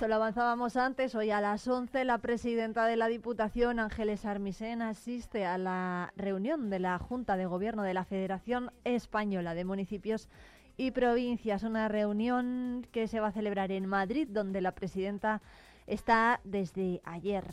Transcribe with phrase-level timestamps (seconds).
[0.00, 4.80] Se lo avanzábamos antes, hoy a las 11 la presidenta de la Diputación, Ángeles Armisen,
[4.80, 10.30] asiste a la reunión de la Junta de Gobierno de la Federación Española de Municipios
[10.78, 15.42] y Provincias, una reunión que se va a celebrar en Madrid, donde la presidenta
[15.86, 17.44] está desde ayer.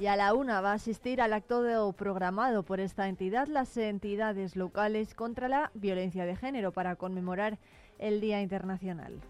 [0.00, 4.56] Y a la una va a asistir al acto programado por esta entidad las entidades
[4.56, 7.56] locales contra la violencia de género para conmemorar
[7.98, 9.20] el Día Internacional.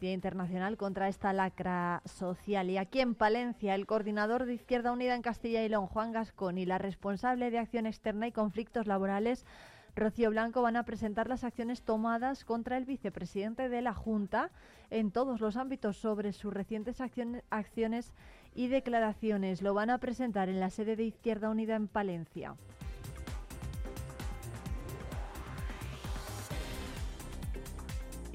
[0.00, 2.68] Día Internacional contra esta lacra social.
[2.68, 6.58] Y aquí en Palencia, el coordinador de Izquierda Unida en Castilla y León, Juan Gascón,
[6.58, 9.46] y la responsable de Acción Externa y Conflictos Laborales,
[9.94, 14.50] Rocío Blanco, van a presentar las acciones tomadas contra el vicepresidente de la Junta
[14.90, 18.12] en todos los ámbitos sobre sus recientes acciones
[18.54, 19.62] y declaraciones.
[19.62, 22.56] Lo van a presentar en la sede de Izquierda Unida en Palencia.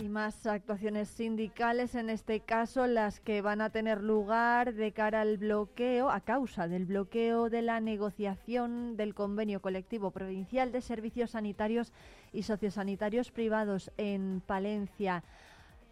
[0.01, 5.21] Y más actuaciones sindicales, en este caso las que van a tener lugar de cara
[5.21, 11.31] al bloqueo, a causa del bloqueo de la negociación del convenio colectivo provincial de servicios
[11.31, 11.93] sanitarios
[12.33, 15.23] y sociosanitarios privados en Palencia.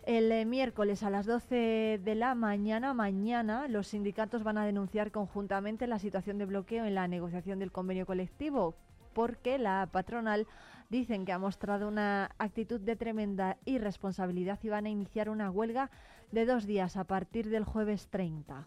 [0.07, 5.11] El eh, miércoles a las 12 de la mañana, mañana, los sindicatos van a denunciar
[5.11, 8.73] conjuntamente la situación de bloqueo en la negociación del convenio colectivo,
[9.13, 10.47] porque la patronal
[10.89, 15.91] Dicen que ha mostrado una actitud de tremenda irresponsabilidad y van a iniciar una huelga
[16.31, 18.65] de dos días a partir del jueves 30.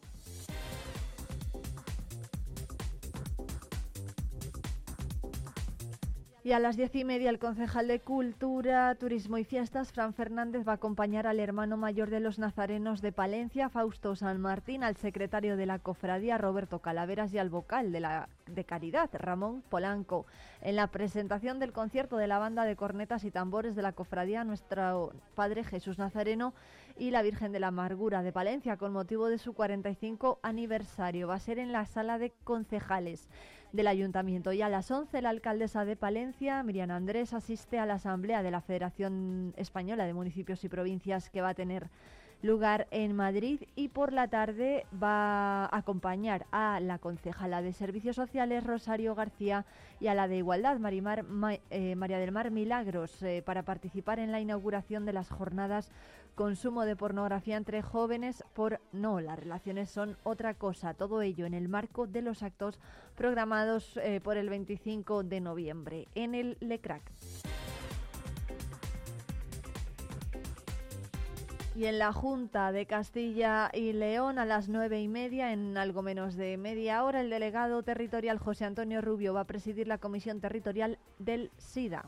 [6.44, 10.66] Y a las diez y media el concejal de Cultura, Turismo y Fiestas, Fran Fernández,
[10.66, 14.96] va a acompañar al hermano mayor de los nazarenos de Palencia, Fausto San Martín, al
[14.96, 20.26] secretario de la cofradía, Roberto Calaveras, y al vocal de la de Caridad, Ramón Polanco.
[20.62, 24.42] En la presentación del concierto de la banda de cornetas y tambores de la cofradía
[24.42, 26.54] Nuestro Padre Jesús Nazareno
[26.98, 31.28] y la Virgen de la Amargura de Palencia, con motivo de su 45 aniversario.
[31.28, 33.28] Va a ser en la sala de concejales
[33.72, 34.52] del ayuntamiento.
[34.52, 38.50] Y a las 11 la alcaldesa de Palencia, Miriam Andrés, asiste a la asamblea de
[38.50, 41.88] la Federación Española de Municipios y Provincias que va a tener
[42.42, 48.16] lugar en Madrid y por la tarde va a acompañar a la concejala de Servicios
[48.16, 49.64] Sociales Rosario García
[50.00, 51.24] y a la de Igualdad Marimar,
[51.70, 55.90] eh, María del Mar Milagros eh, para participar en la inauguración de las jornadas
[56.34, 61.54] consumo de pornografía entre jóvenes por no, las relaciones son otra cosa, todo ello en
[61.54, 62.78] el marco de los actos
[63.16, 67.02] programados eh, por el 25 de noviembre en el LECRAC.
[71.74, 76.02] Y en la Junta de Castilla y León a las nueve y media, en algo
[76.02, 80.42] menos de media hora, el delegado territorial José Antonio Rubio va a presidir la Comisión
[80.42, 82.04] Territorial del SIDA.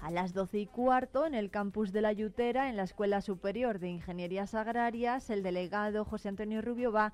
[0.00, 3.78] A las doce y cuarto, en el campus de la Yutera, en la Escuela Superior
[3.78, 7.12] de Ingenierías Agrarias, el delegado José Antonio Rubio va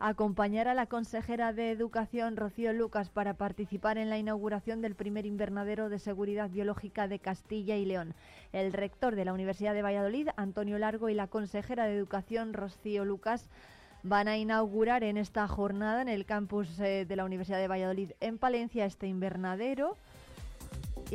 [0.00, 5.26] acompañar a la consejera de Educación Rocío Lucas para participar en la inauguración del primer
[5.26, 8.14] invernadero de seguridad biológica de Castilla y León.
[8.52, 13.04] El rector de la Universidad de Valladolid, Antonio Largo, y la consejera de Educación Rocío
[13.04, 13.48] Lucas
[14.04, 18.12] van a inaugurar en esta jornada en el campus eh, de la Universidad de Valladolid
[18.20, 19.96] en Palencia este invernadero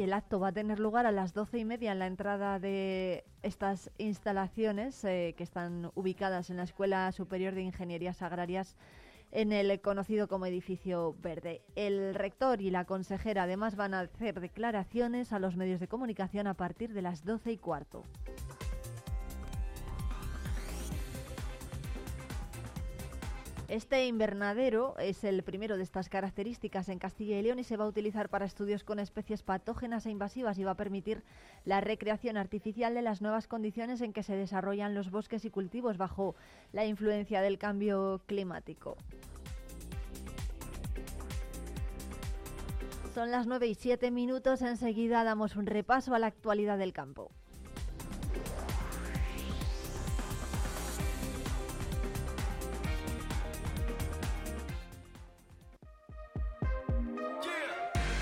[0.01, 3.23] el acto va a tener lugar a las doce y media en la entrada de
[3.43, 8.75] estas instalaciones eh, que están ubicadas en la Escuela Superior de Ingenierías Agrarias
[9.31, 11.61] en el conocido como edificio verde.
[11.75, 16.47] El rector y la consejera además van a hacer declaraciones a los medios de comunicación
[16.47, 18.03] a partir de las doce y cuarto.
[23.73, 27.85] Este invernadero es el primero de estas características en Castilla y León y se va
[27.85, 31.23] a utilizar para estudios con especies patógenas e invasivas y va a permitir
[31.65, 35.97] la recreación artificial de las nuevas condiciones en que se desarrollan los bosques y cultivos
[35.97, 36.35] bajo
[36.71, 38.95] la influencia del cambio climático.
[43.15, 47.31] Son las 9 y 7 minutos, enseguida damos un repaso a la actualidad del campo.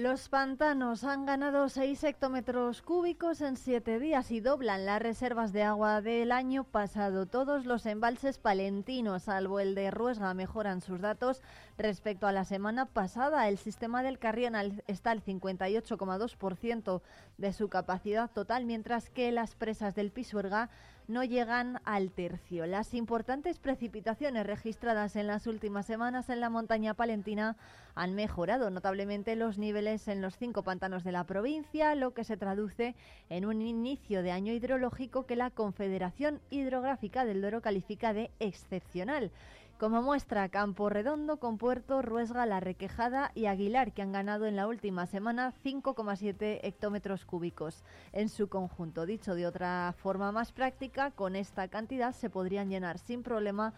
[0.00, 5.62] Los pantanos han ganado 6 hectómetros cúbicos en 7 días y doblan las reservas de
[5.62, 7.26] agua del año pasado.
[7.26, 11.42] Todos los embalses palentinos, salvo el de Ruesga, mejoran sus datos
[11.76, 13.46] respecto a la semana pasada.
[13.46, 14.54] El sistema del Carrión
[14.86, 17.02] está al 58,2%
[17.36, 20.70] de su capacidad total, mientras que las presas del Pisuerga
[21.10, 22.66] no llegan al tercio.
[22.66, 27.56] Las importantes precipitaciones registradas en las últimas semanas en la montaña palentina
[27.94, 32.36] han mejorado notablemente los niveles en los cinco pantanos de la provincia, lo que se
[32.36, 32.94] traduce
[33.28, 39.32] en un inicio de año hidrológico que la Confederación Hidrográfica del Duero califica de excepcional.
[39.80, 44.54] Como muestra Campo Redondo, con Puerto, Ruesga, La Requejada y Aguilar, que han ganado en
[44.54, 47.82] la última semana 5,7 hectómetros cúbicos
[48.12, 49.06] en su conjunto.
[49.06, 53.72] Dicho de otra forma más práctica, con esta cantidad se podrían llenar sin problema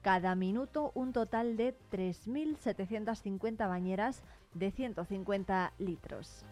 [0.00, 4.22] cada minuto un total de 3.750 bañeras
[4.54, 6.44] de 150 litros.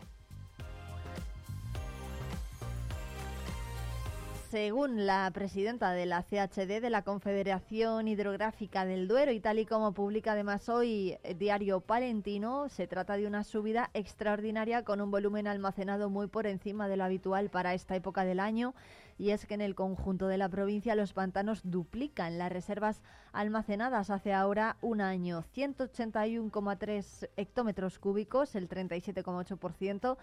[4.51, 9.67] Según la presidenta de la CHD de la Confederación Hidrográfica del Duero y tal y
[9.67, 15.49] como publica además hoy Diario Palentino, se trata de una subida extraordinaria con un volumen
[15.49, 18.73] almacenado muy por encima de lo habitual para esta época del año
[19.19, 23.03] y es que en el conjunto de la provincia los pantanos duplican las reservas
[23.37, 25.45] almacenadas hace ahora un año.
[25.55, 30.17] 181,3 hectómetros cúbicos, el 37,8%,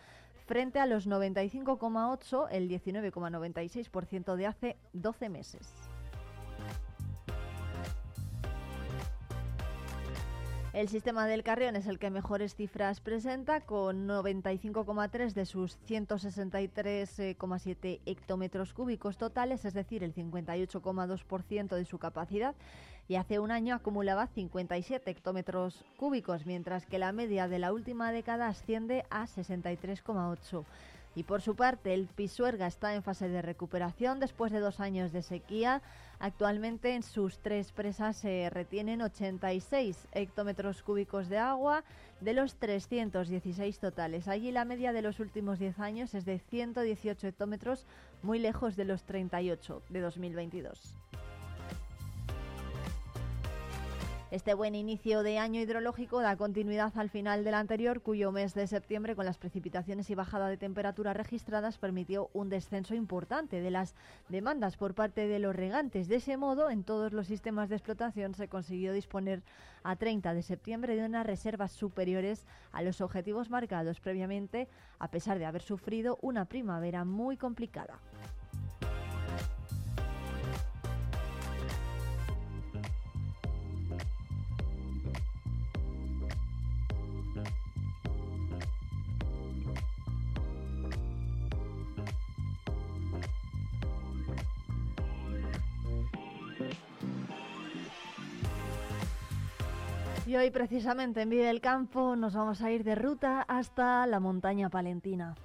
[0.47, 5.73] frente a los 95,8, el 19,96% de hace 12 meses.
[10.73, 17.99] El sistema del Carrión es el que mejores cifras presenta, con 95,3 de sus 163,7
[18.07, 22.55] hectómetros cúbicos totales, es decir, el 58,2% de su capacidad,
[23.07, 28.11] y hace un año acumulaba 57 hectómetros cúbicos, mientras que la media de la última
[28.11, 30.63] década asciende a 63,8.
[31.15, 35.11] Y por su parte, el Pisuerga está en fase de recuperación después de dos años
[35.11, 35.81] de sequía.
[36.17, 41.83] Actualmente en sus tres presas se retienen 86 hectómetros cúbicos de agua
[42.21, 44.27] de los 316 totales.
[44.27, 47.85] Allí la media de los últimos 10 años es de 118 hectómetros,
[48.23, 50.95] muy lejos de los 38 de 2022.
[54.33, 58.65] Este buen inicio de año hidrológico da continuidad al final del anterior, cuyo mes de
[58.65, 63.93] septiembre, con las precipitaciones y bajada de temperatura registradas, permitió un descenso importante de las
[64.29, 66.07] demandas por parte de los regantes.
[66.07, 69.43] De ese modo, en todos los sistemas de explotación se consiguió disponer
[69.83, 75.37] a 30 de septiembre de unas reservas superiores a los objetivos marcados previamente, a pesar
[75.37, 77.99] de haber sufrido una primavera muy complicada.
[100.33, 104.19] Y hoy precisamente en Vive el Campo nos vamos a ir de ruta hasta la
[104.19, 105.35] montaña palentina.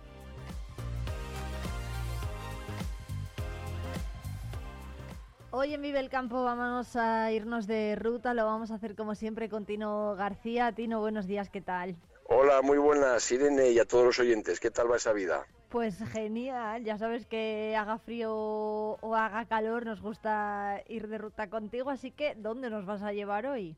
[5.50, 9.14] Hoy en Vive el Campo vamos a irnos de ruta, lo vamos a hacer como
[9.14, 10.72] siempre con Tino García.
[10.72, 11.94] Tino, buenos días, ¿qué tal?
[12.24, 14.58] Hola, muy buenas, Irene, y a todos los oyentes.
[14.58, 15.44] ¿Qué tal va esa vida?
[15.68, 21.50] Pues genial, ya sabes que haga frío o haga calor, nos gusta ir de ruta
[21.50, 23.76] contigo, así que ¿dónde nos vas a llevar hoy?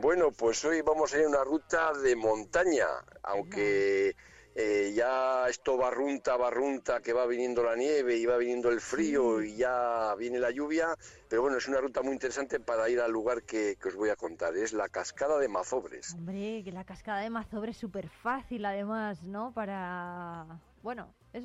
[0.00, 2.86] Bueno, pues hoy vamos a ir a una ruta de montaña,
[3.22, 4.16] aunque
[4.54, 9.42] eh, ya esto barrunta, barrunta, que va viniendo la nieve y va viniendo el frío
[9.42, 10.96] y ya viene la lluvia,
[11.28, 14.16] pero bueno, es una ruta muy interesante para ir al lugar que, os voy a
[14.16, 16.14] contar, es la cascada de Mazobres.
[16.14, 19.52] Hombre, que la cascada de Mazobres es súper fácil además, ¿no?
[19.52, 20.46] Para...
[20.82, 21.44] Bueno, es,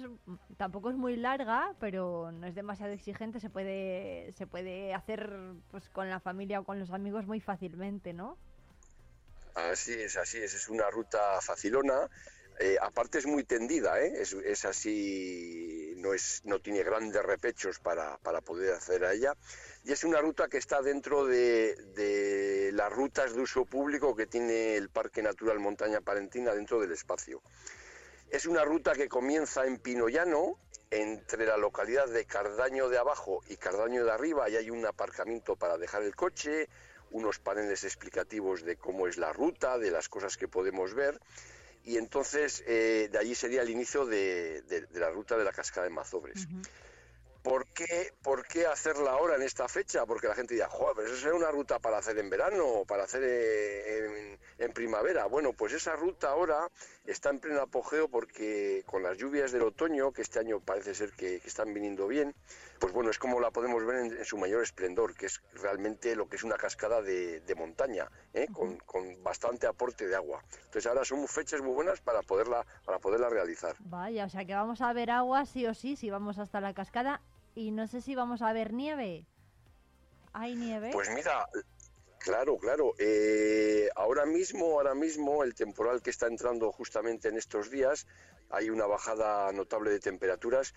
[0.58, 5.89] tampoco es muy larga, pero no es demasiado exigente, se puede, se puede hacer pues
[5.89, 8.38] con la familia o con los amigos muy fácilmente, ¿no?
[9.56, 12.10] Así es, así es, es una ruta facilona.
[12.60, 14.13] Eh, aparte es muy tendida, ¿eh?
[14.20, 19.34] es, así, no, es, no tiene grandes repechos para, para, poder hacer a ella.
[19.84, 24.25] Y es una ruta que está dentro de, de las rutas de uso público que
[24.25, 27.44] tiene el Parque Natural Montaña Palentina dentro del espacio.
[28.29, 30.60] Es una ruta que comienza en Pinollano,
[30.91, 35.55] entre la localidad de Cardaño de abajo y Cardaño de arriba, y hay un aparcamiento
[35.55, 36.67] para dejar el coche,
[37.12, 41.19] unos paneles explicativos de cómo es la ruta, de las cosas que podemos ver,
[41.86, 45.93] y entonces eh, de allí sería el inicio de, la ruta de la cascada de
[45.93, 46.48] Mazobres.
[47.48, 50.06] ¿Por qué, ¿por qué hacerla ahora en esta fecha?
[50.06, 52.86] Porque la gente dirá, joder, pero eso es una ruta para hacer en verano o
[52.86, 55.25] para hacer en, en, primavera.
[55.27, 56.70] Bueno, pues esa ruta ahora
[57.06, 61.13] está en pleno apogeo porque con las lluvias del otoño, que este año parece ser
[61.13, 62.36] que, están viniendo bien,
[62.80, 66.27] pues bueno, es como la podemos ver en, su mayor esplendor, que es realmente lo
[66.27, 68.48] que es una cascada de, montaña, ¿eh?
[68.51, 70.44] con, con, bastante aporte de agua.
[70.66, 73.75] Entonces ahora son fechas muy buenas para poderla, para poderla realizar.
[73.80, 76.74] Vaya, o sea que vamos a ver agua sí o sí, si vamos hasta la
[76.74, 77.22] cascada,
[77.57, 79.25] y no sé si vamos a ver nieve.
[80.31, 80.91] ¿Hay nieve?
[80.93, 81.47] Pues mira,
[82.19, 82.93] Claro, claro.
[82.99, 88.05] Eh, ahora mismo, ahora mismo, el temporal que está entrando justamente en estos días,
[88.49, 90.73] hay una bajada notable de temperaturas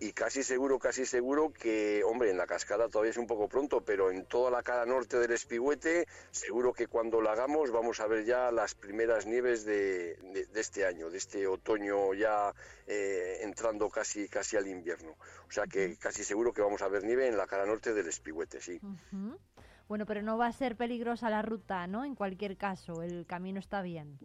[0.00, 3.82] y casi seguro, casi seguro que, hombre, en la cascada todavía es un poco pronto,
[3.82, 8.06] pero en toda la cara norte del Espigüete, seguro que cuando la hagamos vamos a
[8.06, 10.18] ver ya las primeras nieves de,
[10.54, 12.52] este año, de este otoño ya
[12.86, 15.12] eh, entrando casi, casi al invierno.
[15.48, 18.08] O sea que casi seguro que vamos a ver nieve en la cara norte del
[18.08, 18.80] Espigüete, sí.
[19.86, 22.04] Bueno, pero no va a ser peligrosa la ruta, ¿no?
[22.04, 24.18] En cualquier caso, el camino está bien.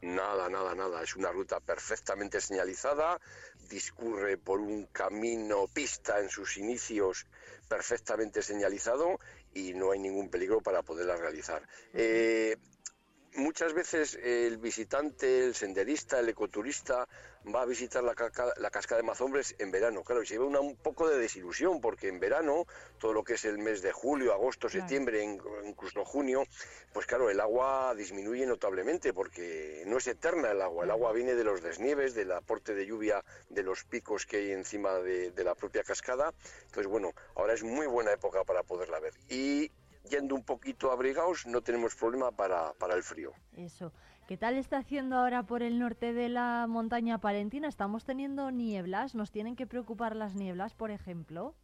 [0.00, 1.02] Nada, nada, nada.
[1.02, 3.20] Es una ruta perfectamente señalizada,
[3.68, 7.26] discurre por un camino pista en sus inicios
[7.68, 9.18] perfectamente señalizado
[9.52, 11.62] y no hay ningún peligro para poderla realizar.
[11.92, 12.56] Eh,
[13.38, 17.08] muchas veces el visitante, el senderista, el ecoturista
[17.54, 18.14] va a visitar la,
[18.56, 20.02] la cascada de Mazombres en verano.
[20.02, 22.66] Claro, y se ve una, un poco de desilusión, porque en verano,
[22.98, 25.22] todo lo que es el mes de julio, agosto, septiembre,
[25.64, 26.44] incluso junio,
[26.92, 30.84] pues claro, el agua disminuye notablemente, porque no es eterna el agua.
[30.84, 34.52] El agua viene de los desnieves, del aporte de lluvia de los picos que hay
[34.52, 36.34] encima de, de la propia cascada.
[36.66, 39.14] Entonces, bueno, ahora es muy buena época para poderla ver.
[39.28, 39.70] Y
[40.08, 43.32] yendo un poquito abrigados, no tenemos problema para, para el frío.
[43.56, 43.92] Eso.
[44.28, 47.66] ¿Qué tal está haciendo ahora por el norte de la montaña palentina?
[47.66, 49.14] ¿Estamos teniendo nieblas?
[49.14, 51.54] ¿Nos tienen que preocupar las nieblas, por ejemplo?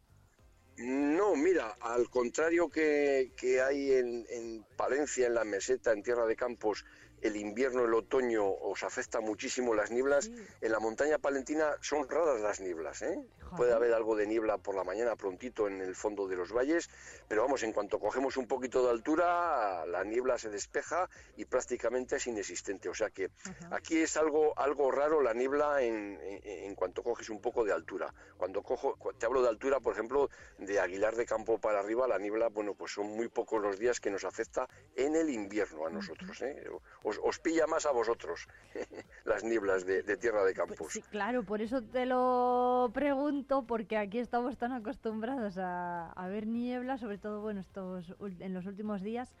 [0.77, 6.25] No, mira, al contrario que, que hay en, en, Palencia, en la meseta, en Tierra
[6.25, 6.83] de Campos,
[7.25, 10.29] el invierno, el otoño os afecta muchísimo las nieblas.
[10.61, 13.01] En la montaña palentina son raras las nieblas.
[13.01, 13.19] ¿eh?
[13.57, 16.89] Puede haber algo de niebla por la mañana prontito en el fondo de los valles,
[17.27, 22.17] pero vamos, en cuanto cogemos un poquito de altura, la niebla se despeja y prácticamente
[22.17, 22.89] es inexistente.
[22.89, 23.31] O sea que
[23.71, 28.13] aquí es algo, algo raro la niebla en, en, cuanto coges un poco de altura.
[28.37, 30.29] Cuando cojo, te hablo de altura, por ejemplo,
[30.59, 33.99] de Aguilar de Campo para arriba, la niebla, bueno, pues son muy pocos los días
[33.99, 36.41] que nos afecta en el invierno a nosotros.
[36.41, 36.65] ¿eh?
[37.03, 38.47] os, pilla más a vosotros
[39.25, 40.93] las nieblas de, Tierra de pues Campos.
[40.93, 46.97] Sí, claro, por eso te lo pregunto, porque aquí estamos tan acostumbrados a, ver niebla,
[46.97, 49.33] sobre todo bueno, estos, en los últimos días,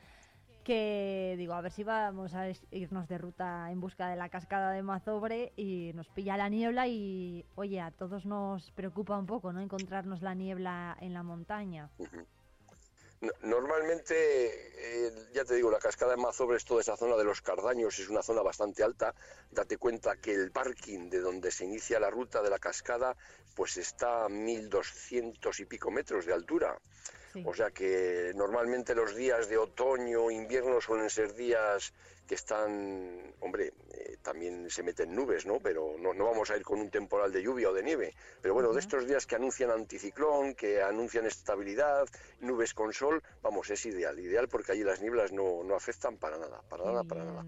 [0.63, 4.71] que digo, a ver si vamos a irnos de ruta en busca de la cascada
[4.71, 9.53] de Mazobre y nos pilla la niebla y, oye, a todos nos preocupa un poco,
[9.53, 9.61] ¿no?
[9.61, 11.89] Encontrarnos la niebla en la montaña.
[13.41, 14.15] Normalmente,
[15.07, 18.09] eh, ya te digo, la cascada de Mazobres, toda esa zona de los Cardaños, es
[18.09, 19.13] una zona bastante alta.
[19.51, 23.15] Date cuenta que el parking de donde se inicia la ruta de la cascada,
[23.55, 26.77] pues está a 1200 y pico metros de altura.
[27.43, 31.93] O sea que normalmente los días de otoño, invierno suelen ser días
[32.25, 35.59] que están, hombre, eh, también se meten nubes, ¿no?
[35.59, 38.13] Pero no, no, vamos a ir con un temporal de lluvia o de nieve.
[38.41, 42.05] Pero bueno, de estos días que anuncian anticiclón, que anuncian estabilidad,
[42.41, 44.19] nubes con sol, vamos, es ideal.
[44.19, 47.45] Ideal porque allí las nieblas no, no afectan para nada, para nada, para nada.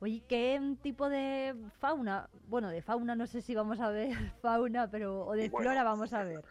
[0.00, 2.28] Oye, ¿qué tipo de fauna?
[2.46, 4.10] Bueno, de fauna no sé si vamos a ver
[4.42, 6.44] fauna, pero o de flora vamos a ver.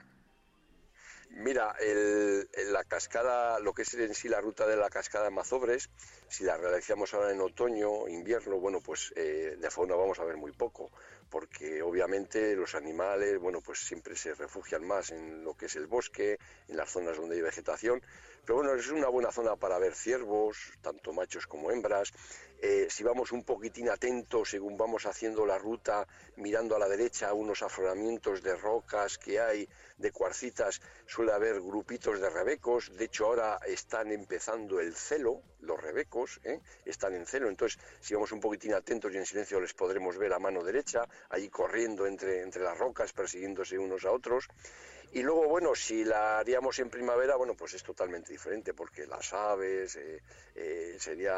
[1.29, 5.31] Mira, el, la cascada, lo que es en sí la ruta de la cascada de
[5.31, 5.89] Mazobres,
[6.29, 10.37] si la realizamos ahora en otoño, invierno, bueno, pues eh, de fauna vamos a ver
[10.37, 10.89] muy poco,
[11.29, 15.87] porque obviamente los animales, bueno, pues siempre se refugian más en lo que es el
[15.87, 18.01] bosque, en las zonas donde hay vegetación,
[18.45, 22.13] pero bueno, es una buena zona para ver ciervos, tanto machos como hembras,
[22.59, 27.33] eh, si vamos un poquitín atentos según vamos haciendo la ruta, mirando a la derecha
[27.33, 33.25] unos afloramientos de rocas que hay, de cuarcitas, suele haber grupitos de rebecos, de hecho
[33.25, 36.59] ahora están empezando el celo, los rebecos, ¿eh?
[36.85, 40.33] están en celo, entonces si vamos un poquitín atentos y en silencio les podremos ver
[40.33, 44.47] a mano derecha, ahí corriendo entre, entre las rocas, persiguiéndose unos a otros.
[45.13, 49.31] Y luego, bueno, si la haríamos en primavera, bueno, pues es totalmente diferente, porque las
[49.33, 50.21] aves eh,
[50.53, 51.37] eh, sería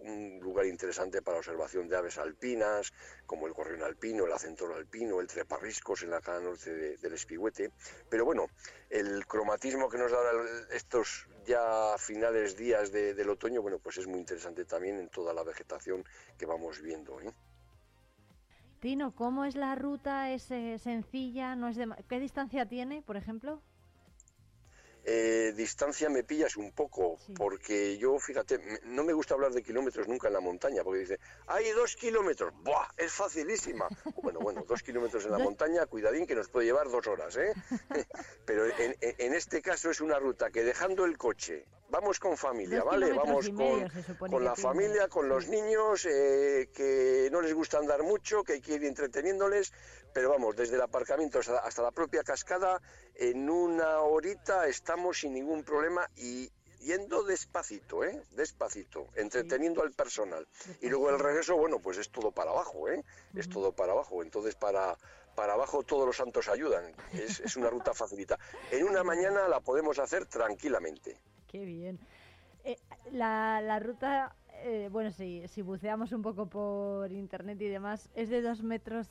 [0.00, 2.92] un lugar interesante para observación de aves alpinas,
[3.24, 7.70] como el gorrión alpino, el acentoro alpino, el treparriscos en la cara norte del Espigüete.
[8.08, 8.48] Pero bueno,
[8.90, 10.20] el cromatismo que nos da
[10.72, 15.44] estos ya finales días del otoño, bueno, pues es muy interesante también en toda la
[15.44, 16.04] vegetación
[16.36, 17.20] que vamos viendo.
[17.20, 17.32] ¿eh?
[18.82, 20.32] Tino, ¿cómo es la ruta?
[20.32, 21.54] ¿Es eh, sencilla?
[21.54, 21.88] ¿No es de...
[22.08, 23.62] ¿Qué distancia tiene, por ejemplo?
[25.04, 30.08] Eh, distancia me pillas un poco, porque yo, fíjate, no me gusta hablar de kilómetros
[30.08, 32.88] nunca en la montaña, porque dice, hay dos kilómetros, ¡buah!
[32.96, 33.86] Es facilísima.
[34.20, 37.52] Bueno, bueno, dos kilómetros en la montaña, cuidadín que nos puede llevar dos horas, ¿eh?
[38.46, 43.12] Pero en, este caso es una ruta que dejando el coche, vamos con familia, ¿vale?
[43.12, 48.42] Vamos con, con la familia, con los niños, eh, que no les gusta andar mucho,
[48.42, 49.72] que hay que ir entreteniéndoles,
[50.12, 52.80] pero vamos, desde el aparcamiento hasta, la propia cascada,
[53.14, 58.22] en una horita estamos sin ningún problema y yendo despacito, ¿eh?
[58.30, 60.48] Despacito, entreteniendo al personal.
[60.80, 63.04] Y luego el regreso, bueno, pues es todo para abajo, ¿eh?
[63.36, 64.22] Es todo para abajo.
[64.22, 64.96] Entonces, para,
[65.36, 66.92] para abajo todos los santos ayudan.
[67.12, 68.38] Es, es una ruta facilita.
[68.70, 71.20] En una mañana la podemos hacer tranquilamente.
[71.52, 72.00] Qué bien.
[72.64, 72.78] Eh,
[73.12, 78.30] la, la, ruta, eh, bueno, si, si buceamos un poco por internet y demás, es
[78.30, 79.06] de dos metros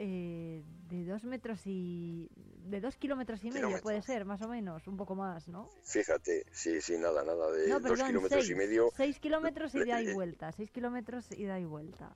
[0.00, 4.86] eh, de dos metros y de dos kilómetros y medio puede ser más o menos
[4.86, 8.90] un poco más no fíjate sí sí nada nada de dos kilómetros y medio.
[8.96, 12.14] seis kilómetros y da y vuelta seis kilómetros y da y vuelta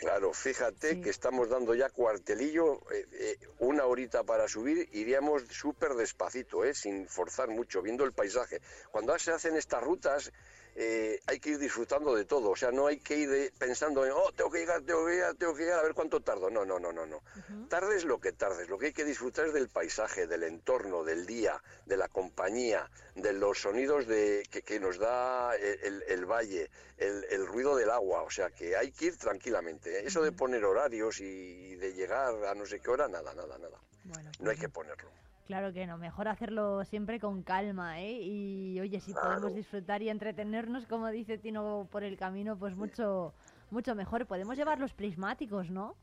[0.00, 5.92] Claro, fíjate que estamos dando ya cuartelillo, eh, eh, una horita para subir, iríamos súper
[5.92, 8.62] despacito, eh, sin forzar mucho, viendo el paisaje.
[8.90, 10.32] Cuando se hacen estas rutas,
[10.76, 12.50] eh, hay que ir disfrutando de todo.
[12.50, 15.34] O sea, no hay que ir pensando en, oh, tengo que llegar, tengo que llegar,
[15.34, 16.50] tengo que llegar, a ver cuánto tardo.
[16.50, 17.22] No, no, no, no, no.
[17.68, 18.68] Tardes lo que tardes.
[18.68, 22.88] Lo que hay que disfrutar es del paisaje, del entorno, del día, de la compañía,
[23.14, 28.22] de los sonidos de, que, nos da el, valle, el, ruido del agua.
[28.22, 30.00] O sea, que hay que ir tranquilamente.
[30.00, 30.02] ¿eh?
[30.06, 33.78] Eso de poner horarios y de llegar a no sé qué hora, nada, nada, nada.
[34.40, 35.10] no hay que ponerlo.
[35.50, 38.22] Claro que no, mejor hacerlo siempre con calma, ¿eh?
[38.22, 43.34] Y oye, si podemos disfrutar y entretenernos, como dice Tino, por el camino, pues mucho,
[43.72, 44.26] mucho mejor.
[44.26, 45.96] Podemos llevar los prismáticos, ¿no?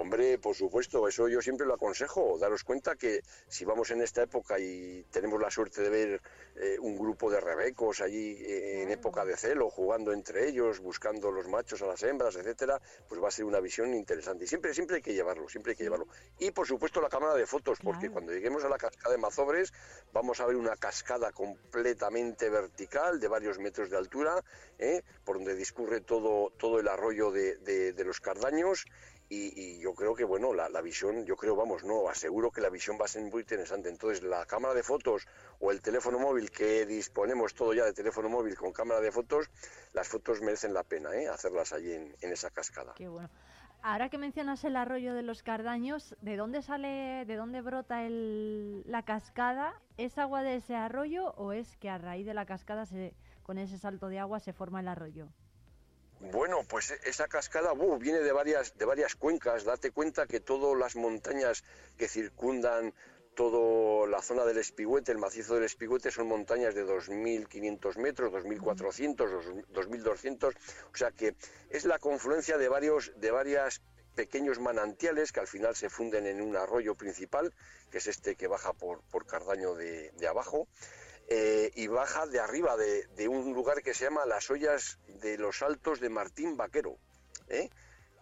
[0.00, 2.38] Hombre, por supuesto, eso yo siempre lo aconsejo.
[2.38, 6.22] Daros cuenta que si vamos en esta época y tenemos la suerte de ver
[6.54, 11.32] eh, un grupo de rebecos allí eh, en época de celo, jugando entre ellos, buscando
[11.32, 14.44] los machos a las hembras, etcétera, pues va a ser una visión interesante.
[14.44, 16.06] Y siempre, siempre hay que llevarlo, siempre hay que llevarlo.
[16.38, 19.72] Y por supuesto la cámara de fotos, porque cuando lleguemos a la cascada de Mazobres
[20.12, 24.44] vamos a ver una cascada completamente vertical de varios metros de altura,
[24.78, 25.02] ¿eh?
[25.24, 28.86] por donde discurre todo, todo el arroyo de, de los Cardaños
[29.30, 32.96] y, yo creo que, bueno, la, visión, yo creo, vamos, no, aseguro que la visión
[33.00, 33.88] va a ser muy interesante.
[33.88, 35.26] Entonces, la cámara de fotos
[35.60, 39.50] o el teléfono móvil, que disponemos todo ya de teléfono móvil con cámara de fotos,
[39.92, 41.28] las fotos merecen la pena, ¿eh?
[41.28, 42.94] Hacerlas allí en, esa cascada.
[42.94, 43.28] Qué bueno.
[43.82, 48.82] Ahora que mencionas el arroyo de los Cardaños, ¿de dónde sale, de dónde brota el,
[48.86, 49.80] la cascada?
[49.98, 53.14] ¿Es agua de ese arroyo o es que a raíz de la cascada, se,
[53.44, 55.28] con ese salto de agua, se forma el arroyo?
[56.20, 59.64] Bueno, pues esa cascada viene de varias, de varias cuencas.
[59.64, 61.64] Date cuenta que todas las montañas
[61.96, 62.92] que circundan
[63.36, 69.64] toda la zona del Espigüete, el macizo del Espigüete, son montañas de 2.500 metros, 2.400,
[69.72, 70.56] 2.200.
[70.92, 71.36] O sea que
[71.70, 73.80] es la confluencia de varios, de varias
[74.16, 77.54] pequeños manantiales que al final se funden en un arroyo principal,
[77.92, 80.66] que es este que baja por, por Cardaño de, de abajo.
[81.30, 85.60] Eh, y baja de arriba de, un lugar que se llama las ollas de los
[85.62, 86.96] altos de Martín Vaquero.
[87.48, 87.68] ¿eh?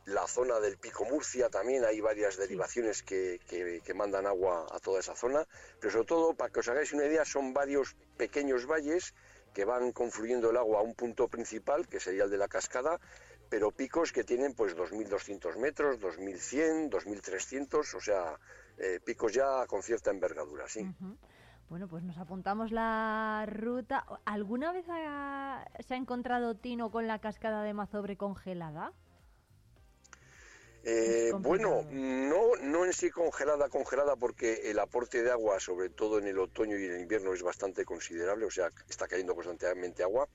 [0.07, 5.01] La zona del Pico Murcia también hay varias derivaciones que, que, mandan agua a toda
[5.01, 5.47] esa zona,
[5.81, 9.15] pero sobre todo, para que os hagáis una idea, son varios pequeños valles
[9.55, 13.01] que van confluyendo el agua a un punto principal, que sería el de la cascada,
[13.49, 18.39] pero picos que tienen pues 2.200 metros, 2.100, 2.300, o sea,
[18.79, 20.87] eh, picos ya con cierta envergadura, sí.
[21.69, 24.07] Bueno, pues nos apuntamos la ruta.
[24.25, 28.93] ¿Alguna vez se ha encontrado Tino con la cascada de Mazobre congelada?
[30.89, 36.19] Eh, bueno, no, no en sí congelada, congelada, porque el aporte de agua, sobre todo
[36.21, 40.05] en el otoño y en el invierno, es bastante considerable, o sea, está cayendo constantemente
[40.05, 40.29] agua,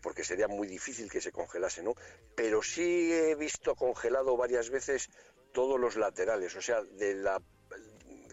[0.00, 1.94] porque sería muy difícil que se congelase, ¿no?
[2.34, 5.08] Pero sí he visto congelado varias veces
[5.52, 7.40] todos los laterales, o sea, de la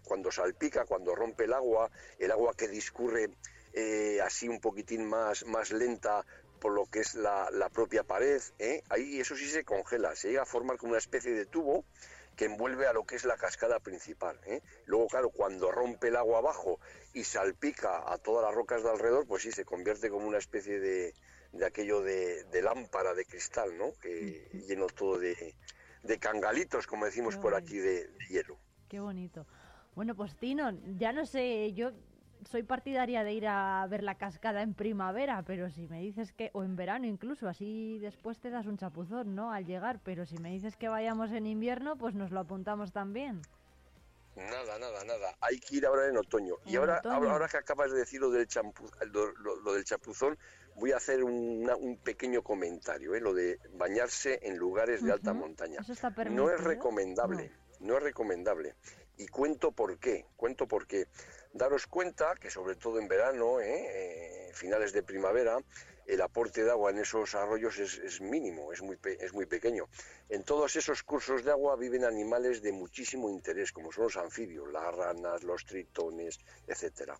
[0.09, 3.29] cuando salpica, cuando rompe el agua, el agua que discurre
[3.73, 6.25] eh, así un poquitín más, más lenta
[6.59, 8.81] por lo que es la, propia pared, ¿eh?
[8.89, 11.85] ahí eso sí se congela, se llega a formar como una especie de tubo
[12.35, 14.39] que envuelve a lo que es la cascada principal.
[14.45, 14.61] ¿eh?
[14.85, 16.79] Luego, claro, cuando rompe el agua abajo
[17.13, 20.79] y salpica a todas las rocas de alrededor, pues sí, se convierte como una especie
[20.79, 21.13] de,
[21.51, 23.93] de aquello de, lámpara de cristal, ¿no?
[24.01, 25.53] Que lleno todo de,
[26.01, 28.57] de cangalitos, como decimos por aquí, de hielo.
[28.89, 29.45] Qué bonito.
[29.99, 31.91] Bueno, pues Tino, ya no sé, yo
[32.49, 36.51] soy partidaria de ir a ver la cascada en primavera, pero si me dices que,
[36.53, 39.51] o en verano incluso, así después te das un chapuzón, ¿no?
[39.51, 43.41] Al llegar, pero si me dices que vayamos en invierno, pues nos lo apuntamos también.
[44.37, 45.35] Nada, nada, nada.
[45.41, 46.55] Hay que ir ahora en otoño.
[46.65, 48.47] y ahora, ahora, que acabas de decir lo del,
[49.11, 50.37] lo, del chapuzón,
[50.75, 53.19] voy a hacer un pequeño comentario, ¿eh?
[53.19, 55.81] lo de bañarse en lugares de alta montaña.
[56.29, 57.97] no es recomendable, no.
[57.97, 58.75] es recomendable.
[59.19, 61.07] Y cuento por qué, cuento por qué.
[61.51, 64.47] Daros cuenta que sobre todo en verano, ¿eh?
[64.47, 65.57] Eh, finales de primavera,
[66.05, 69.89] el aporte de agua en esos arroyos es, mínimo, es muy, es muy pequeño.
[70.29, 74.71] En todos esos cursos de agua viven animales de muchísimo interés, como son los anfibios,
[74.71, 77.19] las ranas, los tritones, etcétera.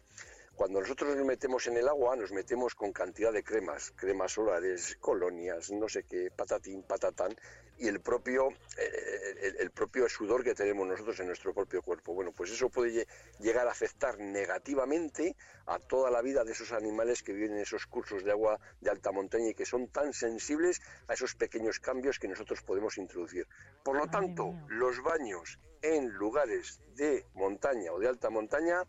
[0.59, 4.97] Cuando nosotros nos metemos en el agua, nos metemos con cantidad de cremas, cremas solares,
[4.99, 7.33] colonias, no sé qué, patatín, patatán,
[7.77, 12.13] y el propio, eh, el, propio sudor que tenemos nosotros en nuestro propio cuerpo.
[12.13, 13.07] Bueno, pues eso puede
[13.39, 17.85] llegar a afectar negativamente a toda la vida de esos animales que viven en esos
[17.87, 22.19] cursos de agua de alta montaña y que son tan sensibles a esos pequeños cambios
[22.19, 23.47] que nosotros podemos introducir.
[23.81, 28.83] Por lo tanto, los baños en lugares de montaña o de alta montaña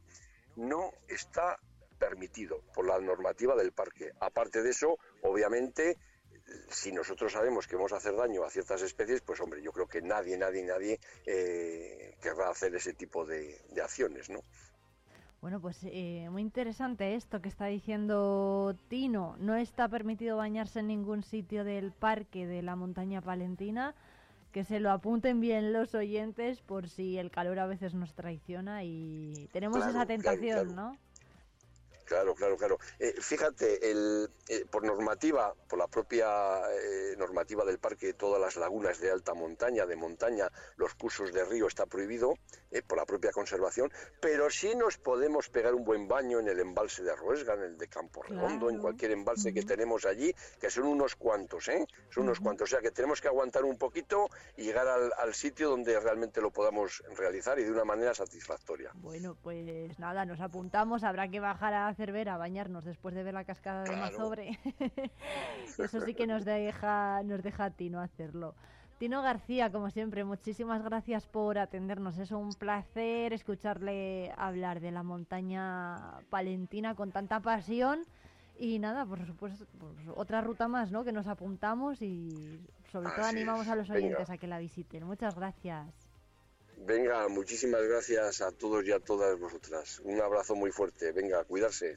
[0.57, 1.59] no está
[1.99, 4.13] permitido por la normativa del parque.
[4.21, 5.99] Aparte de eso, obviamente,
[6.69, 9.87] si nosotros sabemos que vamos a hacer daño a ciertas especies, pues hombre, yo creo
[9.87, 14.41] que nadie, nadie, nadie eh, querrá hacer ese tipo de, acciones, ¿no?
[15.41, 19.37] Bueno, pues eh, muy interesante esto que está diciendo Tino.
[19.39, 23.95] No está permitido bañarse en ningún sitio del parque de la montaña palentina
[24.53, 28.85] que se lo apunten bien los oyentes por si el calor a veces nos traiciona
[28.85, 30.97] y tenemos esa tentación, ¿no?
[32.11, 32.79] Claro, claro, claro.
[32.99, 38.57] Eh, fíjate, el, eh, por normativa, por la propia eh, normativa del parque, todas las
[38.57, 42.35] lagunas de alta montaña, de montaña, los cursos de río está prohibido
[42.89, 47.05] por la propia conservación, pero sí nos podemos pegar un buen baño en el embalse
[47.05, 50.85] de Ruesga, en el de Campo Redondo, en cualquier embalse que tenemos allí, que son
[50.85, 51.87] unos cuantos, ¿eh?
[52.11, 52.69] Son unos cuantos.
[52.69, 56.41] O sea que tenemos que aguantar un poquito y llegar al, al sitio donde realmente
[56.41, 58.91] lo podamos realizar y de una manera satisfactoria.
[58.95, 63.35] Bueno, pues nada, nos apuntamos, habrá que bajar a Cervera a bañarnos después de ver
[63.35, 64.59] la cascada de Mazobre.
[65.79, 68.55] Eso sí que nos deja, nos deja a Tino hacerlo.
[68.99, 72.17] Tino García, como siempre, muchísimas gracias por atendernos.
[72.17, 78.01] Es un placer escucharle hablar de la montaña palentina con tanta pasión.
[78.59, 81.05] Y nada, por supuesto, pues otra ruta más, ¿no?
[81.05, 82.61] Que nos apuntamos y
[82.91, 85.05] sobre todo animamos a los oyentes a que la visiten.
[85.05, 86.00] Muchas gracias.
[86.83, 90.01] Venga, muchísimas gracias a todos y a todas vosotras.
[90.03, 91.13] Un abrazo muy fuerte.
[91.13, 91.97] Venga, cuidarse.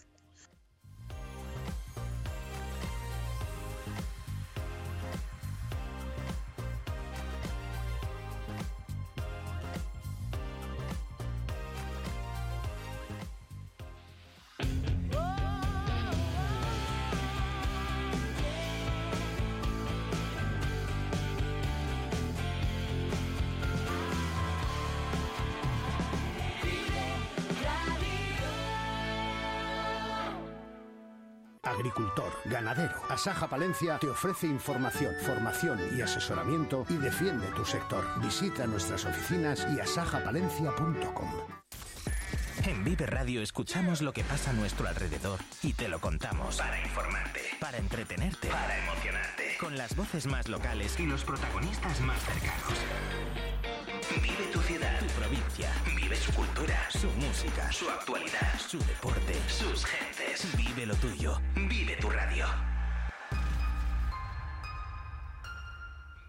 [31.94, 32.96] Agricultor, ganadero.
[33.10, 38.04] Asaja Palencia te ofrece información, formación y asesoramiento y defiende tu sector.
[38.22, 41.30] Visita nuestras oficinas y asajapalencia.com.
[42.66, 46.58] En Vive Radio escuchamos lo que pasa a nuestro alrededor y te lo contamos.
[46.58, 47.42] Para informarte.
[47.60, 48.48] Para entretenerte.
[48.48, 49.58] Para emocionarte.
[49.60, 52.74] Con las voces más locales y los protagonistas más cercanos.
[54.22, 55.70] Vive tu ciudad, tu provincia.
[56.16, 60.56] Su cultura, su música, su actualidad, su deporte, sus gentes.
[60.56, 61.42] Vive lo tuyo.
[61.56, 62.46] Vive tu radio.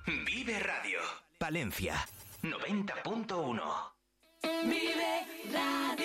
[0.07, 1.01] Vive Radio.
[1.39, 2.07] Palencia.
[2.43, 3.63] 90.1.
[4.65, 6.05] Vive Radio.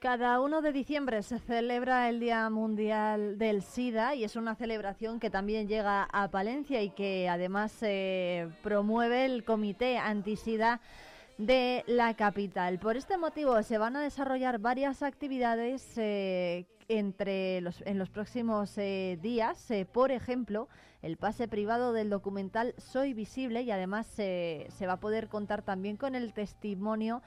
[0.00, 5.20] Cada 1 de diciembre se celebra el Día Mundial del SIDA y es una celebración
[5.20, 10.80] que también llega a Palencia y que además eh, promueve el Comité Antisida
[11.36, 12.78] de la capital.
[12.78, 18.78] Por este motivo se van a desarrollar varias actividades eh, entre los, en los próximos
[18.78, 19.70] eh, días.
[19.70, 20.68] Eh, por ejemplo,
[21.02, 25.98] el pase privado del documental Soy Visible y además se va a poder contar también
[25.98, 27.20] con el testimonio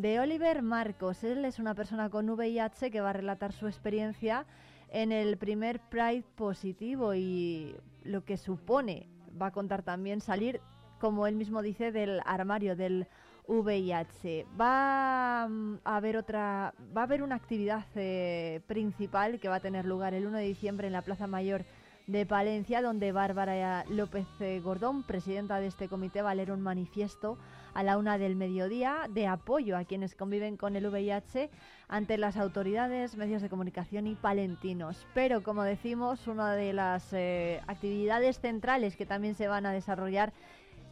[0.00, 1.24] de Oliver Marcos.
[1.24, 4.46] Él es una persona con VIH que va a relatar su experiencia
[4.90, 9.08] en el primer Pride positivo y lo que supone,
[9.40, 10.60] va a contar también salir,
[11.00, 13.08] como él mismo dice, del armario del
[13.48, 14.46] VIH.
[14.58, 19.60] Va mm, a haber otra, va a haber una actividad eh, principal que va a
[19.60, 21.64] tener lugar el 1 de diciembre en la Plaza Mayor
[22.06, 26.62] de Palencia, donde Bárbara López eh, Gordón, presidenta de este comité, va a leer un
[26.62, 27.36] manifiesto
[27.78, 31.48] a la una del mediodía de apoyo a quienes conviven con el VIH
[31.86, 35.06] ante las autoridades, medios de comunicación y palentinos.
[35.14, 40.32] Pero, como decimos, una de las eh, actividades centrales que también se van a desarrollar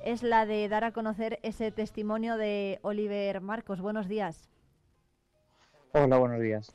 [0.05, 3.81] es la de dar a conocer ese testimonio de Oliver Marcos.
[3.81, 4.49] Buenos días.
[5.92, 6.72] Hola, buenos días.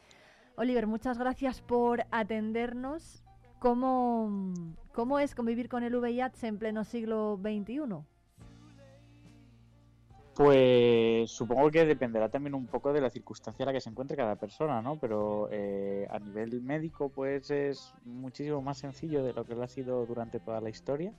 [0.57, 3.23] Oliver, muchas gracias por atendernos.
[3.59, 4.53] ¿Cómo,
[4.91, 8.10] cómo es convivir con el VIH en pleno siglo XXI?
[10.35, 14.15] Pues supongo que dependerá también un poco de la circunstancia en la que se encuentre
[14.15, 14.97] cada persona, ¿no?
[14.97, 19.67] Pero eh, a nivel médico, pues es muchísimo más sencillo de lo que lo ha
[19.67, 21.11] sido durante toda la historia,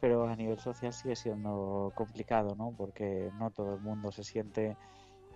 [0.00, 2.72] pero a nivel social sigue siendo complicado, ¿no?
[2.76, 4.76] Porque no todo el mundo se siente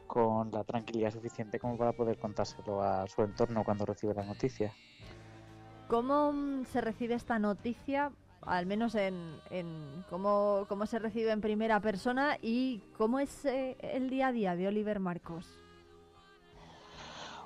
[0.06, 4.74] con la tranquilidad suficiente como para poder contárselo a su entorno cuando recibe la noticia.
[5.88, 8.10] ¿Cómo mm, se recibe esta noticia?
[8.42, 9.14] Al menos en,
[9.50, 14.56] en cómo, se recibe en primera persona y cómo es eh, el día a día
[14.56, 15.46] de Oliver Marcos.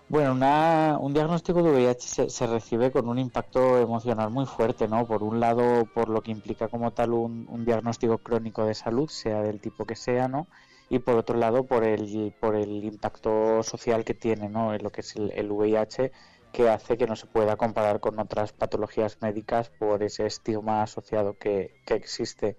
[0.08, 4.86] Bueno, una- un diagnóstico de VIH se, se recibe con un impacto emocional muy fuerte,
[4.86, 5.06] ¿no?
[5.06, 9.08] Por un lado, por lo que implica como tal un, un diagnóstico crónico de salud,
[9.08, 10.46] sea del tipo que sea, ¿no?
[10.90, 14.76] Y por otro lado, por el, por el impacto social que tiene, ¿no?
[14.78, 16.12] Lo que es el, el VIH,
[16.54, 21.36] que hace que no se pueda comparar con otras patologías médicas por ese estigma asociado
[21.36, 22.56] que, que existe.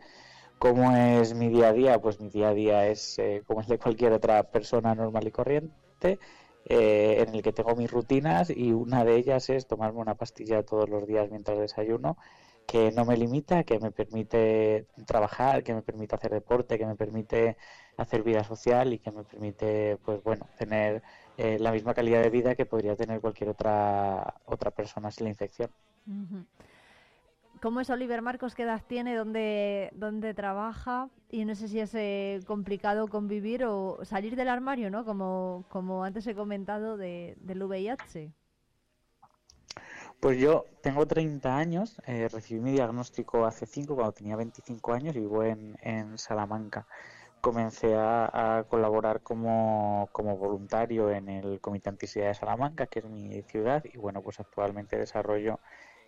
[0.59, 2.01] ¿Cómo es mi día a día?
[2.01, 5.31] Pues mi día a día es eh, como el de cualquier otra persona normal y
[5.31, 6.19] corriente
[6.65, 10.63] eh, en el que tengo mis rutinas y una de ellas es tomarme una pastilla
[10.63, 12.17] todos los días mientras desayuno
[12.65, 16.95] que no me limita, que me permite trabajar, que me permite hacer deporte, que me
[16.95, 17.57] permite
[17.97, 21.03] hacer vida social y que me permite, pues bueno, tener
[21.37, 25.29] eh, la misma calidad de vida que podría tener cualquier otra otra persona sin la
[25.31, 25.69] infección.
[27.61, 28.53] ¿Cómo es Oliver Marcos?
[28.53, 29.15] ¿Qué edad tiene?
[29.15, 31.09] ¿Dónde, dónde trabaja?
[31.31, 35.03] Y no sé si es eh, complicado convivir o salir del armario, ¿no?
[35.03, 38.31] Como, como antes he comentado de, del VIH.
[40.19, 45.15] Pues yo tengo 30 años, eh, recibí mi diagnóstico hace 5 cuando tenía 25 años
[45.15, 46.87] y vivo en, en Salamanca.
[47.45, 53.43] Comencé a, colaborar como, como voluntario en el Comité Antisida de Salamanca, que es mi
[53.43, 55.59] ciudad, y bueno, pues actualmente desarrollo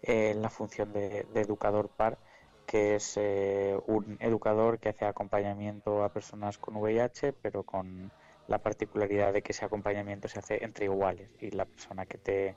[0.01, 2.17] eh, la función de, de educador par,
[2.65, 8.11] que es eh, un educador que hace acompañamiento a personas con VIH, pero con
[8.47, 12.55] la particularidad de que ese acompañamiento se hace entre iguales y la persona que te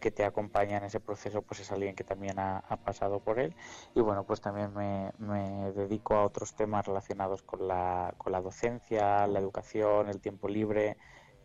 [0.00, 3.54] que te acompaña en ese proceso pues es alguien que también ha, pasado por él
[3.94, 8.40] y bueno pues también me, me dedico a otros temas relacionados con la, con la
[8.40, 10.96] docencia, la educación, el tiempo libre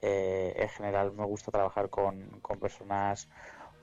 [0.06, 3.30] Eh, en general me gusta trabajar con, con personas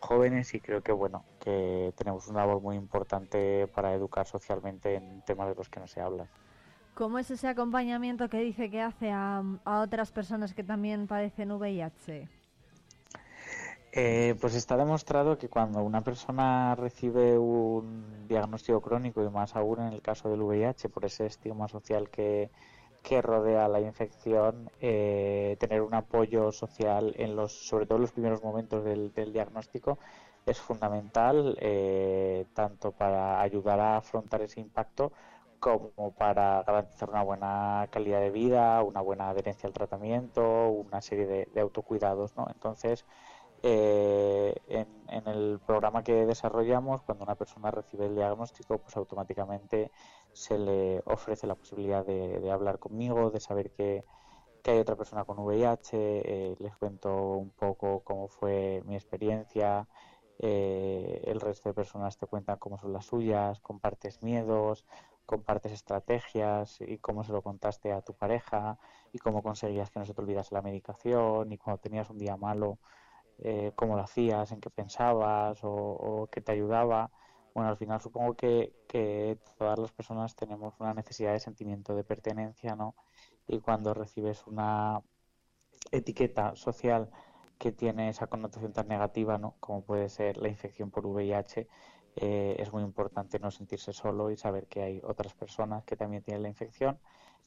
[0.01, 5.23] jóvenes y creo que bueno que tenemos una labor muy importante para educar socialmente en
[5.25, 6.27] temas de los que no se habla.
[6.95, 11.53] ¿Cómo es ese acompañamiento que dice que hace a, a otras personas que también padecen
[11.53, 12.40] VIH?
[13.93, 19.81] Eh, pues está demostrado que cuando una persona recibe un diagnóstico crónico y más aún
[19.81, 22.51] en el caso del VIH por ese estigma social que,
[23.23, 28.43] rodea la infección, eh, tener un apoyo social en los, sobre todo en los primeros
[28.45, 29.99] momentos del, del diagnóstico
[30.47, 35.13] es fundamental eh, tanto para ayudar a afrontar ese impacto
[35.59, 41.27] como para garantizar una buena calidad de vida, una buena adherencia al tratamiento, una serie
[41.27, 42.47] de, de autocuidados, ¿no?
[42.49, 43.05] Entonces
[43.63, 44.89] Eh, en,
[45.27, 49.91] el programa que desarrollamos, cuando una persona recibe el diagnóstico, pues automáticamente
[50.33, 54.05] se le ofrece la posibilidad de, de hablar conmigo, de saber que,
[54.63, 59.89] que hay otra persona con VIH, eh, les cuento un poco cómo fue mi experiencia,
[60.39, 64.87] eh, el resto de personas te cuentan cómo son las suyas, compartes miedos,
[65.27, 68.79] compartes estrategias y cómo se lo contaste a tu pareja
[69.13, 72.37] y cómo conseguías que no se te olvidase la medicación y cuando tenías un día
[72.37, 72.79] malo,
[73.43, 77.11] eh, cómo lo hacías, en qué pensabas o, qué te ayudaba.
[77.55, 82.05] Bueno, al final supongo que, que todas las personas tenemos una necesidad de sentimiento de
[82.05, 82.95] pertenencia, ¿no?
[83.49, 85.03] Y cuando recibes una
[85.93, 87.11] etiqueta social
[87.59, 89.57] que tiene esa connotación tan negativa, ¿no?
[89.61, 91.69] Como puede ser la infección por VIH,
[92.17, 96.23] eh, es muy importante no sentirse solo y saber que hay otras personas que también
[96.23, 96.99] tienen la infección,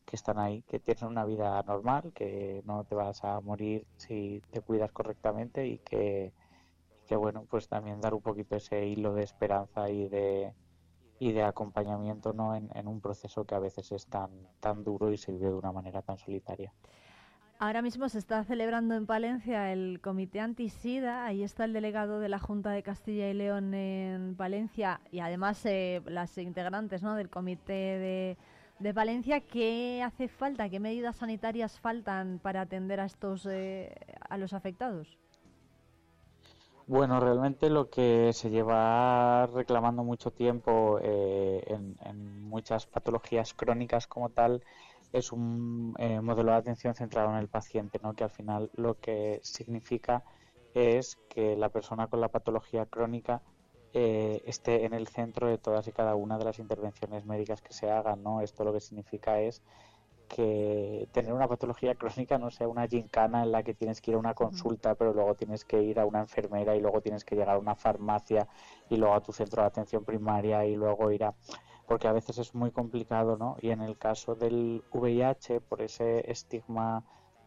[0.06, 4.42] que están ahí, que tienen una vida normal, que no te vas a morir si
[4.52, 6.34] te cuidas correctamente y que,
[7.08, 10.54] que bueno, pues también dar un poquito ese hilo de esperanza y de
[11.20, 12.56] y de acompañamiento ¿no?
[12.56, 15.54] en, en un proceso que a veces es tan, tan duro y se vive de
[15.54, 16.74] una manera tan solitaria.
[17.60, 21.26] Ahora mismo se está celebrando en Palencia el Comité Antisida.
[21.26, 25.66] Ahí está el delegado de la Junta de Castilla y León en Palencia y además
[25.66, 27.16] eh, las integrantes ¿no?
[27.16, 28.38] del Comité de,
[28.80, 29.42] de Palencia.
[29.42, 30.70] ¿Qué hace falta?
[30.70, 33.96] ¿Qué medidas sanitarias faltan para atender a estos eh,
[34.30, 35.18] a los afectados?
[36.86, 44.06] Bueno, realmente lo que se lleva reclamando mucho tiempo eh, en, en muchas patologías crónicas
[44.06, 44.62] como tal
[45.14, 48.14] es un eh, modelo de atención centrado en el paciente, ¿no?
[48.14, 50.24] que al final lo que significa
[50.74, 53.42] es que la persona con la patología crónica
[53.94, 57.74] eh, esté en el centro de todas y cada una de las intervenciones médicas que
[57.74, 58.24] se hagan.
[58.24, 58.42] ¿no?
[58.42, 59.62] Esto lo que significa es
[60.28, 64.16] que tener una patología crónica no sea una gincana en la que tienes que ir
[64.16, 67.36] a una consulta, pero luego tienes que ir a una enfermera y luego tienes que
[67.36, 68.48] llegar a una farmacia
[68.90, 71.34] y luego a tu centro de atención primaria y luego ir a
[71.86, 73.58] porque a veces es muy complicado, ¿no?
[73.62, 77.04] Y en el caso del VIH, por ese estigma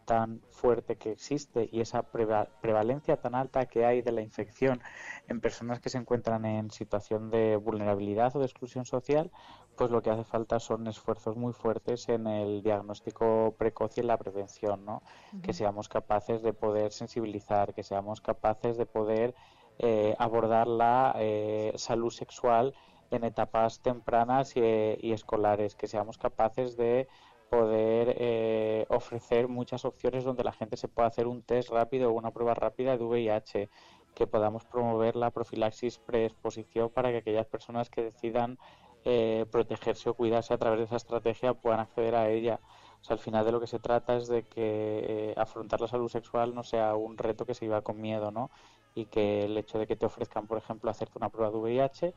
[0.07, 4.81] tan fuerte que existe y esa prevalencia tan alta que hay de la infección
[5.27, 9.29] en personas que se encuentran en situación de vulnerabilidad o de exclusión social,
[9.75, 14.07] pues lo que hace falta son esfuerzos muy fuertes en el diagnóstico precoz y en
[14.07, 14.95] la prevención, ¿no?
[14.95, 15.41] Uh -huh.
[15.41, 19.35] Que seamos capaces de poder sensibilizar, que seamos capaces de poder
[19.77, 22.73] eh, abordar la eh, salud sexual
[23.11, 27.07] en etapas tempranas y, y, escolares, que seamos capaces de
[27.49, 32.13] poder eh, ofrecer muchas opciones donde la gente se pueda hacer un test rápido o
[32.13, 33.69] una prueba rápida de VIH,
[34.15, 38.57] que podamos promover la profilaxis preexposición para que aquellas personas que decidan
[39.05, 42.59] eh, protegerse o cuidarse a través de esa estrategia puedan acceder a ella.
[43.01, 45.87] O sea, al final de lo que se trata es de que eh, afrontar la
[45.87, 48.49] salud sexual no sea un reto que se iba con miedo, ¿no?
[48.95, 52.13] Y que el hecho de que te ofrezcan, por ejemplo, hacerte una prueba de VIH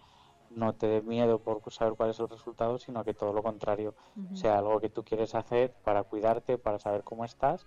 [0.50, 3.94] no te dé miedo por saber cuál es el resultado, sino que todo lo contrario,
[4.16, 4.36] uh -huh.
[4.36, 7.66] sea algo que tú quieres hacer para cuidarte, para saber cómo estás.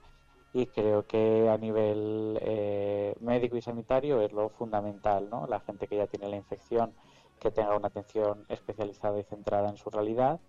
[0.53, 5.47] Y creo que a nivel eh, médico y sanitario es lo fundamental, ¿no?
[5.47, 6.93] La gente que ya tiene la infección,
[7.39, 10.39] que tenga una atención especializada y centrada en su realidad,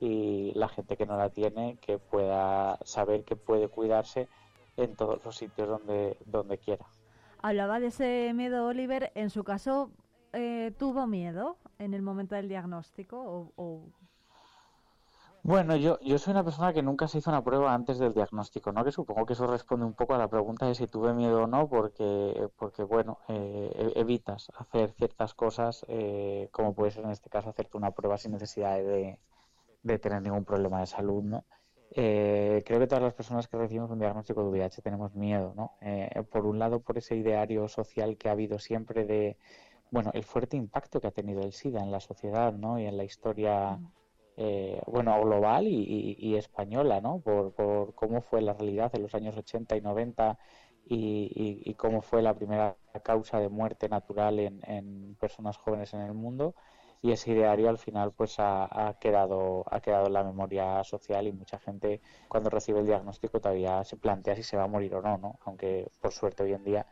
[0.00, 4.28] y la gente que no la tiene, que pueda saber que puede cuidarse
[4.76, 6.84] en todos los sitios donde, donde quiera.
[7.40, 9.12] Hablaba de ese miedo, Oliver.
[9.14, 9.90] En su caso,
[10.34, 13.52] eh, ¿tuvo miedo en el momento del diagnóstico?
[13.56, 13.82] O.
[15.42, 18.72] Bueno, yo, yo soy una persona que nunca se hizo una prueba antes del diagnóstico,
[18.72, 18.82] ¿no?
[18.82, 21.46] Que supongo que eso responde un poco a la pregunta de si tuve miedo o
[21.46, 27.28] no, porque, porque bueno, eh, evitas hacer ciertas cosas, eh, como puede ser en este
[27.28, 29.18] caso hacerte una prueba sin necesidad de,
[29.82, 31.44] de tener ningún problema de salud, ¿no?
[31.96, 35.74] Eh, creo que todas las personas que recibimos un diagnóstico de VIH tenemos miedo, ¿no?
[35.80, 39.36] Eh, por un lado, por ese ideario social que ha habido siempre de,
[39.90, 42.78] bueno, el fuerte impacto que ha tenido el SIDA en la sociedad, ¿no?
[42.78, 43.78] Y en la historia,
[44.36, 47.20] eh, bueno, global y, y, y, española, ¿no?
[47.20, 50.38] Por, por cómo fue la realidad en los años 80 y 90
[50.86, 56.00] y, y cómo fue la primera causa de muerte natural en, en personas jóvenes en
[56.02, 56.54] el mundo
[57.04, 61.26] y ese ideario al final pues ha, ha, quedado ha quedado en la memoria social
[61.26, 64.94] y mucha gente cuando recibe el diagnóstico todavía se plantea si se va a morir
[64.94, 65.38] o no, ¿no?
[65.44, 66.86] aunque por suerte hoy en día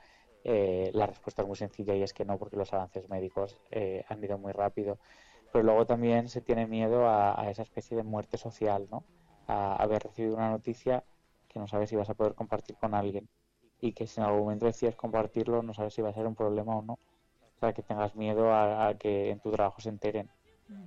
[0.45, 4.05] eh, la respuesta es muy sencilla y es que no porque los avances médicos eh,
[4.09, 4.99] han ido muy rápido
[5.53, 9.05] pero luego también se tiene miedo a, esa especie de muerte social ¿no?
[9.47, 11.05] a haber recibido una noticia
[11.49, 13.28] que no sabes si vas a poder compartir con alguien
[13.80, 16.34] y que si en algún momento decides compartirlo no sabes si va a ser un
[16.34, 16.99] problema o no
[17.61, 20.28] para que tengas miedo a, a, que en tu trabajo se enteren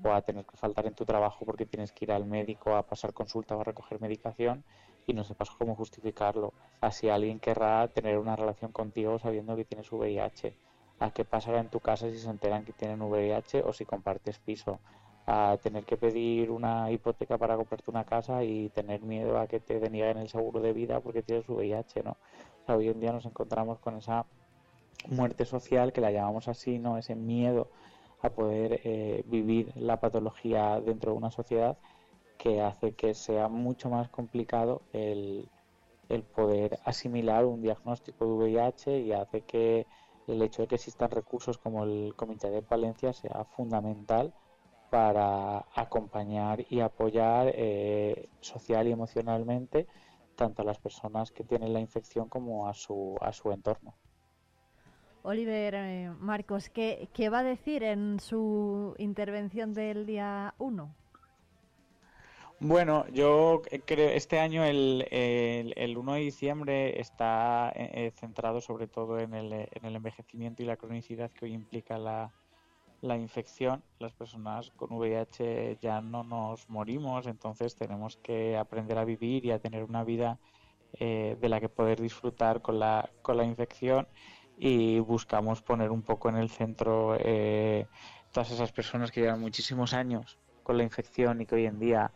[0.04, 2.86] o a tener que faltar en tu trabajo porque tienes que ir al médico a
[2.86, 4.64] pasar consulta o a recoger medicación
[5.08, 6.54] y no sepas cómo justificarlo.
[6.82, 10.56] Así alguien querrá tener una relación contigo sabiendo que tienes VIH.
[11.00, 14.40] ¿A qué pasará en tu casa si se enteran que tienen VIH o si compartes
[14.40, 14.80] piso?
[15.28, 19.60] A tener que pedir una hipoteca para comprarte una casa y tener miedo a que
[19.60, 22.18] te denieguen el seguro de vida porque tienes VIH, ¿no?
[22.68, 24.26] O hoy en día nos encontramos con esa
[25.10, 26.98] muerte social, que la llamamos así, ¿no?
[26.98, 27.70] Ese miedo
[28.22, 31.78] a poder eh, vivir la patología dentro de una sociedad
[32.38, 35.50] que hace que sea mucho más complicado el,
[36.10, 39.88] el poder asimilar un diagnóstico de VIH y hace que
[40.28, 44.34] el hecho de que existan recursos como el Comité de Palencia sea fundamental
[44.90, 49.88] para acompañar y apoyar eh, social y emocionalmente
[50.36, 53.96] tanto a las personas que tienen la infección como a su, a su entorno.
[55.24, 60.94] Oliver eh, Marcos, ¿qué, ¿qué va a decir en su intervención del día 1?
[62.60, 68.62] Bueno, yo creo este año el, el, el 1 de diciembre está eh, eh, centrado
[68.62, 72.32] sobre todo en el, en el envejecimiento y la cronicidad que hoy implica la,
[73.02, 73.84] la infección.
[74.00, 79.52] Las personas con VIH ya no nos morimos, entonces tenemos que aprender a vivir y
[79.52, 80.40] a tener una vida
[81.00, 84.08] eh, de la que poder disfrutar con la, con la infección
[84.58, 87.88] y buscamos poner un poco en el centro eh,
[88.32, 92.12] todas esas personas que llevan muchísimos años con la infección y que hoy en día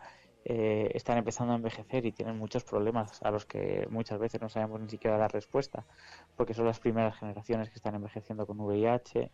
[0.52, 4.50] eh, están empezando a envejecer y tienen muchos problemas a los que muchas veces no
[4.50, 5.86] sabemos ni siquiera dar respuesta,
[6.36, 9.30] porque son las primeras generaciones que están envejeciendo con VIH.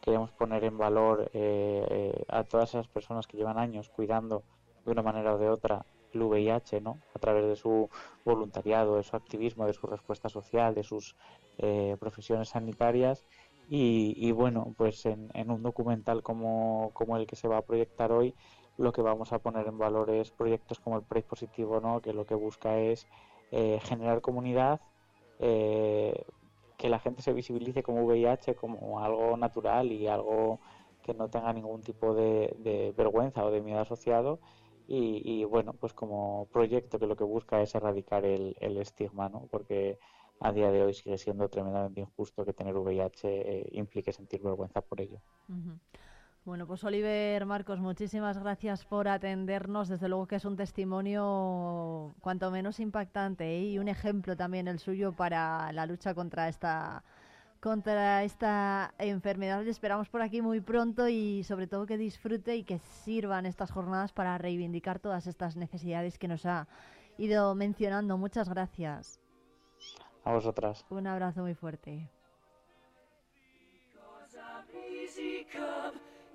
[0.00, 4.44] Queremos poner en valor eh, eh, a todas esas personas que llevan años cuidando
[4.84, 6.98] de una manera o de otra el VIH, ¿no?
[7.16, 7.90] A través de su
[8.24, 11.16] voluntariado, de su activismo, de su respuesta social, de sus
[11.58, 13.24] eh, profesiones sanitarias.
[13.68, 17.62] Y, y bueno, pues en, en un documental como, como el que se va a
[17.62, 18.34] proyectar hoy,
[18.80, 22.00] lo que vamos a poner en valor es proyectos como el Pride Positivo, ¿no?
[22.00, 23.06] que lo que busca es
[23.50, 24.80] eh, generar comunidad,
[25.38, 26.24] eh,
[26.78, 30.60] que la gente se visibilice como VIH como algo natural y algo
[31.02, 34.40] que no tenga ningún tipo de, vergüenza o de miedo asociado.
[34.92, 39.46] Y, bueno, pues como proyecto que lo que busca es erradicar el, el estigma, ¿no?
[39.48, 40.00] porque
[40.40, 44.80] a día de hoy sigue siendo tremendamente injusto que tener VIH eh, implique sentir vergüenza
[44.80, 45.20] por ello.
[46.44, 49.88] Bueno, pues Oliver Marcos, muchísimas gracias por atendernos.
[49.88, 53.64] Desde luego que es un testimonio cuanto menos impactante ¿eh?
[53.64, 57.04] y un ejemplo también el suyo para la lucha contra esta
[57.60, 59.62] contra esta enfermedad.
[59.62, 63.70] Le esperamos por aquí muy pronto y sobre todo que disfrute y que sirvan estas
[63.70, 66.66] jornadas para reivindicar todas estas necesidades que nos ha
[67.18, 68.16] ido mencionando.
[68.16, 69.20] Muchas gracias.
[70.24, 70.86] A vosotras.
[70.88, 72.08] Un abrazo muy fuerte.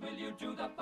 [0.00, 0.79] Will you do the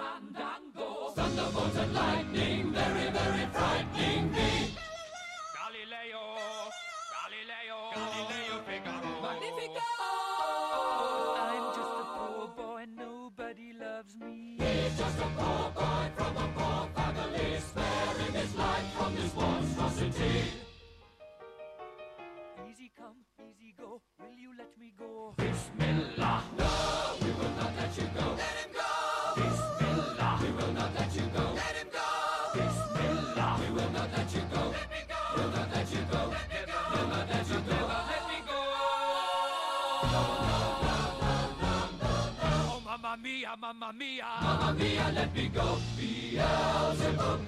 [44.18, 45.78] Mamma mia, let me go.
[45.96, 47.47] Beelzebub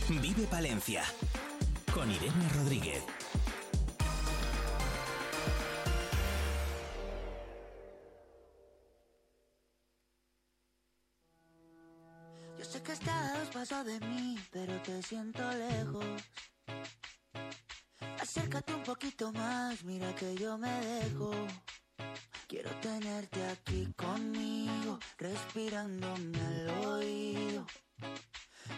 [0.09, 1.03] Vive Palencia
[1.93, 3.03] con Irene Rodríguez.
[12.57, 16.05] Yo sé que estás paso de mí, pero te siento lejos.
[18.19, 21.31] Acércate un poquito más, mira que yo me dejo.
[22.47, 27.65] Quiero tenerte aquí conmigo, respirándome al oído.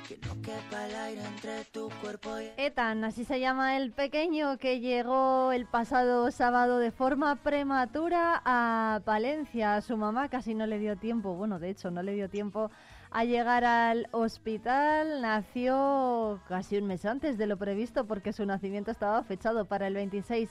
[0.07, 4.57] Que no quepa el aire entre tu cuerpo y Ethan, así se llama el pequeño
[4.57, 9.81] que llegó el pasado sábado de forma prematura a Palencia.
[9.81, 12.69] Su mamá casi no le dio tiempo, bueno, de hecho no le dio tiempo
[13.11, 15.21] a llegar al hospital.
[15.21, 19.93] Nació casi un mes antes de lo previsto porque su nacimiento estaba fechado para el
[19.93, 20.49] 26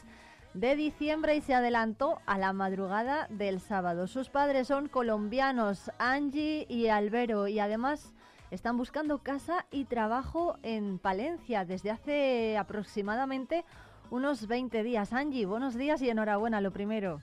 [0.54, 4.06] de diciembre y se adelantó a la madrugada del sábado.
[4.06, 8.12] Sus padres son colombianos, Angie y Albero, y además
[8.50, 13.64] están buscando casa y trabajo en Palencia desde hace aproximadamente
[14.10, 15.12] unos 20 días.
[15.12, 17.20] Angie, buenos días y enhorabuena, lo primero.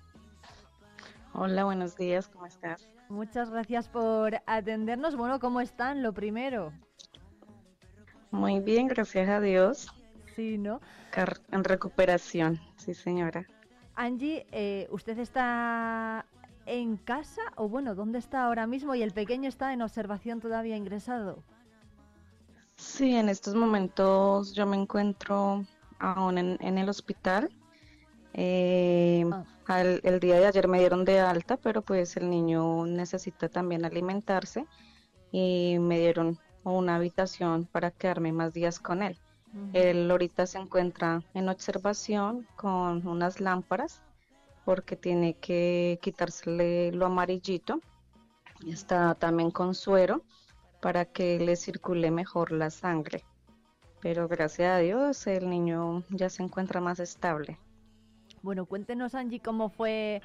[1.34, 2.89] Hola, buenos días, ¿cómo estás?
[3.09, 5.15] Muchas gracias por atendernos.
[5.15, 6.01] Bueno, ¿cómo están?
[6.01, 6.73] Lo primero.
[8.32, 9.88] Muy bien, gracias a Dios.
[10.40, 10.80] ¿No?
[11.52, 13.46] En recuperación, sí señora.
[13.96, 16.26] Angie, eh, ¿usted está
[16.66, 20.78] en casa o bueno, dónde está ahora mismo y el pequeño está en observación todavía
[20.78, 21.44] ingresado?
[22.78, 25.66] Sí, en estos momentos yo me encuentro
[26.00, 27.50] aún en, en el hospital.
[28.34, 29.26] Eh,
[29.66, 33.86] al- el día de ayer me dieron de alta, pero pues el niño necesita también
[33.86, 34.66] alimentarse
[35.32, 39.18] y me dieron una habitación para quedarme más días con él.
[39.74, 44.02] Él ahorita se encuentra en observación con unas lámparas
[44.66, 47.80] porque tiene que quitársele lo amarillito.
[48.68, 50.24] Está también con suero
[50.82, 53.24] para que le circule mejor la sangre.
[54.02, 57.58] Pero gracias a Dios el niño ya se encuentra más estable.
[58.41, 60.22] Bueno, cuéntenos Angie cómo fue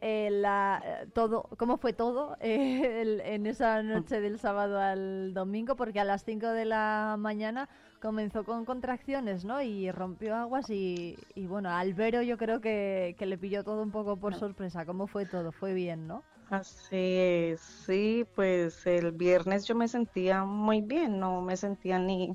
[0.00, 6.00] eh, eh, todo, cómo fue todo eh, en esa noche del sábado al domingo, porque
[6.00, 7.68] a las 5 de la mañana
[8.00, 9.60] comenzó con contracciones, ¿no?
[9.60, 13.82] Y rompió aguas y, y bueno, a Albero yo creo que, que le pilló todo
[13.82, 14.86] un poco por sorpresa.
[14.86, 15.52] ¿Cómo fue todo?
[15.52, 16.22] Fue bien, ¿no?
[16.50, 22.34] Así es, sí, pues el viernes yo me sentía muy bien, no me sentía ni,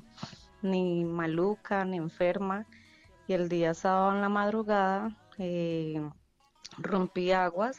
[0.62, 2.66] ni maluca, ni enferma.
[3.26, 6.00] Y el día sábado en la madrugada eh,
[6.78, 7.78] rompí aguas,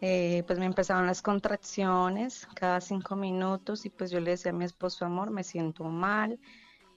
[0.00, 4.54] eh, pues me empezaron las contracciones cada cinco minutos y pues yo le decía a
[4.54, 6.38] mi esposo, amor, me siento mal,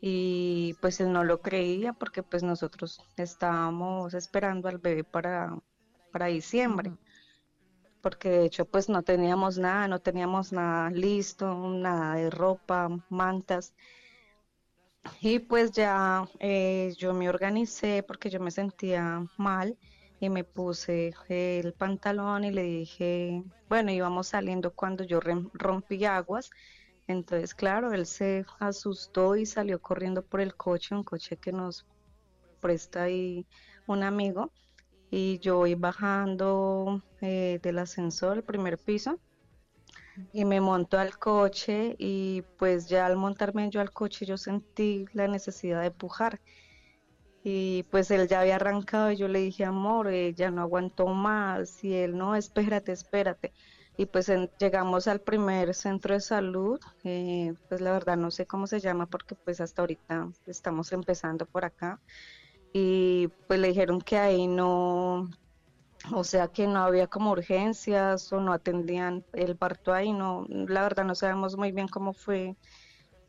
[0.02, 5.58] y pues él no lo creía porque pues nosotros estábamos esperando al bebé para,
[6.12, 6.94] para diciembre.
[8.02, 13.74] Porque de hecho pues no teníamos nada, no teníamos nada listo, nada de ropa, mantas.
[15.22, 19.78] Y pues ya eh, yo me organicé porque yo me sentía mal
[20.20, 26.50] y me puse el pantalón y le dije, bueno, íbamos saliendo cuando yo rompí aguas.
[27.08, 31.86] Entonces, claro, él se asustó y salió corriendo por el coche, un coche que nos
[32.60, 33.46] presta ahí
[33.86, 34.52] un amigo.
[35.10, 39.20] Y yo voy bajando eh, del ascensor, el primer piso,
[40.34, 45.06] y me monto al coche y pues ya al montarme yo al coche yo sentí
[45.14, 46.42] la necesidad de pujar
[47.50, 51.08] y pues él ya había arrancado y yo le dije amor eh, ya no aguantó
[51.08, 53.54] más y él no espérate espérate
[53.96, 54.30] y pues
[54.60, 59.06] llegamos al primer centro de salud eh, pues la verdad no sé cómo se llama
[59.06, 62.02] porque pues hasta ahorita estamos empezando por acá.
[62.74, 65.30] Y pues le dijeron que ahí no
[66.14, 70.82] o sea que no había como urgencias o no atendían el parto ahí, no, la
[70.84, 72.58] verdad no sabemos muy bien cómo fue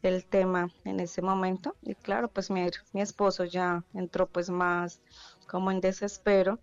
[0.02, 5.00] el tema en ese momento y claro pues mi, mi esposo ya entró pues más
[5.46, 6.60] como en desespero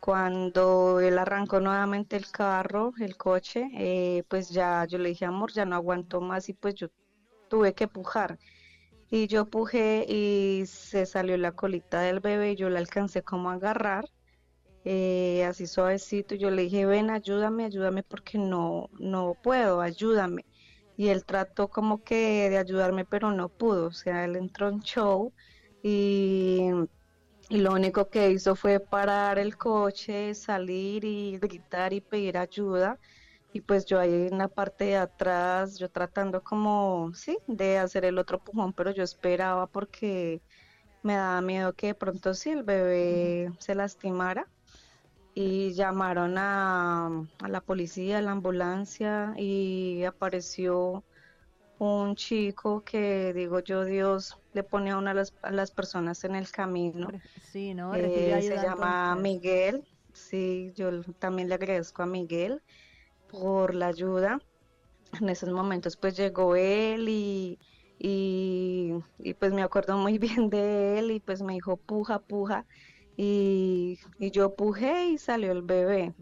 [0.00, 5.52] cuando él arrancó nuevamente el carro, el coche, eh, pues ya yo le dije amor
[5.52, 6.88] ya no aguanto más y pues yo
[7.48, 8.38] tuve que pujar
[9.10, 13.50] y yo pujé y se salió la colita del bebé y yo la alcancé como
[13.50, 14.04] a agarrar
[14.84, 16.34] eh, así suavecito.
[16.34, 20.44] Yo le dije, ven, ayúdame, ayúdame porque no, no puedo, ayúdame.
[20.96, 23.88] Y él trató como que de ayudarme, pero no pudo.
[23.88, 25.34] O sea, él entró en show
[25.82, 26.70] y,
[27.48, 32.98] y lo único que hizo fue parar el coche, salir y gritar y pedir ayuda.
[33.52, 38.04] Y pues yo ahí en la parte de atrás, yo tratando como, sí, de hacer
[38.06, 40.42] el otro pujón, pero yo esperaba porque
[41.02, 44.50] me daba miedo que de pronto sí el bebé se lastimara
[45.34, 47.06] y llamaron a,
[47.40, 51.04] a, la policía, a la ambulancia y apareció
[51.78, 56.24] un chico que digo yo Dios le pone a una de las, a las personas
[56.24, 57.08] en el camino.
[57.50, 57.94] Sí, ¿no?
[57.94, 59.84] Eh, se llama Miguel.
[60.12, 62.62] Sí, yo también le agradezco a Miguel
[63.30, 64.40] por la ayuda.
[65.20, 67.58] En esos momentos pues llegó él y,
[67.98, 72.66] y, y pues me acuerdo muy bien de él y pues me dijo puja, puja
[73.16, 76.14] y, yo pujé y salió el bebé.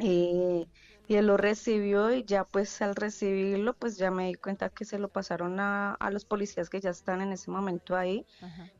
[0.00, 0.68] Y,
[1.08, 4.98] él lo recibió y ya pues al recibirlo pues ya me di cuenta que se
[4.98, 8.24] lo pasaron a, a los policías que ya están en ese momento ahí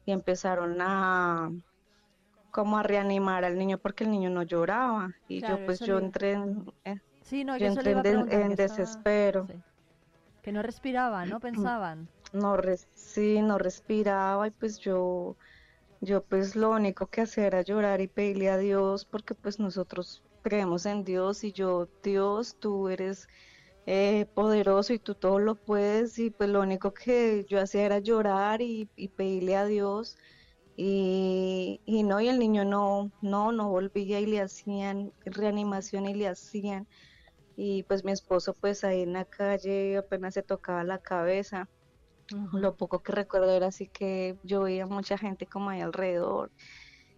[0.06, 1.52] y empezaron a
[2.50, 6.32] como a reanimar al niño porque el niño no lloraba y yo pues yo entré
[6.32, 6.98] en, eh,
[7.30, 9.46] yo entré en, desespero.
[10.40, 11.40] Que no respiraba, ¿no?
[11.40, 12.08] Pensaban.
[12.32, 12.56] No,
[12.94, 15.36] sí, no respiraba y pues yo
[16.00, 20.22] yo pues lo único que hacía era llorar y pedirle a Dios porque pues nosotros
[20.42, 23.28] creemos en Dios y yo, Dios, tú eres
[23.86, 26.18] eh, poderoso y tú todo lo puedes.
[26.18, 28.86] Y pues lo único que yo hacía era llorar y,
[29.16, 30.16] pedirle a Dios.
[30.76, 36.14] Y, y, no, y el niño no, no, no volvía y le hacían reanimación y
[36.14, 36.86] le hacían.
[37.56, 41.68] Y pues mi esposo pues ahí en la calle apenas se tocaba la cabeza
[42.52, 46.50] lo poco que recuerdo era así que yo veía mucha gente como ahí alrededor.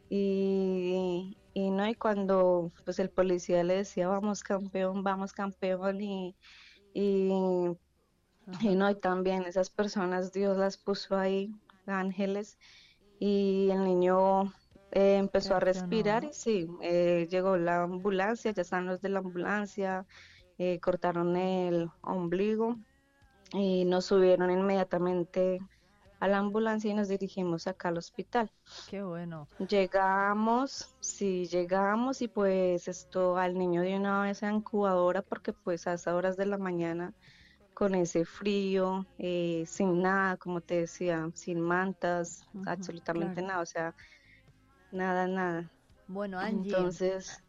[0.08, 6.36] Y, y no, y cuando pues el policía le decía vamos campeón, vamos campeón y,
[6.94, 7.28] y,
[8.76, 11.52] no, y también esas personas Dios las puso ahí,
[11.86, 12.58] ángeles,
[13.18, 14.52] y el niño
[14.92, 19.18] eh, empezó a respirar y sí, eh, llegó la ambulancia, ya están los de la
[19.18, 20.06] ambulancia,
[20.58, 22.76] eh, cortaron el ombligo
[23.52, 25.60] y nos subieron inmediatamente
[26.20, 28.50] a la ambulancia y nos dirigimos acá al hospital.
[28.88, 29.48] Qué bueno.
[29.68, 35.86] Llegamos, sí, llegamos y pues esto al niño de una vez a incubadora porque pues
[35.86, 37.12] a esas horas de la mañana
[37.74, 43.94] con ese frío, eh, sin nada, como te decía, sin mantas, absolutamente nada, o sea,
[44.90, 45.70] nada, nada.
[46.08, 46.70] Bueno, Angie.
[46.70, 47.44] Entonces,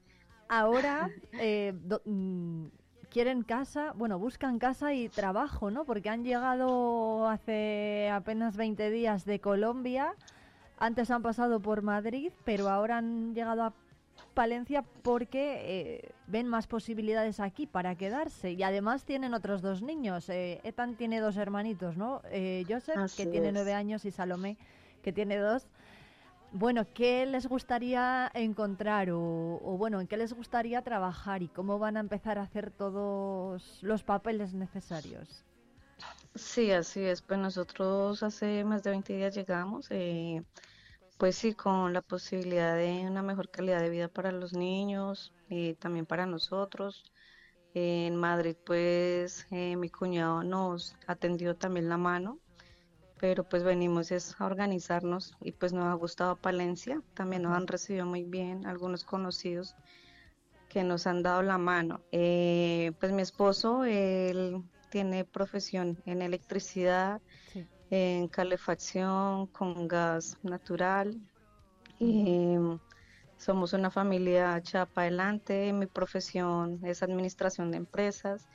[0.49, 1.73] ahora eh,
[2.03, 2.67] mm,
[3.09, 5.85] quieren casa, bueno, buscan casa y trabajo, ¿no?
[5.85, 10.13] Porque han llegado hace apenas 20 días de Colombia,
[10.77, 13.73] antes han pasado por Madrid, pero ahora han llegado a
[14.33, 20.29] Palencia porque eh, ven más posibilidades aquí para quedarse y además tienen otros dos niños.
[20.29, 22.21] Eh, Etan tiene dos hermanitos, ¿no?
[22.29, 24.57] Eh, Joseph, que tiene nueve años, y Salomé,
[25.01, 25.67] que tiene dos.
[26.51, 31.97] Bueno, ¿qué les gustaría encontrar o, bueno, en qué les gustaría trabajar y cómo van
[31.97, 35.45] a empezar a hacer todos los papeles necesarios?
[36.35, 37.21] Sí, así es.
[37.21, 40.43] Pues nosotros hace más de 20 días llegamos, eh,
[41.17, 45.75] pues sí, con la posibilidad de una mejor calidad de vida para los niños y
[45.75, 47.03] también para nosotros.
[47.73, 52.39] En Madrid, pues eh, mi cuñado nos atendió también la mano,
[53.19, 57.67] pero pues venimos es a organizarnos y pues nos ha gustado Palencia, también nos han
[57.67, 59.75] recibido muy bien algunos conocidos
[60.69, 62.01] que nos han dado la mano.
[62.11, 67.21] Eh, pues mi esposo, él tiene profesión en electricidad,
[67.89, 71.19] en calefacción, con gas natural.
[71.99, 72.55] Y
[73.37, 75.71] somos una familia chapa adelante.
[75.73, 78.47] Mi profesión es administración de empresas.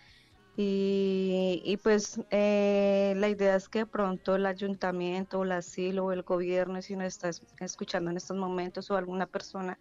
[0.56, 6.22] Y, y pues eh, la idea es que pronto el ayuntamiento, el asilo o el
[6.22, 7.30] gobierno, si nos está
[7.60, 9.78] escuchando en estos momentos o alguna persona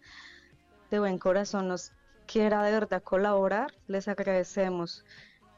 [0.90, 1.92] de buen corazón nos
[2.26, 5.04] quiera de verdad colaborar, les agradecemos.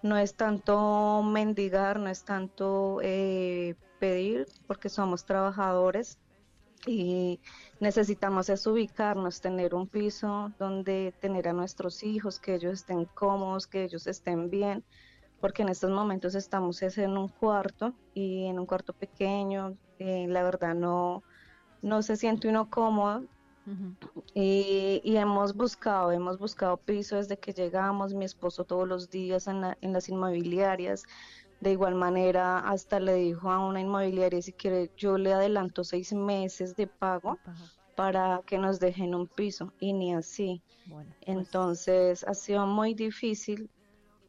[0.03, 6.19] No es tanto mendigar, no es tanto eh, pedir, porque somos trabajadores
[6.87, 7.41] y
[7.81, 13.67] necesitamos es ubicarnos, tener un piso donde tener a nuestros hijos, que ellos estén cómodos,
[13.67, 14.85] que ellos estén bien,
[15.41, 20.43] porque en estos momentos estamos en un cuarto y en un cuarto pequeño, eh, la
[20.43, 21.23] verdad no,
[21.83, 23.25] no se siente uno cómodo
[24.35, 29.63] y, hemos buscado, hemos buscado piso desde que llegamos, mi esposo todos los días en,
[29.93, 31.05] las inmobiliarias.
[31.65, 36.13] De igual manera, hasta le dijo a una inmobiliaria si quiere, yo le adelanto seis
[36.13, 37.39] meses de pago
[37.97, 40.63] para que nos dejen un piso y ni así.
[40.91, 43.71] Pues Entonces ha sido muy difícil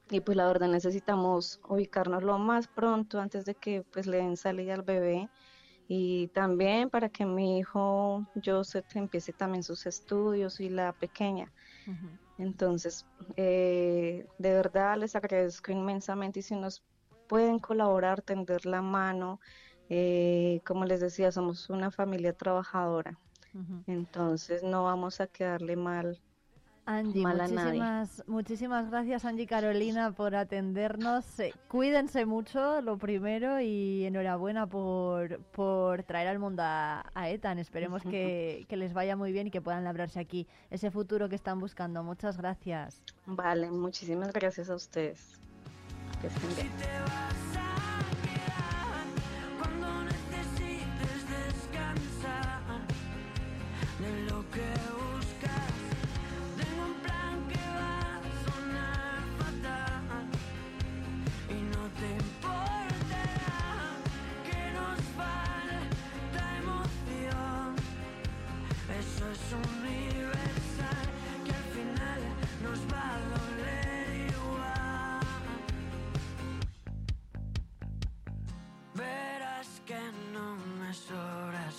[0.09, 4.37] y pues la verdad necesitamos ubicarnos lo más pronto antes de que pues le den
[4.37, 5.29] salida al bebé
[5.89, 11.51] y también para que mi hijo Joseph empiece también sus estudios y la pequeña.
[12.37, 13.05] Entonces,
[13.35, 16.81] eh, de verdad les agradezco inmensamente y si nos
[17.27, 19.39] pueden colaborar, tender la mano,
[19.89, 23.17] eh, como les decía, somos una familia trabajadora.
[23.87, 26.19] Entonces no vamos a quedarle mal
[26.87, 31.25] Angie, muchísimas, muchísimas gracias Angie Carolina por atendernos.
[31.67, 37.57] cuídense mucho, lo primero, y enhorabuena por, por traer al mundo a, Etan.
[37.57, 41.35] Esperemos que, que, les vaya muy bien y que puedan labrarse aquí ese futuro que
[41.35, 42.03] están buscando.
[42.03, 43.01] Muchas gracias.
[43.25, 45.39] Vale, muchísimas gracias a ustedes.
[46.21, 47.54] Que estén bien.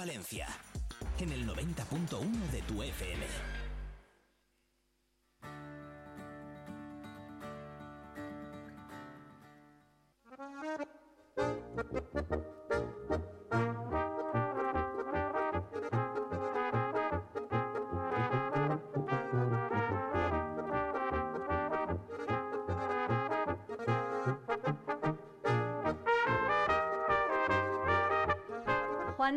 [0.00, 0.48] Palencia,
[1.18, 3.26] en el 90.1 de tu FM.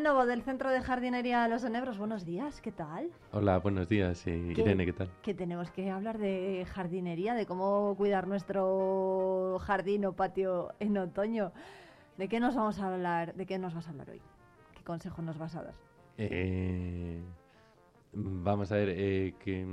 [0.03, 3.09] Novo del Centro de Jardinería Los Enebros, buenos días, ¿qué tal?
[3.31, 5.09] Hola, buenos días, Irene, ¿qué tal?
[5.21, 11.53] Que tenemos que hablar de jardinería, de cómo cuidar nuestro jardín o patio en otoño.
[12.17, 13.33] ¿De qué nos vamos a hablar?
[13.35, 14.21] ¿De qué nos vas a hablar hoy?
[14.75, 15.73] ¿Qué consejo nos vas a dar?
[16.17, 17.21] Eh,
[18.11, 19.65] vamos a ver, eh, que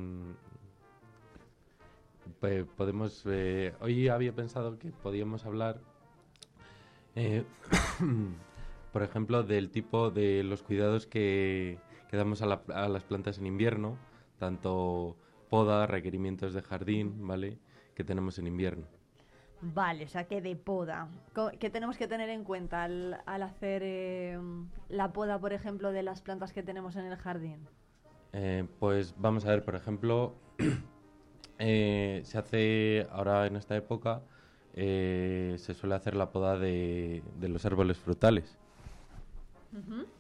[2.39, 3.25] pues podemos.
[3.27, 5.81] Eh, hoy había pensado que podíamos hablar
[8.93, 11.79] por ejemplo, del tipo de los cuidados que,
[12.13, 13.97] damos a, las plantas en invierno,
[14.39, 15.17] tanto
[15.49, 17.59] poda, requerimientos de jardín, ¿vale?
[17.95, 18.87] Que tenemos en invierno.
[19.63, 21.09] Vale, o sea que de poda.
[21.59, 24.39] ¿Qué tenemos que tener en cuenta al, hacer eh,
[24.89, 27.69] la poda, por ejemplo, de las plantas que tenemos en el jardín?
[28.33, 30.35] Eh, pues vamos a ver, por ejemplo,
[31.59, 34.23] eh, se hace ahora en esta época,
[34.75, 38.60] eh, se suele hacer la poda de, de los árboles frutales.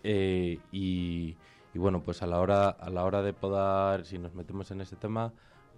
[0.03, 1.36] Eh, y,
[1.74, 4.96] bueno, pues a la hora a la hora de podar, si nos metemos en ese
[4.96, 5.32] tema,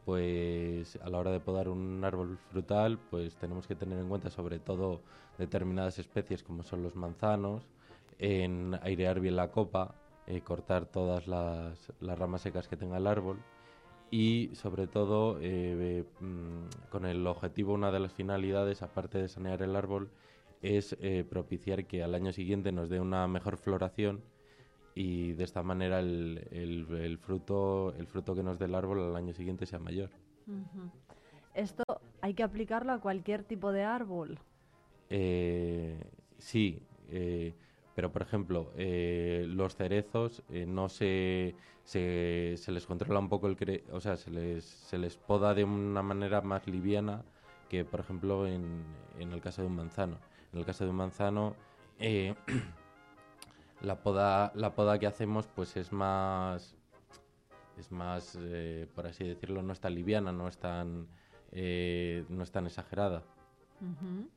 [0.05, 4.31] pues a la hora de podar un árbol frutal, pues tenemos que tener en cuenta
[4.31, 5.01] sobre todo
[5.39, 7.63] determinadas especies como son los manzanos,
[8.19, 9.95] en airear bien la copa,
[10.27, 13.39] eh, cortar todas las, las ramas secas que tenga el árbol
[14.13, 19.63] y sobre todo eh, mm, con el objetivo, una de las finalidades, aparte de sanear
[19.63, 20.11] el árbol,
[20.63, 24.23] es eh, propiciar que al año siguiente nos dé una mejor floración
[24.95, 29.01] y de esta manera el, el- el fruto el fruto que nos dé el árbol
[29.01, 30.11] al año siguiente sea mayor.
[31.55, 31.83] Esto
[32.21, 34.39] hay que aplicarlo a cualquier tipo de árbol.
[35.11, 36.01] Eh,
[36.39, 37.55] sí, eh,
[37.95, 41.55] pero por ejemplo, eh, los cerezos eh, no se,
[41.85, 43.57] se, se les controla un poco el...
[43.57, 47.23] cre- o sea, se les, se les poda de una manera más liviana
[47.69, 48.83] que, por ejemplo, en,
[49.19, 50.17] en el caso de un manzano.
[50.53, 51.55] En el caso de un manzano,
[51.99, 52.35] eh,
[53.81, 56.77] la, poda, la poda que hacemos pues es más...
[57.79, 61.09] Es más, eh, por así decirlo, no es tan liviana, no es tan,
[61.53, 63.23] eh, no es tan exagerada.
[63.81, 64.29] Ujú.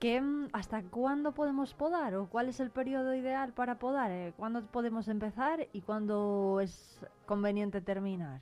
[0.00, 4.10] ¿Qué, mm, ¿Hasta cuándo podemos podar o cuál es el periodo ideal para podar?
[4.10, 8.40] Eh, ¿Cuándo podemos empezar y cuándo es conveniente terminar?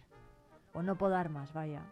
[0.74, 1.82] O no podar más, vaya.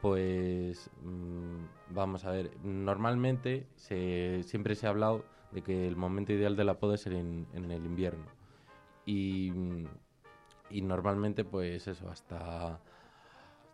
[0.00, 6.32] Pues mm, vamos a ver, normalmente se, siempre se ha hablado de que el momento
[6.32, 8.24] ideal de la poda es en, en el invierno.
[9.06, 9.84] Y, mm,
[10.70, 12.78] y normalmente pues eso, hasta,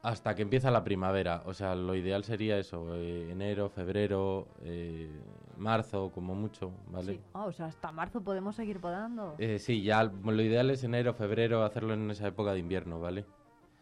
[0.02, 1.42] hasta que empieza la primavera.
[1.44, 5.10] O sea, lo ideal sería eso, eh, enero, febrero, eh,
[5.58, 7.14] marzo como mucho, ¿vale?
[7.14, 7.20] Sí.
[7.34, 9.34] Ah, o sea, hasta marzo podemos seguir podando.
[9.38, 13.26] Eh, sí, ya lo ideal es enero, febrero, hacerlo en esa época de invierno, ¿vale?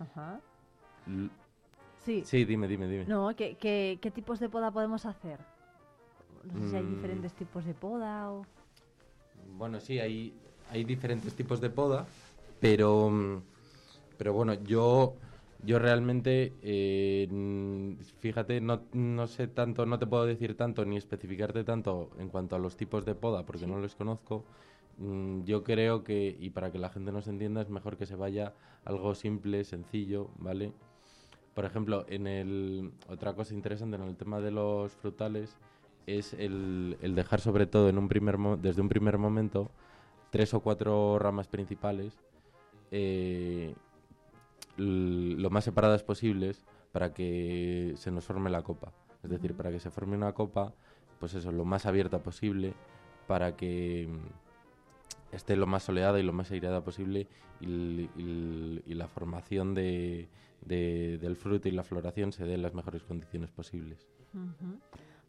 [0.00, 0.40] Ajá.
[1.06, 1.30] L-
[2.04, 2.22] Sí.
[2.24, 3.04] Sí, dime, dime, dime.
[3.06, 5.38] No, ¿qué, qué, qué tipos de poda podemos hacer?
[6.44, 6.90] No sé si hay Mm.
[6.96, 8.44] diferentes tipos de poda o...
[9.56, 10.32] Bueno, sí, hay,
[10.70, 12.06] hay diferentes tipos de poda,
[12.60, 13.42] pero,
[14.18, 15.14] pero bueno, yo,
[15.64, 17.28] yo realmente, eh,
[18.20, 22.56] fíjate, no, no sé tanto, no te puedo decir tanto ni especificarte tanto en cuanto
[22.56, 24.44] a los tipos de poda, porque no los conozco.
[24.98, 28.16] Mm, Yo creo que, y para que la gente nos entienda, es mejor que se
[28.16, 30.72] vaya algo simple, sencillo, ¿vale?
[31.54, 35.56] Por ejemplo, en el, otra cosa interesante en el tema de los frutales
[36.06, 39.70] es el, el dejar sobre todo en un primer mo- desde un primer momento
[40.30, 42.18] tres o cuatro ramas principales
[42.90, 43.74] eh,
[44.76, 48.92] lo más separadas posibles para que se nos forme la copa.
[49.22, 50.72] Es decir, para que se forme una copa,
[51.20, 52.74] pues eso, lo más abierta posible,
[53.26, 54.08] para que
[55.32, 57.26] esté lo más soleada y lo más aireada posible
[57.60, 58.08] y,
[58.94, 60.28] la formación de,
[60.60, 64.06] de- del fruto y la floración se dé en las mejores condiciones posibles.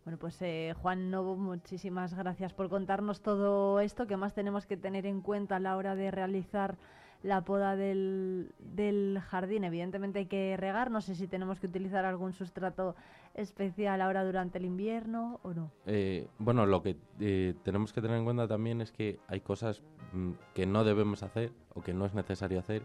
[0.06, 4.76] Bueno, pues eh, Juan Novo, muchísimas gracias por contarnos todo esto que más tenemos que
[4.78, 6.78] tener en cuenta a la hora de realizar
[7.22, 9.64] la poda del jardín.
[9.64, 12.96] Evidentemente hay que regar, no sé si tenemos que utilizar algún sustrato
[13.34, 15.72] especial ahora durante el invierno o no.
[15.86, 19.82] Eh, bueno, lo que eh, tenemos que tener en cuenta también es que hay cosas
[20.14, 22.84] mm, que no debemos hacer o que no es necesario hacer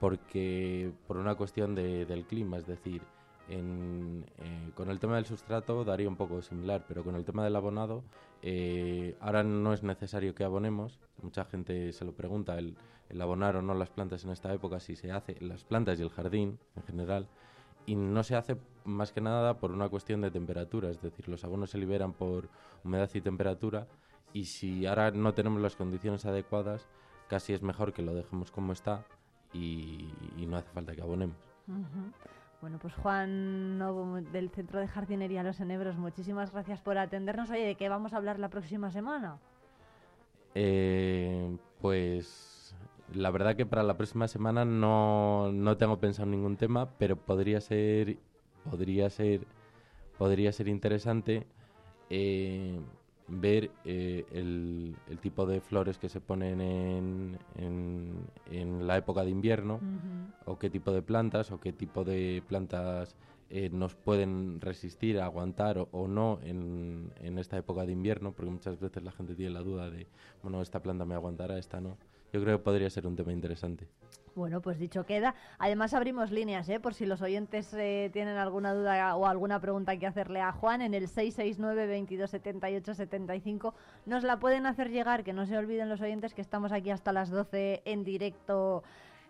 [0.00, 3.02] porque por una cuestión de- del clima, es decir,
[3.48, 4.22] eh,
[4.74, 8.02] con el tema del sustrato daría un poco similar, pero con el tema del abonado,
[9.20, 10.98] ahora no es necesario que abonemos.
[11.22, 12.76] Mucha gente se lo pregunta, el,
[13.10, 16.02] el abonar o no las plantas en esta época, si se hace, las plantas y
[16.02, 17.28] el jardín en general,
[17.86, 21.44] y no se hace más que nada por una cuestión de temperatura, es decir, los
[21.44, 22.48] abonos se liberan por
[22.84, 23.86] humedad y temperatura,
[24.32, 26.88] y si ahora no tenemos las condiciones adecuadas,
[27.28, 29.04] casi es mejor que lo dejemos como está
[29.52, 31.36] y, y no hace falta que abonemos.
[32.60, 37.50] Bueno, pues Juan Novo del Centro de Jardinería Los Enebros, muchísimas gracias por atendernos.
[37.50, 39.38] Oye, ¿de qué vamos a hablar la próxima semana?
[40.54, 42.51] Eh, pues
[43.14, 47.60] la verdad que para la próxima semana no, no tengo pensado ningún tema, pero podría
[47.60, 48.18] ser
[48.70, 49.46] podría ser
[50.18, 51.46] podría ser interesante
[52.10, 52.78] eh,
[53.28, 59.24] ver eh, el, el tipo de flores que se ponen en, en, en la época
[59.24, 59.80] de invierno
[60.44, 63.16] o qué tipo de plantas o qué tipo de plantas
[63.50, 68.50] eh, nos pueden resistir, aguantar o, o no en, en esta época de invierno, porque
[68.50, 70.06] muchas veces la gente tiene la duda de,
[70.42, 71.98] bueno, esta planta me aguantará, esta no.
[72.32, 73.86] Yo creo que podría ser un tema interesante.
[74.34, 75.34] Bueno, pues dicho queda.
[75.58, 76.80] Además abrimos líneas, ¿eh?
[76.80, 80.80] por si los oyentes eh, tienen alguna duda o alguna pregunta que hacerle a Juan
[80.80, 83.74] en el 669 22 78 75.
[84.06, 87.12] Nos la pueden hacer llegar, que no se olviden los oyentes que estamos aquí hasta
[87.12, 88.82] las 12 en directo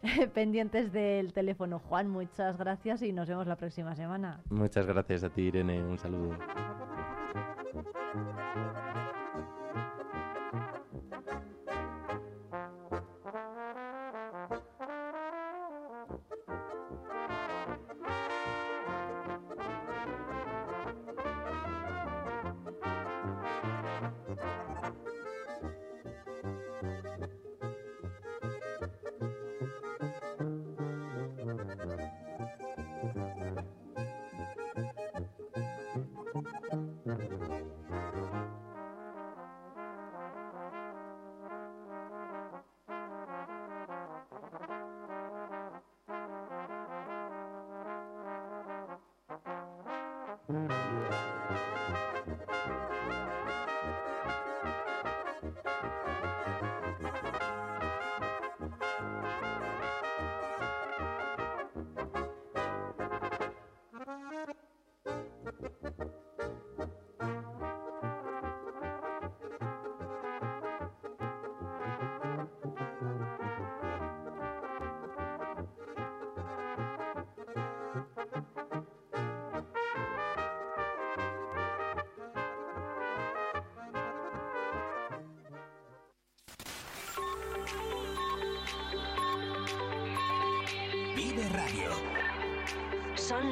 [0.35, 1.81] pendientes del teléfono.
[1.81, 4.41] Juan, muchas gracias y nos vemos la próxima semana.
[4.51, 5.83] Muchas gracias a ti, Irene.
[5.83, 6.37] Un saludo.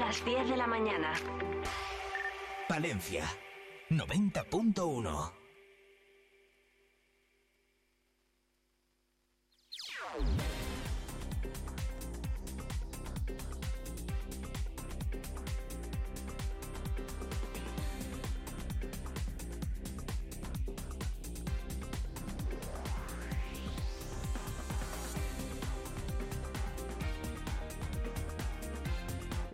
[0.00, 1.12] Las 10 de la mañana.
[2.68, 3.24] Palencia
[3.90, 5.39] 90.1.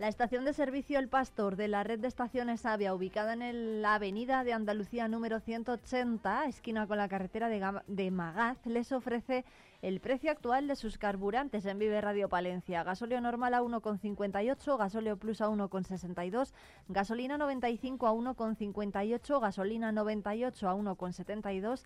[0.07, 3.81] La estación de servicio El Pastor de la red de estaciones Avia, ubicada en el-
[3.81, 9.43] la avenida de Andalucía número 180, esquina con la carretera de, de Magaz, les ofrece
[9.81, 12.83] el precio actual de sus carburantes en Vive Radio Palencia.
[12.85, 16.53] Gasóleo normal a 1,58, gasóleo plus a 1,62,
[16.87, 21.83] gasolina 95 a 1,58, gasolina 98 a 1,72,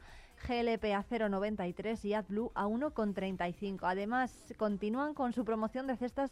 [0.47, 3.79] GLP a 0,93 y AdBlue a 1,35.
[3.81, 6.31] Además, continúan con su promoción de cestas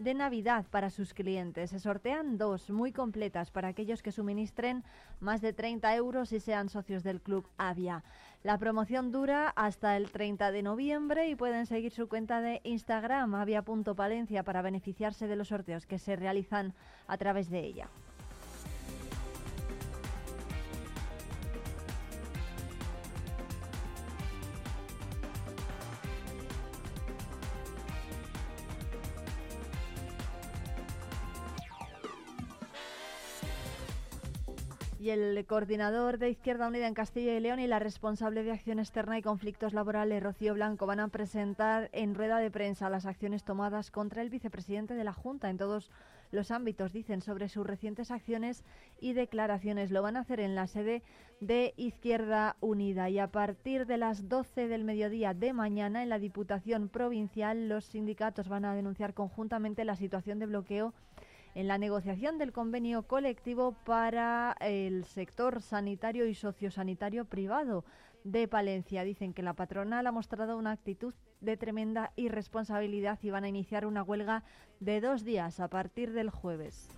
[0.00, 1.70] de Navidad para sus clientes.
[1.70, 4.82] Se sortean dos muy completas para aquellos que suministren
[5.20, 8.02] más de 30 euros y sean socios del Club Avia.
[8.42, 13.34] La promoción dura hasta el 30 de noviembre y pueden seguir su cuenta de Instagram
[13.34, 16.72] avia.palencia para beneficiarse de los sorteos que se realizan
[17.06, 17.90] a través de ella.
[35.10, 39.18] El coordinador de Izquierda Unida en Castilla y León y la responsable de Acción Externa
[39.18, 43.90] y Conflictos Laborales, Rocío Blanco, van a presentar en rueda de prensa las acciones tomadas
[43.90, 45.90] contra el vicepresidente de la Junta en todos
[46.30, 48.64] los ámbitos, dicen, sobre sus recientes acciones
[49.00, 49.90] y declaraciones.
[49.90, 51.02] Lo van a hacer en la sede
[51.40, 56.18] de Izquierda Unida y a partir de las 12 del mediodía de mañana en la
[56.18, 60.94] Diputación Provincial los sindicatos van a denunciar conjuntamente la situación de bloqueo
[61.54, 67.84] en la negociación del convenio colectivo para el sector sanitario y sociosanitario privado
[68.24, 69.04] de Palencia.
[69.04, 73.86] Dicen que la patronal ha mostrado una actitud de tremenda irresponsabilidad y van a iniciar
[73.86, 74.44] una huelga
[74.78, 76.88] de dos días a partir del jueves.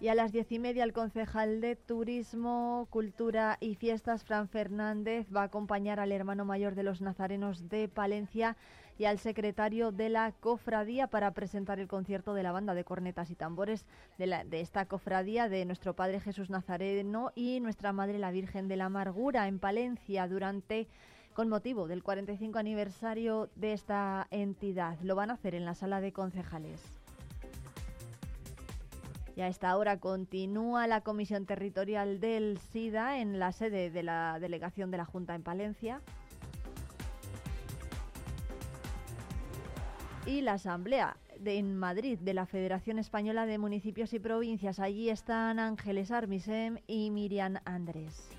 [0.00, 5.26] Y a las diez y media el concejal de Turismo, Cultura y Fiestas, Fran Fernández,
[5.34, 8.56] va a acompañar al hermano mayor de los nazarenos de Palencia
[8.98, 13.30] y al secretario de la cofradía para presentar el concierto de la banda de cornetas
[13.30, 13.84] y tambores
[14.18, 18.68] de, la- de esta cofradía de nuestro Padre Jesús Nazareno y nuestra Madre la Virgen
[18.68, 20.86] de la Amargura en Palencia durante
[21.34, 24.96] con motivo del 45 aniversario de esta entidad.
[25.02, 26.80] Lo van a hacer en la sala de concejales.
[29.36, 34.38] Y a esta hora continúa la Comisión Territorial del SIDA en la sede de la
[34.38, 36.00] Delegación de la Junta en Palencia.
[40.26, 44.80] Y la Asamblea en Madrid de la Federación Española de Municipios y Provincias.
[44.80, 48.30] Allí están Ángeles Armisem y Miriam Andrés.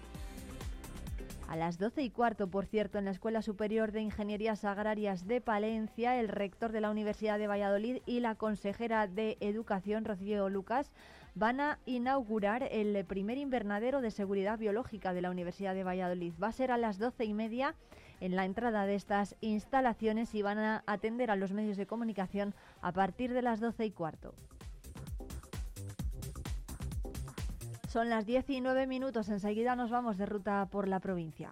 [1.48, 5.42] A las 12 y cuarto, por cierto, en la Escuela Superior de Ingenierías Agrarias de
[5.42, 10.92] Palencia, el rector de la Universidad de Valladolid y la consejera de Educación, Rocío Lucas,
[11.36, 16.34] van a inaugurar el primer invernadero de seguridad biológica de la Universidad de Valladolid.
[16.42, 17.76] Va a ser a las doce y media
[18.20, 22.54] en la entrada de estas instalaciones y van a atender a los medios de comunicación
[22.82, 24.34] a partir de las 12 y cuarto.
[27.88, 31.52] Son las 19 minutos, enseguida nos vamos de ruta por la provincia.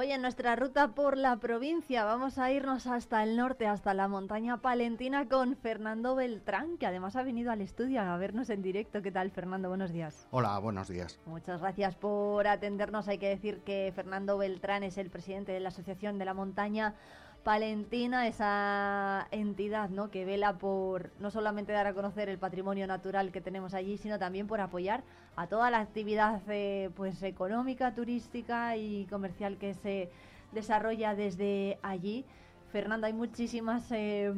[0.00, 4.06] Hoy en nuestra ruta por la provincia vamos a irnos hasta el norte, hasta la
[4.06, 9.02] montaña palentina con Fernando Beltrán, que además ha venido al estudio a vernos en directo.
[9.02, 9.68] ¿Qué tal, Fernando?
[9.68, 10.28] Buenos días.
[10.30, 11.18] Hola, buenos días.
[11.26, 13.08] Muchas gracias por atendernos.
[13.08, 16.94] Hay que decir que Fernando Beltrán es el presidente de la Asociación de la Montaña
[17.44, 20.10] Palentina, esa entidad ¿no?
[20.10, 24.18] que vela por no solamente dar a conocer el patrimonio natural que tenemos allí, sino
[24.18, 25.02] también por apoyar
[25.36, 30.10] a toda la actividad eh, pues económica, turística y comercial que se
[30.52, 32.26] desarrolla desde allí.
[32.70, 34.30] Fernando, hay muchísimas, eh,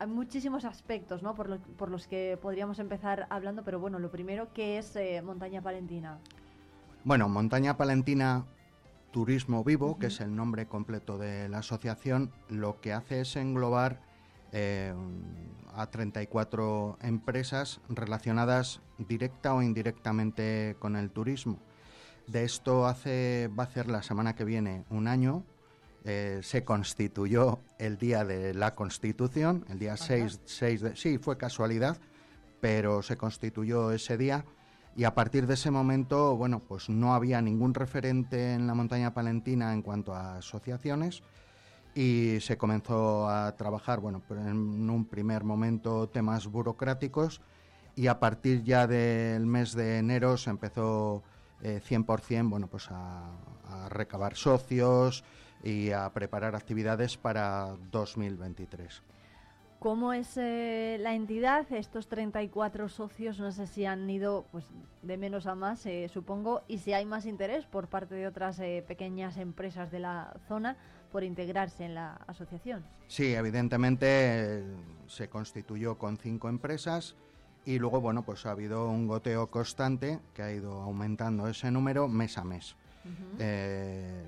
[0.00, 1.36] hay muchísimos aspectos ¿no?
[1.36, 5.22] por, lo- por los que podríamos empezar hablando, pero bueno, lo primero, ¿qué es eh,
[5.22, 6.18] Montaña Palentina?
[7.04, 8.44] Bueno, Montaña Palentina
[9.10, 14.00] Turismo Vivo, que es el nombre completo de la asociación, lo que hace es englobar
[14.52, 14.94] eh,
[15.74, 21.58] a 34 empresas relacionadas directa o indirectamente con el turismo.
[22.26, 25.44] De esto hace, va a ser la semana que viene un año.
[26.04, 30.96] eh, se constituyó el día de la Constitución, el día 6, 6 de...
[30.96, 31.98] Sí, fue casualidad,
[32.60, 34.44] pero se constituyó ese día
[34.96, 39.14] y a partir de ese momento, bueno, pues no había ningún referente en la montaña
[39.14, 41.22] palentina en cuanto a asociaciones
[41.94, 47.40] y se comenzó a trabajar, bueno, en un primer momento temas burocráticos
[47.96, 51.22] y a partir ya del mes de enero se empezó
[51.62, 53.30] eh, 100%, bueno, pues a
[53.88, 55.24] recabar socios
[55.62, 59.02] y a preparar actividades para 2023.
[59.80, 61.66] ¿Cómo es eh, la entidad?
[61.72, 64.66] Estos 34 socios, no sé si han ido pues,
[65.00, 68.60] de menos a más, eh, supongo, y si hay más interés por parte de otras
[68.60, 70.76] eh, pequeñas empresas de la zona
[71.10, 72.84] por integrarse en la asociación.
[73.08, 74.64] Sí, evidentemente eh,
[75.06, 77.16] se constituyó con cinco empresas
[77.64, 82.06] y luego, bueno, pues ha habido un goteo constante que ha ido aumentando ese número
[82.06, 82.76] mes a mes.
[83.38, 84.24] Eh,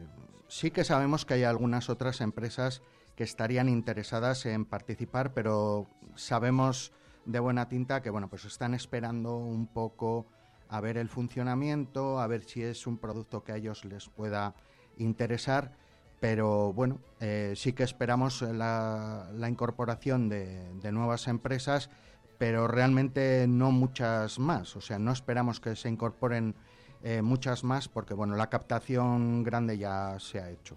[0.48, 2.80] sí que sabemos que hay algunas otras empresas
[3.16, 6.92] que estarían interesadas en participar, pero sabemos
[7.24, 10.26] de buena tinta que, bueno, pues están esperando un poco
[10.68, 14.54] a ver el funcionamiento, a ver si es un producto que a ellos les pueda
[14.96, 15.76] interesar
[16.22, 21.90] pero bueno, eh, sí que esperamos la, la incorporación de, nuevas empresas,
[22.38, 24.76] pero realmente no muchas más.
[24.76, 26.54] O sea, no esperamos que se incorporen
[27.02, 30.76] eh, muchas más, porque bueno, la captación grande ya se ha hecho.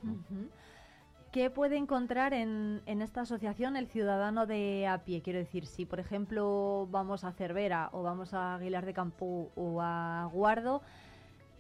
[1.36, 5.22] ¿Qué puede encontrar en, en esta asociación el ciudadano de a pie?
[5.22, 9.82] Quiero decir, si por ejemplo vamos a Cervera o vamos a Aguilar de Campo o
[9.82, 10.82] a Guardo,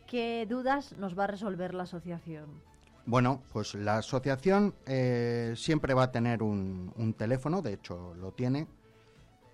[0.07, 2.45] ¿qué dudas nos va a resolver la asociación?
[3.05, 8.31] Bueno, pues la asociación eh, siempre va a tener un, un teléfono, de hecho lo
[8.31, 8.67] tiene,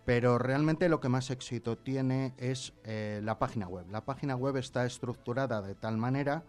[0.06, 3.88] pero realmente lo que más éxito tiene es eh, la página web.
[3.90, 6.44] La página web está estructurada de tal manera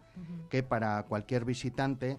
[0.50, 2.18] que para cualquier visitante,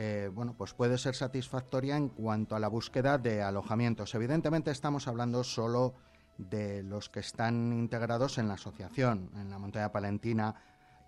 [0.00, 4.14] eh, bueno, pues puede ser satisfactoria en cuanto a la búsqueda de alojamientos.
[4.14, 5.92] Evidentemente estamos hablando solo
[6.36, 9.28] de los que están integrados en la asociación.
[9.34, 10.54] En la montaña palentina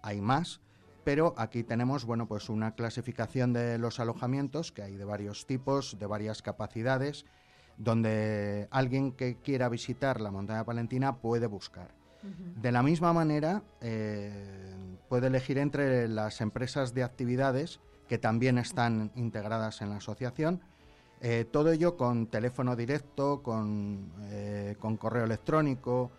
[0.03, 0.61] hay más,
[1.05, 5.97] pero aquí tenemos, bueno, pues una clasificación de los alojamientos que hay de varios tipos,
[5.97, 7.27] de varias capacidades,
[7.77, 11.95] donde alguien que quiera visitar la montaña palentina puede buscar.
[12.23, 17.79] De la misma manera, eh, puede elegir entre las empresas de actividades
[18.11, 20.61] que también están integradas en la asociación.
[21.21, 26.11] eh, todo ello con teléfono directo, con, eh, con correo electrónico,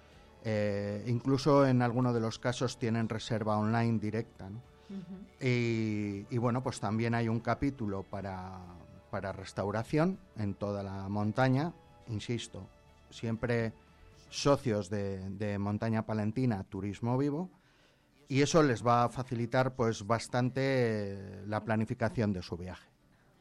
[0.46, 4.50] eh, incluso en algunos de los casos tienen reserva online directa.
[4.50, 4.62] ¿no?
[5.42, 8.58] Y, y bueno, pues también hay un capítulo para,
[9.10, 11.74] para restauración en toda la montaña,
[12.08, 12.70] insisto,
[13.10, 13.74] siempre
[14.30, 17.50] socios de, de Montaña Palentina, Turismo Vivo,
[18.32, 22.88] y eso les va a facilitar pues bastante eh, la planificación de su viaje.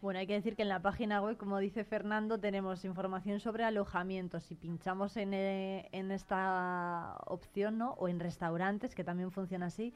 [0.03, 3.63] Bueno, hay que decir que en la página web, como dice Fernando, tenemos información sobre
[3.63, 4.43] alojamientos.
[4.43, 7.93] Si pinchamos en, eh, en esta opción, ¿no?
[7.99, 9.95] O en restaurantes, que también funciona así,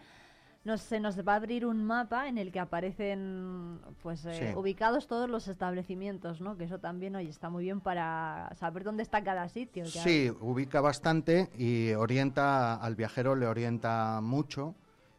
[0.62, 4.56] nos, se nos va a abrir un mapa en el que aparecen pues eh, Sí.
[4.58, 6.56] ubicados todos los establecimientos, ¿no?
[6.56, 9.86] Que eso también, oye, está muy bien para saber dónde está cada sitio.
[9.86, 14.74] Sí, ubica bastante y orienta al viajero, le orienta mucho,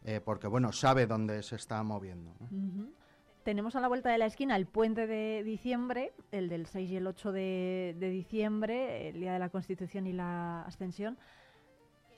[0.06, 2.32] eh, porque bueno, sabe dónde se está moviendo.
[3.44, 6.96] Tenemos a la vuelta de la esquina el puente de diciembre, el del 6 y
[6.96, 11.18] el 8 de, de diciembre, el día de la Constitución y la Ascensión.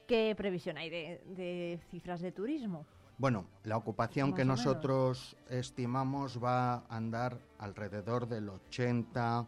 [0.06, 2.86] ¿Qué previsión hay de, de cifras de turismo?
[3.18, 9.46] Bueno, la ocupación Más que nosotros estimamos va a andar alrededor del 80,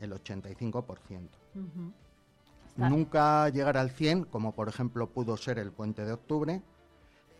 [0.00, 1.28] el 85%.
[1.54, 1.92] Ujú.
[2.68, 6.60] Está- Nunca llegar al 100, como por ejemplo pudo ser el puente de octubre,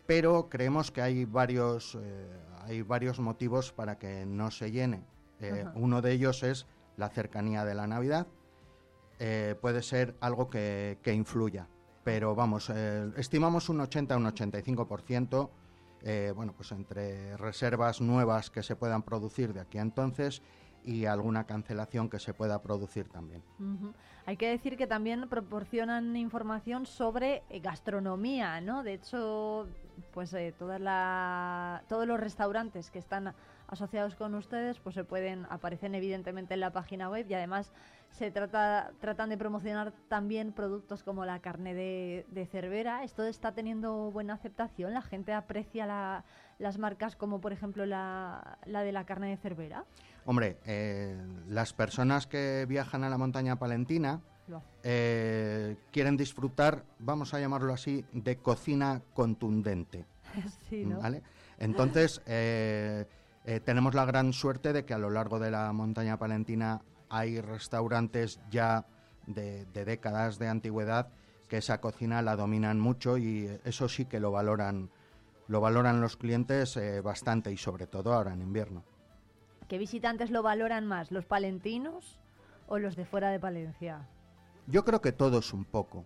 [0.06, 2.28] pero creemos que hay varios, eh,
[2.64, 5.04] hay varios motivos para que no se llene.
[5.40, 6.66] Eh, uno de ellos es
[6.96, 8.26] la cercanía de la Navidad.
[9.18, 11.68] Eh, puede ser algo que, que influya,
[12.04, 12.70] pero vamos,
[13.16, 15.50] estimamos un 80 un 85%.
[16.02, 20.42] eh, bueno, pues entre reservas nuevas que se puedan producir de aquí a entonces
[20.86, 23.42] y alguna cancelación que se pueda producir también.
[24.24, 28.82] Hay que decir que también proporcionan información sobre eh, gastronomía, ¿no?
[28.84, 29.66] De hecho,
[30.12, 33.34] pues eh, toda la- todos los restaurantes que están
[33.68, 37.72] asociados con ustedes, pues se pueden aparecen evidentemente en la página web y además
[38.10, 43.04] se trata tratan de promocionar también productos como la carne de, de Cervera.
[43.04, 44.94] Esto está teniendo buena aceptación.
[44.94, 46.24] La gente aprecia la-
[46.58, 49.84] las marcas como por ejemplo la, la de la carne de Cervera.
[50.24, 51.16] Hombre, eh,
[51.48, 54.20] las personas que viajan a la montaña palentina
[54.82, 60.06] eh, quieren disfrutar, vamos a llamarlo así, de cocina contundente.
[60.70, 61.00] sí, ¿no?
[61.00, 61.22] ¿vale?
[61.58, 63.04] Entonces, eh,
[63.64, 68.40] tenemos la gran suerte de que a lo largo de la montaña palentina hay restaurantes
[68.50, 68.86] ya
[69.26, 71.08] de, de décadas de antigüedad
[71.48, 74.90] que esa cocina la dominan mucho y eso sí que lo valoran,
[75.48, 78.84] lo valoran los clientes eh, bastante y sobre todo ahora en invierno.
[79.68, 82.18] ¿Qué visitantes lo valoran más, los palentinos
[82.68, 84.08] o los de fuera de Palencia?
[84.66, 86.04] Yo creo que todos un poco.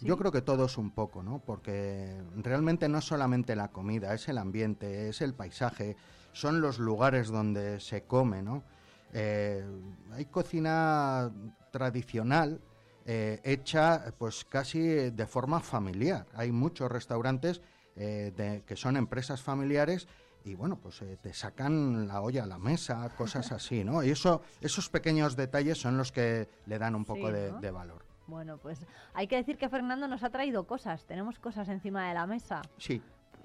[0.00, 1.38] Yo creo que todos un poco, ¿no?
[1.38, 5.96] Porque realmente no es solamente la comida, es el ambiente, es el paisaje,
[6.32, 8.64] son los lugares donde se come, ¿no?
[9.12, 9.64] Eh,
[10.12, 11.30] hay cocina
[11.70, 12.60] tradicional
[13.04, 14.80] eh, hecha pues casi
[15.10, 16.26] de forma familiar.
[16.34, 17.60] Hay muchos restaurantes
[17.96, 20.06] eh, de- que son empresas familiares
[20.44, 24.02] y bueno, pues eh, te sacan la olla a la mesa, cosas así, ¿no?
[24.02, 27.60] Y eso, esos pequeños detalles son los que le dan un poco Sí, de, ¿no?
[27.60, 28.04] de valor.
[28.28, 31.04] Bueno, pues hay que decir que Fernando nos ha traído cosas.
[31.06, 32.62] Tenemos cosas encima de la mesa.
[32.78, 33.02] Sí.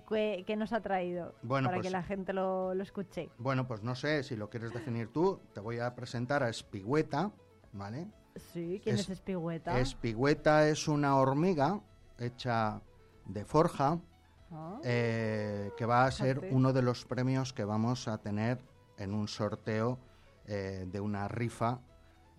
[0.08, 1.36] ¿Qué, qué nos ha traído?
[1.44, 3.30] Bueno, para pues- que la gente lo, lo escuche.
[3.38, 5.40] Bueno, pues no sé si lo quieres definir tú.
[5.54, 7.32] Te voy a presentar a Espigüeta,
[7.74, 8.08] ¿vale?
[8.36, 9.80] Sí, ¿quién es, Espigüeta?
[9.80, 11.82] Espigüeta es una hormiga
[12.20, 12.82] hecha
[13.26, 14.00] de forja
[14.50, 14.80] Ah.
[14.86, 16.56] eh, que va a ser Fíjate.
[16.56, 18.60] uno de los premios que vamos a tener
[18.98, 20.00] en un sorteo
[20.46, 21.82] eh, de una rifa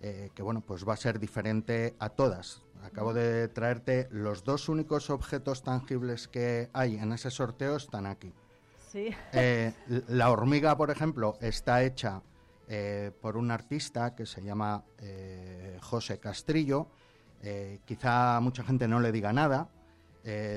[0.01, 4.68] eh, que bueno pues va a ser diferente a todas acabo de traerte los dos
[4.68, 8.32] únicos objetos tangibles que hay en ese sorteo están aquí.
[8.90, 9.10] Sí.
[9.32, 9.72] Eh,
[10.09, 12.22] la hormiga, por ejemplo, está hecha
[12.68, 16.88] eh, por un artista que se llama eh, José Castrillo.
[17.84, 19.68] Quizá mucha gente no le diga nada.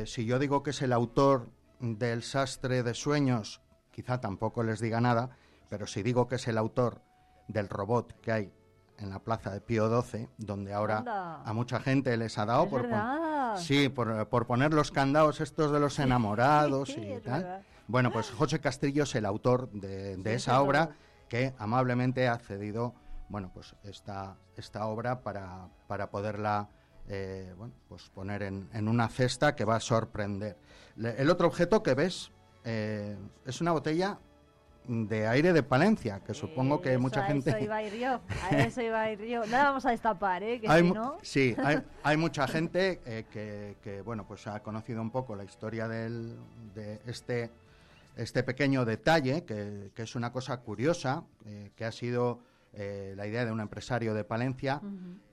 [0.06, 3.61] Si yo digo que es el autor del sastre de sueños,
[3.91, 5.38] quizá tampoco les diga nada.
[5.69, 7.03] Pero si digo que es el autor
[7.48, 8.53] del robot que hay
[9.02, 11.41] en la plaza de Pío XII, donde ahora Anda.
[11.44, 15.72] a mucha gente les ha dado por, pon- sí, por, por poner los candados estos
[15.72, 17.41] de los enamorados y tal.
[17.44, 17.61] verdad.
[17.88, 20.91] Bueno, pues José Castillo es el autor de, de esa obra
[21.28, 22.94] que amablemente ha cedido,
[23.28, 26.69] bueno, pues esta, esta obra para, para poderla,
[27.07, 30.57] eh, bueno, pues poner en, en una cesta que va a sorprender.
[30.95, 32.32] Le- el otro objeto que ves
[32.64, 34.19] eh, es una botella
[34.88, 37.49] de aire de Palencia, que supongo que Eso, mucha a gente...
[37.52, 38.20] Eso iba a ir yo.
[38.49, 39.41] A eso iba a ir yo.
[39.41, 40.60] No la vamos a destapar, ¿eh?
[40.60, 41.18] Que Hay si no.
[41.22, 45.44] Sí, hay, hay mucha gente eh, que, que, bueno, pues ha conocido un poco la
[45.44, 46.36] historia del,
[46.74, 47.52] de este,
[48.16, 52.40] este pequeño detalle, que, que es una cosa curiosa, eh, que ha sido
[52.74, 54.82] eh, la idea de un empresario de Palencia,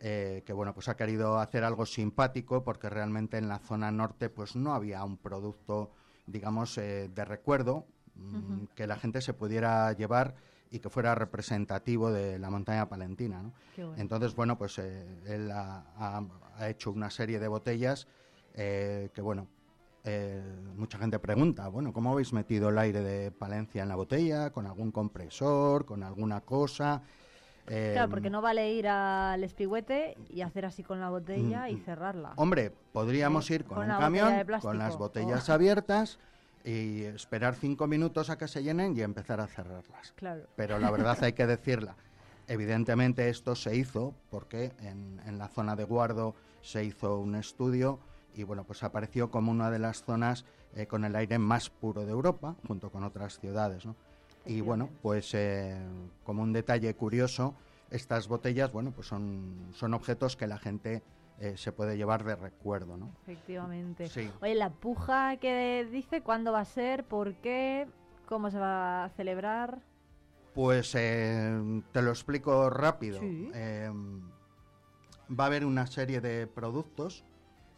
[0.01, 4.29] eh, que bueno, pues ha querido hacer algo simpático, porque realmente en la zona norte
[4.29, 5.93] pues no había un producto,
[6.27, 7.87] digamos, eh, de recuerdo
[8.19, 10.35] mm, que la gente se pudiera llevar
[10.71, 13.43] y que fuera representativo de la montaña palentina.
[13.43, 13.53] ¿no?
[13.77, 13.95] Bueno.
[13.97, 16.23] Entonces, bueno, pues eh, él ha, ha-
[16.57, 18.07] ha hecho una serie de botellas
[18.55, 19.47] eh, que, bueno,
[20.05, 20.43] eh,
[20.77, 24.51] mucha gente pregunta, bueno, ¿cómo habéis metido el aire de Palencia en la botella?
[24.51, 25.85] ¿Con algún compresor?
[25.87, 27.03] ¿Con alguna cosa?
[27.67, 31.75] Claro, porque no vale ir al espigüete y hacer así con la botella Mm, y
[31.75, 31.85] mm.
[31.85, 32.33] cerrarla.
[32.37, 34.33] Hombre, podríamos ir con, Con un camión,
[34.63, 35.53] con las botellas Oh.
[35.53, 36.19] abiertas
[36.65, 40.13] y esperar cinco minutos a que se llenen y empezar a cerrarlas.
[40.17, 40.47] Claro.
[40.57, 41.97] Pero la verdad hay que decirla.
[42.47, 47.99] Evidentemente esto se hizo porque en, en la zona de Guardo se hizo un estudio
[48.35, 50.45] y bueno, pues apareció como una de las zonas
[50.75, 53.85] eh, con el aire más puro de Europa, junto con otras ciudades.
[53.85, 53.97] ¿no?
[54.47, 55.77] Y bueno, pues eh,
[56.25, 57.55] como un detalle curioso,
[57.91, 61.03] estas botellas, bueno, pues son, son objetos que la gente
[61.41, 63.13] eh, se puede llevar de recuerdo, ¿no?
[63.23, 64.09] Efectivamente.
[64.09, 64.31] Sí.
[64.41, 67.05] Oye, la puja que dice, ¿cuándo va a ser?
[67.05, 67.87] ¿Por qué?
[68.27, 69.81] ¿Cómo se va a celebrar?
[70.55, 73.21] Pues eh, te lo explico rápido.
[73.21, 73.51] Sí.
[73.55, 73.91] Eh,
[75.31, 77.25] va a haber una serie de productos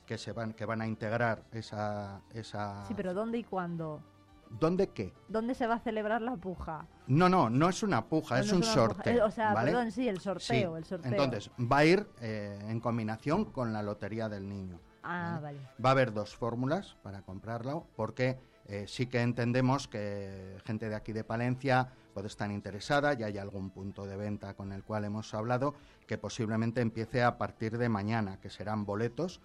[0.07, 4.03] que se van que van a integrar esa esa Sí, pero ¿dónde y cuándo?
[4.51, 5.13] ¿Dónde qué?
[5.29, 6.87] ¿Dónde se va a celebrar la puja?
[7.07, 8.73] No, no, no es una puja, No, es no un puja.
[8.75, 9.13] sorteo.
[9.19, 9.71] Eh, o sea, ¿vale?
[9.71, 10.79] perdón, sí, el sorteo, Sí.
[10.79, 11.11] el sorteo.
[11.11, 14.81] Entonces, va a ir eh, en combinación con la lotería del niño.
[15.03, 15.59] Ah, vale.
[15.83, 20.95] Va a haber dos fórmulas para comprarlo, porque eh, sí que entendemos que gente de
[20.95, 25.05] aquí de Palencia puede estar interesada, ya hay algún punto de venta con el cual
[25.05, 25.75] hemos hablado,
[26.07, 29.41] que posiblemente empiece a partir de mañana, que serán boletos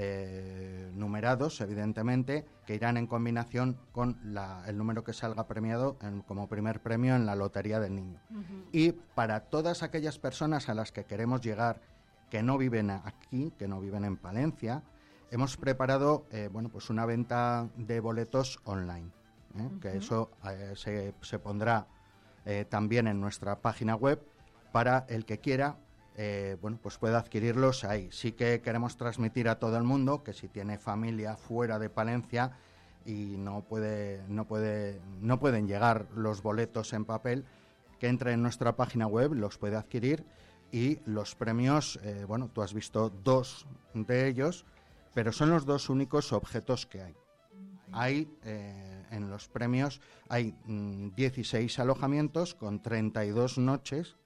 [0.00, 6.22] eh, numerados, evidentemente, que irán en combinación con la- el número que salga premiado en-
[6.22, 8.20] como primer premio en la Lotería del Niño.
[8.72, 11.80] Y para todas aquellas personas a las que queremos llegar
[12.30, 14.82] que no viven aquí, que no viven en Palencia,
[15.32, 19.10] hemos preparado eh, bueno, pues una venta de boletos online.
[19.58, 19.68] ¿eh?
[19.80, 20.30] Que eso
[20.76, 21.86] se, se pondrá
[22.70, 24.22] también en nuestra página web
[24.72, 25.76] para el que quiera.
[26.20, 28.08] Eh, bueno, pues pueda adquirirlos ahí.
[28.10, 32.58] Sí que queremos transmitir a todo el mundo que si tiene familia fuera de Palencia
[33.06, 37.44] y no puede, no puede, no pueden llegar los boletos en papel,
[38.00, 40.24] que entre en nuestra página web, los puede adquirir
[40.72, 44.66] y los premios, eh, bueno, tú has visto dos de ellos,
[45.14, 47.14] pero son los dos únicos objetos que hay.
[47.92, 54.16] Hay eh, en los premios hay mm, 16 alojamientos con 32 noches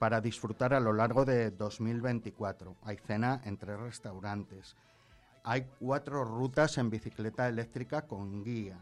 [0.00, 2.74] para disfrutar a lo largo de 2024.
[2.84, 4.74] Hay cena en tres restaurantes.
[5.44, 8.78] Hay cuatro rutas en bicicleta eléctrica con guía.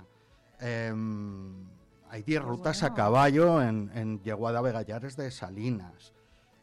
[0.60, 1.66] Em,
[2.08, 6.12] hay 10 rutas a caballo en, en Yeguada Begallares de Salinas.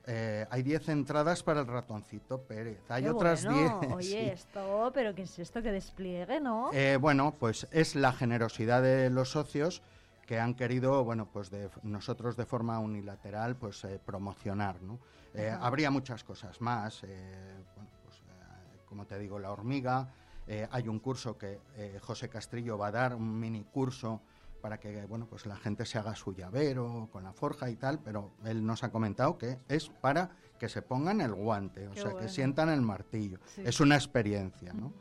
[0.08, 2.80] Eh, hay 10 entradas para el ratoncito Pérez.
[2.88, 3.52] Hay Qué otras 10.
[3.52, 3.80] bueno.
[3.98, 6.70] Oye, esto, pero ¿qué es esto que despliegue, no?
[6.72, 9.82] Eh, bueno, pues es la generosidad de los socios
[10.26, 15.00] que han querido, bueno, pues de nosotros de forma unilateral, pues eh, promocionar, ¿no?
[15.34, 20.08] Eh, habría muchas cosas más, eh, bueno, pues, eh, como te digo, la hormiga.
[20.48, 24.22] eh, hay un curso que eh, José Castrillo va a dar, un mini curso
[24.62, 28.00] para que, bueno, pues la gente se haga su llavero con la forja y tal,
[28.00, 30.30] pero él nos ha comentado que es para
[30.60, 32.20] que se pongan el guante, o Qué sea, bueno.
[32.26, 33.40] que sientan el martillo.
[33.48, 33.62] Sí.
[33.66, 34.94] Es una experiencia, ¿no?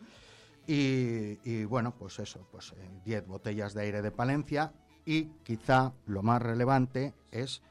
[0.66, 4.72] Y, y, bueno, pues eso, pues eh, 10 botellas de aire de Palencia
[5.04, 7.62] y quizá lo más relevante es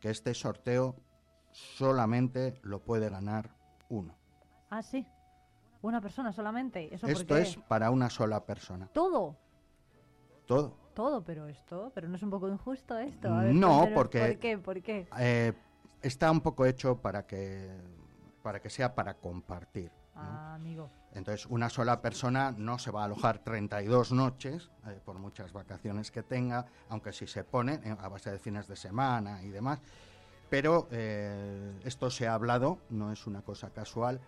[0.00, 0.96] que este sorteo
[1.52, 3.50] solamente lo puede ganar
[3.88, 4.14] uno.
[4.70, 5.06] Ah, sí.
[5.82, 6.94] Una persona solamente.
[6.94, 8.88] ¿Eso Esto es para una sola persona.
[8.92, 9.36] todo.
[10.46, 10.76] Todo.
[10.94, 13.28] Todo, pero esto, pero no es un poco injusto esto.
[13.32, 14.58] A ver, No, porque- ¿Por qué?
[14.58, 15.08] ¿Por qué?
[15.18, 15.52] Eh,
[16.02, 17.68] está un poco hecho para que,
[18.42, 19.90] para que sea para compartir.
[20.14, 20.22] ¿No?
[20.22, 20.90] Ah, amigo.
[21.12, 26.10] Entonces, una sola persona no se va a alojar 32 noches, eh, por muchas vacaciones
[26.10, 29.80] que tenga, aunque si se pone eh, a base de fines de semana y demás.
[30.50, 34.20] Pero eh, esto se ha hablado, no es una cosa casual,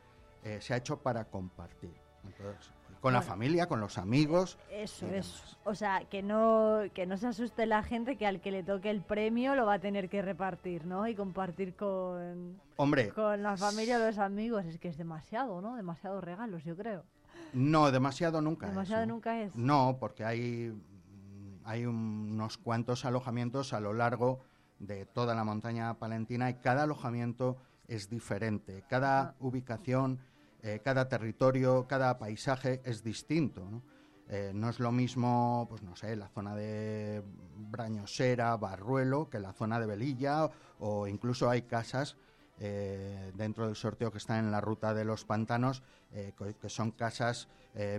[0.43, 1.95] eh, se ha hecho para compartir.
[2.25, 4.59] Entonces, con la familia, con los amigos.
[4.70, 5.56] Eso, eso.
[5.64, 8.90] O sea, que no, que no se asuste la gente que al que le toque
[8.90, 11.06] el premio lo va a tener que repartir, ¿no?
[11.06, 14.64] Y compartir con, Hombre, con la familia o los amigos.
[14.64, 15.77] Es que es demasiado, ¿no?
[15.77, 17.05] Demasiados regalos, yo creo.
[17.52, 18.66] no, demasiado nunca.
[18.66, 19.55] es, Demasiado nunca es.
[19.56, 24.40] No, porque hay, mm, hay unos cuantos alojamientos a lo largo
[24.78, 27.56] de toda la montaña palentina y cada alojamiento
[27.89, 28.85] es diferente.
[28.89, 30.18] Cada ubicación,
[30.67, 33.65] eh, cada territorio, cada paisaje es distinto.
[33.71, 33.83] ¿no?
[34.29, 37.23] Eh, no es lo mismo, pues no sé, la zona de
[37.55, 42.17] Brañosera, Barruelo, que la zona de Velilla, o incluso hay casas
[42.59, 47.47] eh, dentro del sorteo que están en la ruta de los pantanos, que son casas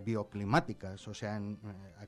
[0.04, 1.60] bioclimáticas, o sea, en,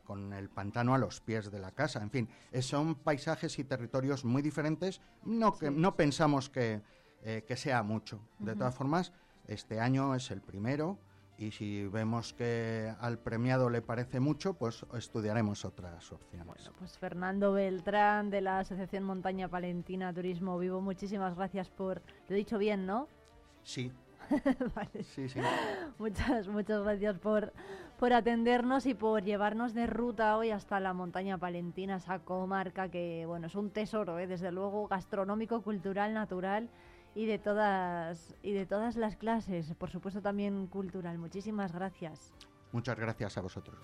[0.03, 2.01] con el pantano a los pies de la casa.
[2.01, 2.27] En fin,
[2.61, 5.01] son paisajes y territorios muy diferentes.
[5.23, 6.81] No, que, no pensamos que,
[7.21, 8.19] que sea mucho.
[8.39, 9.13] De todas formas,
[9.49, 10.97] este año es el primero.
[11.37, 16.69] Y si vemos que al premiado le parece mucho, pues estudiaremos otras opciones.
[16.77, 22.01] Pues Fernando Beltrán de la Asociación Montaña Palentina Turismo Vivo, muchísimas gracias por...
[22.27, 23.07] Lo he dicho bien, ¿no?
[23.63, 23.89] Sí.
[24.75, 25.03] Vale.
[25.03, 25.39] Sí, sí.
[25.97, 27.53] Muchas, muchas gracias por,
[27.97, 33.23] por atendernos y por llevarnos de ruta hoy hasta la montaña palentina, esa comarca que,
[33.25, 34.27] bueno, es un tesoro, ¿eh?
[34.27, 36.69] desde luego gastronómico, cultural, natural
[37.15, 41.17] y de todas y de todas las clases, por supuesto también cultural.
[41.17, 42.33] Muchísimas gracias.
[42.71, 43.77] Muchas gracias a vosotros.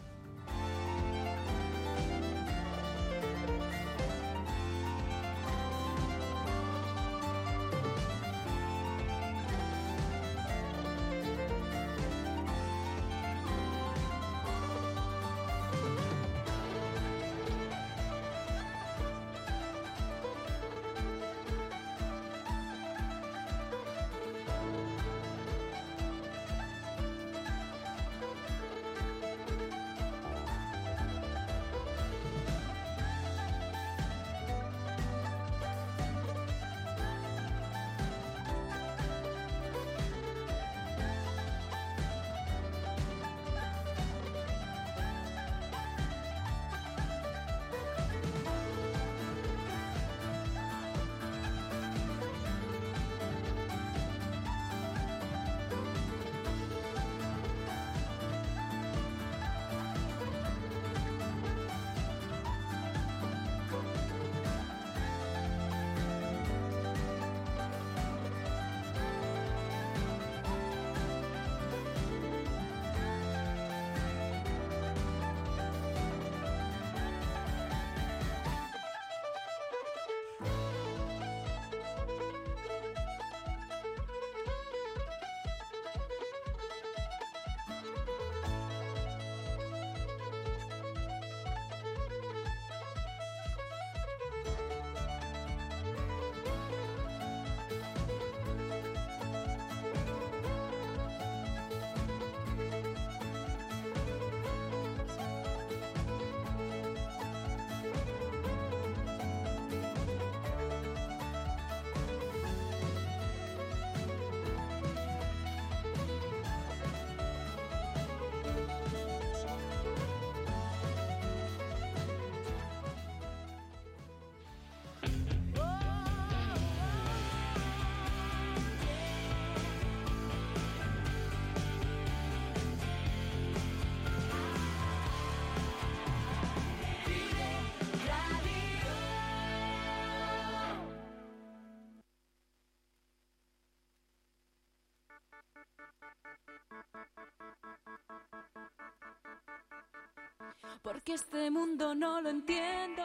[150.86, 153.02] Porque este mundo no lo entiendo.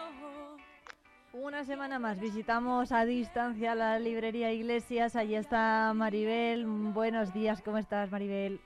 [1.33, 5.17] Una semana más visitamos a distancia la librería Iglesias.
[5.17, 6.67] Allí está Maribel.
[6.67, 8.61] Buenos días, ¿cómo estás, Maribel?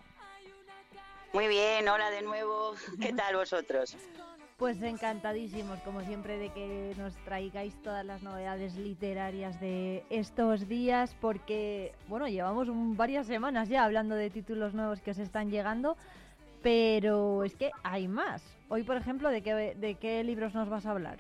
[1.33, 2.75] Muy bien, hola de nuevo.
[3.01, 3.97] ¿Qué tal vosotros?
[4.57, 11.15] Pues encantadísimos, como siempre, de que nos traigáis todas las novedades literarias de estos días,
[11.21, 15.97] porque, bueno, llevamos varias semanas ya hablando de títulos nuevos que os están llegando,
[16.63, 18.54] pero es que hay más.
[18.69, 21.19] Hoy, por ejemplo, ¿de qué, de qué libros nos vas a hablar?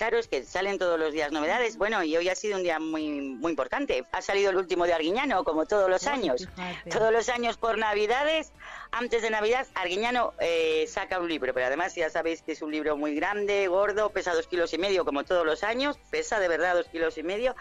[0.00, 1.76] Claro, es que salen todos los días novedades.
[1.76, 4.06] Bueno, y hoy ha sido un día muy, muy importante.
[4.12, 6.48] Ha salido el último de Arguiñano, como todos los años.
[6.90, 8.54] Todos los años por Navidades,
[8.92, 11.52] antes de Navidad, Arguiñano eh, saca un libro.
[11.52, 14.78] Pero además ya sabéis que es un libro muy grande, gordo, pesa dos kilos y
[14.78, 15.98] medio, como todos los años.
[16.10, 17.54] Pesa de verdad dos kilos y medio.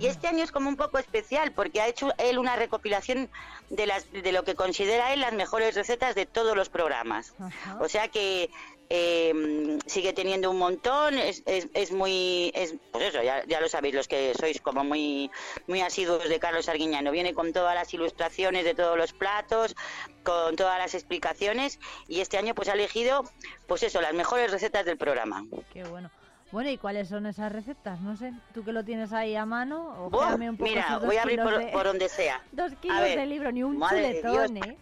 [0.00, 3.28] y este año es como un poco especial, porque ha hecho él una recopilación
[3.68, 7.34] de, las, de lo que considera él las mejores recetas de todos los programas.
[7.80, 8.48] O sea que
[8.94, 13.94] eh, sigue teniendo un montón, es, es, muy, es, pues eso, ya, ya, lo sabéis
[13.94, 15.30] los que sois como muy,
[15.66, 19.74] muy asiduos de Carlos Arguiñano, viene con todas las ilustraciones de todos los platos,
[20.24, 23.24] con todas las explicaciones y este año pues ha elegido,
[23.66, 25.46] pues eso, las mejores recetas del programa.
[25.72, 26.10] Qué bueno.
[26.50, 27.98] Bueno, ¿y cuáles son esas recetas?
[28.02, 30.10] No sé, tú que lo tienes ahí a mano.
[30.12, 31.40] O mira, voy a abrir
[31.72, 32.42] por, donde sea.
[32.52, 34.76] Dos kilos de libro, ni un chuletón, ¿eh?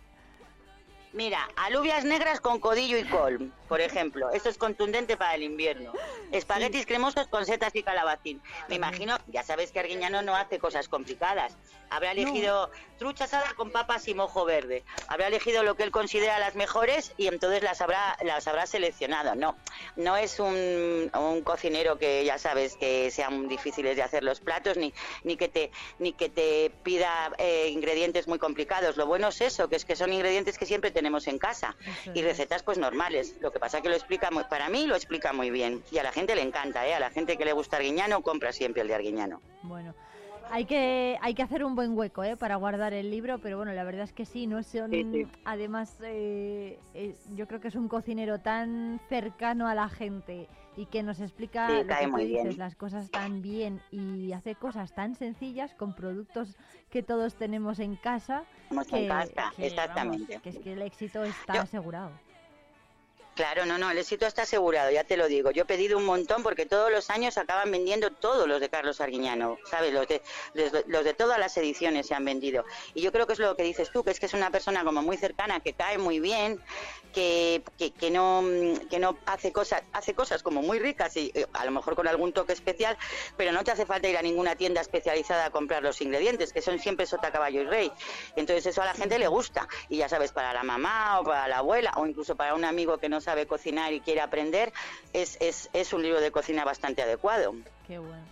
[1.12, 4.30] Mira, alubias negras con codillo y col, por ejemplo.
[4.32, 5.92] Esto es contundente para el invierno.
[6.32, 8.42] Espaguetis cremosos con setas y calabacín.
[8.68, 11.56] Me imagino, ya sabes que Arguiñano no hace cosas complicadas.
[11.88, 14.84] Habrá elegido trucha asada con papas y mojo verde.
[15.08, 19.36] Habrá elegido lo que él considera las mejores y entonces las habrá, las habrá seleccionado.
[19.36, 19.56] No,
[19.96, 21.10] no es un,
[21.44, 24.92] cocinero que ya sabes que sean difíciles de hacer los platos ni,
[25.22, 25.70] ni, que, te,
[26.00, 28.96] ni que te pida eh, ingredientes muy complicados.
[28.96, 31.76] Lo bueno es eso, que es que son ingredientes que siempre tenemos en casa
[32.14, 33.36] y recetas pues normales.
[33.40, 36.02] Lo que pasa que lo explica muy, para mí lo explica muy bien y a
[36.02, 36.94] la gente le encanta, ¿eh?
[36.94, 39.40] a la gente que le gusta Arguiñano compra siempre el de Arguiñano.
[39.62, 39.94] Bueno.
[40.52, 42.36] Hay que, hay que hacer un buen hueco ¿eh?
[42.36, 44.90] para guardar el libro, pero bueno, la verdad es que sí, no son,
[45.44, 46.76] además eh,
[47.36, 51.68] yo creo que es un cocinero tan cercano a la gente y que nos explica
[52.56, 56.56] las cosas tan bien y hace cosas tan sencillas con productos
[56.90, 58.42] que todos tenemos en casa.
[58.90, 60.40] Que, en casa, exactamente.
[60.42, 62.10] que es que el éxito está asegurado.
[63.40, 65.50] Claro, no, no, el éxito está asegurado, ya te lo digo.
[65.50, 69.00] Yo he pedido un montón porque todos los años acaban vendiendo todos los de Carlos
[69.00, 69.94] Arguiñano, ¿sabes?
[69.94, 70.20] Los de,
[70.88, 72.66] los de todas las ediciones se han vendido.
[72.92, 74.84] Y yo creo que es lo que dices tú, que es que es una persona
[74.84, 76.60] como muy cercana, que cae muy bien,
[77.14, 77.62] que,
[78.12, 78.44] no,
[78.90, 82.06] que no hace cosas, hace cosas como muy ricas y eh, a lo mejor con
[82.08, 82.98] algún toque especial,
[83.38, 86.60] pero no te hace falta ir a ninguna tienda especializada a comprar los ingredientes, que
[86.60, 87.92] son siempre sota, caballo y rey.
[88.36, 89.66] Entonces eso a la gente le gusta.
[89.88, 92.98] Y ya sabes, para la mamá o para la abuela o incluso para un amigo
[92.98, 94.72] que no sabe cocinar y quiere aprender,
[95.12, 97.54] es, es, es un libro de cocina bastante adecuado.
[97.86, 98.22] Qué bueno.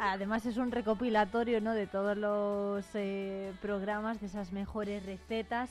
[0.00, 1.74] además es un recopilatorio ¿no?
[1.74, 5.70] de todos los eh, programas, de esas mejores recetas.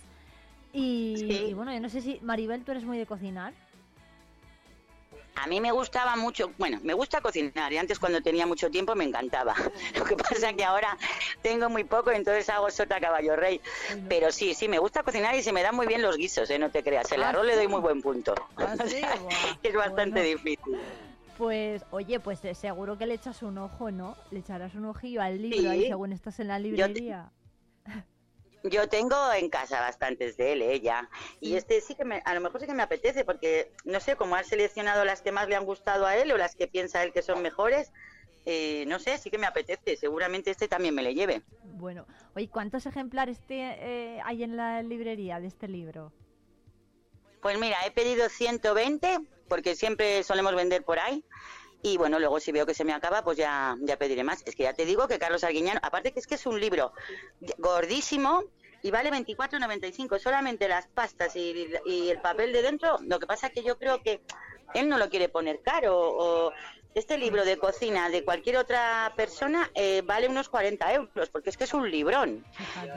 [0.74, 3.54] Y, bueno, yo no sé si, Maribel, tú eres muy de cocinar.
[5.42, 8.94] A mí me gustaba mucho, bueno, me gusta cocinar y antes cuando tenía mucho tiempo
[8.94, 9.56] me encantaba.
[9.96, 10.96] Lo que pasa es que ahora
[11.42, 13.60] tengo muy poco y entonces hago sota caballo rey.
[14.08, 16.60] Pero sí, sí, me gusta cocinar y se me dan muy bien los guisos, ¿eh?
[16.60, 17.12] no te creas.
[17.12, 18.36] El ah, arroz le doy muy buen punto.
[18.56, 18.76] Ah,
[19.64, 20.78] es bastante difícil.
[21.40, 24.16] Pues, oye, pues eh, seguro que le echas un ojo, ¿no?
[24.30, 27.32] Le echarás un ojillo al libro ahí según estás en la librería.
[28.64, 31.10] Yo tengo en casa bastantes de él, ella.
[31.12, 31.38] ¿eh?
[31.40, 34.16] Y este sí que me, a lo mejor sí que me apetece, porque no sé,
[34.16, 37.04] cómo ha seleccionado las que más le han gustado a él o las que piensa
[37.04, 37.92] él que son mejores,
[38.46, 39.98] eh, no sé, sí que me apetece.
[39.98, 41.42] Seguramente este también me le lleve.
[41.64, 42.06] Bueno,
[42.36, 46.12] oye, ¿cuántos ejemplares eh, hay en la librería de este libro?
[47.42, 51.26] Pues mira, he pedido 120, porque siempre solemos vender por ahí.
[51.84, 54.44] Y bueno, luego si veo que se me acaba, pues ya, ya pediré más.
[54.46, 56.94] Es que ya te digo que Carlos Arguiñano, aparte que es que es un libro
[57.58, 58.44] gordísimo
[58.84, 60.20] y vale 24,95.
[60.20, 62.98] Solamente las pastas y, el papel de dentro.
[63.02, 64.22] Lo que pasa es que yo creo que
[64.74, 66.54] él no lo quiere poner caro o
[66.94, 71.58] este libro de cocina de cualquier otra persona eh, vale unos 40 euros, porque es
[71.58, 72.46] que es un librón.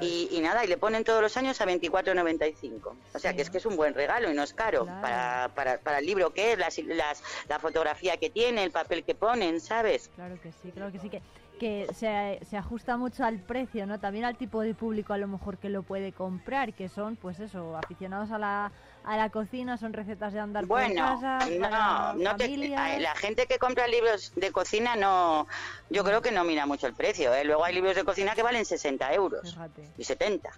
[0.00, 2.96] Y, nada, y le ponen todos los años a 24,95.
[3.14, 5.78] O sea que es que es un buen regalo y no es caro para, para,
[5.78, 9.60] para, el libro que es, las, las, la fotografía que tiene, el papel que ponen,
[9.60, 10.10] ¿sabes?
[10.14, 11.08] Claro que sí, claro que sí.
[11.08, 11.22] que
[11.64, 13.98] que se, se, ajusta mucho al precio, ¿no?
[13.98, 17.40] También al tipo de público a lo mejor que lo puede comprar, que son, pues
[17.40, 18.72] eso, aficionados a la,
[19.02, 21.38] a la cocina, son recetas de andar bueno, por casa.
[21.58, 25.46] No, no te, la gente que compra libros de cocina no,
[25.88, 27.32] yo creo que no mira mucho el precio.
[27.32, 27.44] ¿eh?
[27.44, 29.56] Luego hay libros de cocina que valen 60 euros
[29.96, 30.50] y 70.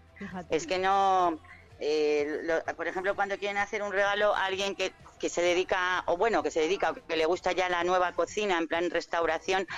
[0.51, 1.39] Es que no,
[1.79, 6.17] eh, por ejemplo, cuando quieren hacer un regalo a alguien que, que se dedica, o
[6.17, 9.69] bueno, que se dedica, que le gusta ya la nueva cocina en plan restauración,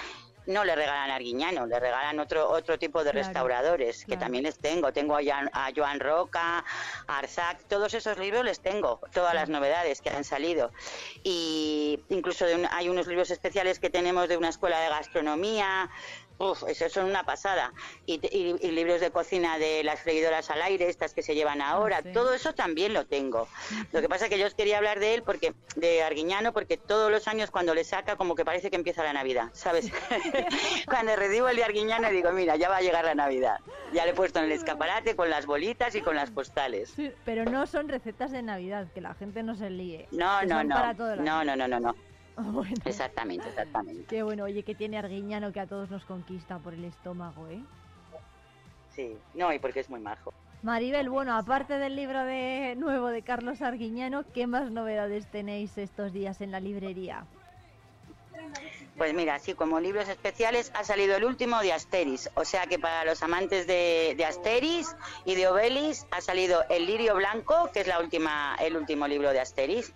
[0.49, 4.59] no le regalan a Arguiñano, le regalan otro otro tipo de restauradores, que también les
[4.59, 4.93] tengo.
[4.93, 5.21] Tengo a,
[5.53, 6.65] a Joan Roca,
[7.07, 10.73] a Arzac, todos esos libros les tengo, todas las novedades que han salido.
[11.23, 15.91] Y incluso hay unos libros especiales que tenemos de una escuela de gastronomía,
[16.39, 17.73] Uf, eso son una pasada.
[18.07, 18.19] Y,
[18.71, 22.53] libros de cocina de las freidoras al aire, estas que se llevan ahora, todo eso
[22.53, 23.49] también lo tengo.
[23.93, 26.77] Lo que pasa es que yo os quería hablar de él, porque de Arguiñano, porque
[26.77, 29.91] todos los años cuando le saca, como que parece que empieza la Navidad, ¿sabes?
[30.87, 33.59] cuando recibo el de Arguiñano digo, mira, ya va a llegar la Navidad.
[33.93, 36.95] Ya le he puesto en el escaparate con las bolitas y con las postales.
[37.25, 40.07] pero no son recetas de Navidad, que la gente no se líe.
[40.13, 40.95] No, no, no.
[41.17, 42.08] No, no, no, no, no.
[42.85, 44.05] Exactamente, exactamente.
[44.05, 47.63] Qué bueno, oye, que tiene Arguiñano que a todos nos conquista por el estómago, ¿eh?
[48.95, 50.33] Sí, no, y porque es muy majo.
[50.63, 56.13] Maribel, bueno, aparte del libro de nuevo de Carlos Arguiñano, ¿qué más novedades tenéis estos
[56.13, 57.25] días en la librería?
[58.97, 62.81] Pues mira, sí, como libros especiales ha salido el último de Asteris, o sea que
[62.81, 67.81] para los amantes de, de Asteris y de Obelis ha salido El Lirio Blanco, que
[67.81, 69.93] es la última, el último libro de Asteris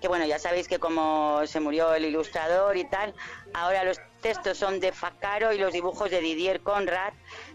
[0.00, 3.14] que bueno, ya sabéis que como se murió el ilustrador y tal,
[3.52, 7.12] ahora los textos son de Facaro y los dibujos de Didier Conrad,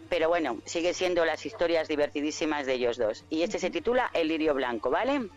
[0.09, 3.25] pero bueno, sigue siendo las historias divertidísimas de ellos dos.
[3.29, 5.29] Y este se titula El lirio blanco, ¿vale?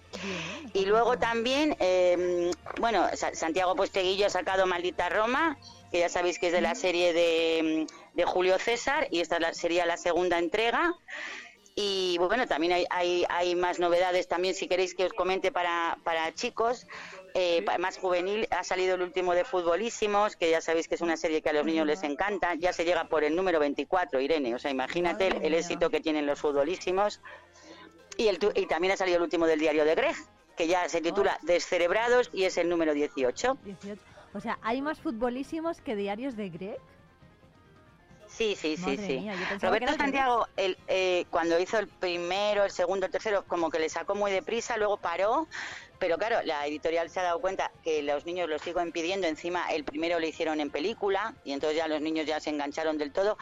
[0.72, 5.58] Y luego también, em, bueno, Santiago Posteguillo ha sacado Maldita Roma,
[5.90, 9.86] que ya sabéis que es de la serie de, de Julio César, y esta sería
[9.86, 10.94] la segunda entrega.
[11.78, 15.98] Y bueno, también hay, hay, hay, más novedades también, si queréis que os comente para,
[16.04, 16.86] para chicos.
[17.34, 21.18] Eh, más juvenil, ha salido el último de Futbolísimos, que ya sabéis que es una
[21.18, 22.54] serie que a los niños les encanta.
[22.54, 24.54] Ya se llega por el número 24, Irene.
[24.54, 27.20] O sea, imagínate el, éxito que tienen los Futbolísimos.
[28.16, 30.16] Y, el, y también ha salido el último del diario de Greg,
[30.56, 33.58] que ya se titula Descerebrados y es el número 18.
[33.64, 34.00] 18.
[34.32, 36.78] O sea, ¿hay más futbolísimos que diarios de Greg?
[38.36, 39.26] Sí, sí, sí, sí.
[39.62, 43.88] Roberto Santiago, el, eh, cuando hizo el primero, el segundo, el tercero, como que le
[43.88, 45.48] sacó muy deprisa, luego paró,
[45.98, 49.72] pero claro, la editorial se ha dado cuenta que los niños lo siguen pidiendo, encima
[49.72, 53.10] el primero lo hicieron en película, y entonces ya los niños ya se engancharon del
[53.10, 53.38] todo,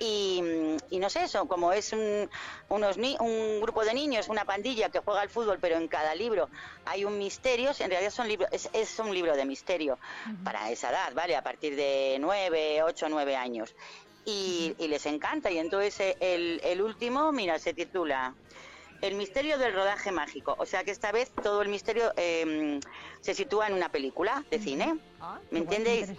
[0.00, 0.42] y,
[0.90, 2.28] no sé eso, como es un,
[2.68, 6.48] unos un grupo de niños, una pandilla que juega al fútbol, pero en cada libro
[6.84, 9.96] hay un misterio, en realidad son libros, es, es un libro de misterio
[10.42, 11.36] para esa edad, ¿vale?
[11.36, 13.76] A partir de nueve, ocho, nueve años
[14.24, 15.50] y, les encanta.
[15.50, 18.34] Y entonces eh, el, el último, mira, se titula
[19.00, 20.54] El misterio del rodaje mágico.
[20.58, 22.80] O sea que esta vez todo el misterio em,
[23.20, 24.98] se sitúa en una película de cine.
[25.20, 26.10] Ah, ¿Me entendéis?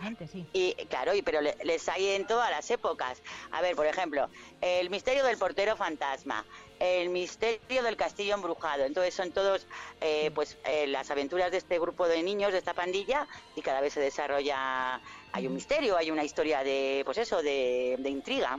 [0.54, 3.22] Y claro, y pero les hay en todas las épocas.
[3.52, 4.30] A ver, por ejemplo,
[4.62, 6.44] el misterio del portero fantasma,
[6.80, 8.84] el misterio del castillo embrujado.
[8.84, 9.68] Entonces son todos
[10.02, 13.82] eh, pues eh, las aventuras de este grupo de niños, de esta pandilla, y cada
[13.82, 15.00] vez se desarrolla,
[15.36, 18.58] hay un misterio, hay una historia de, pues eso, de, intriga.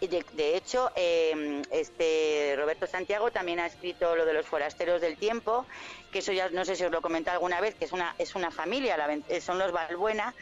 [0.00, 5.16] Y de, hecho, em, este Roberto Santiago también ha escrito lo de los forasteros del
[5.16, 5.64] tiempo,
[6.10, 8.34] que eso ya no sé si os lo comenté alguna vez, que es una, es
[8.34, 8.96] una familia,
[9.40, 10.34] son los Balbuena,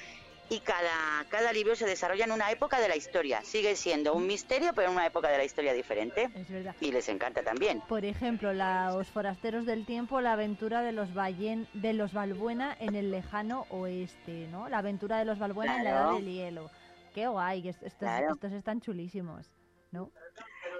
[0.48, 3.42] y cada, cada libro se desarrolla en una época de la historia.
[3.42, 6.30] Sigue siendo un misterio, pero en una época de la historia diferente.
[6.34, 6.74] Es verdad.
[6.80, 7.80] Y les encanta también.
[7.88, 12.94] Por ejemplo, Los Forasteros del Tiempo, la aventura de los, Ballen, de los Balbuena en
[12.94, 14.68] el lejano oeste, ¿no?
[14.68, 16.70] La aventura de los Balbuena en la edad del hielo.
[17.14, 19.46] Qué guay, estos, estos están chulísimos,
[19.90, 20.10] ¿no?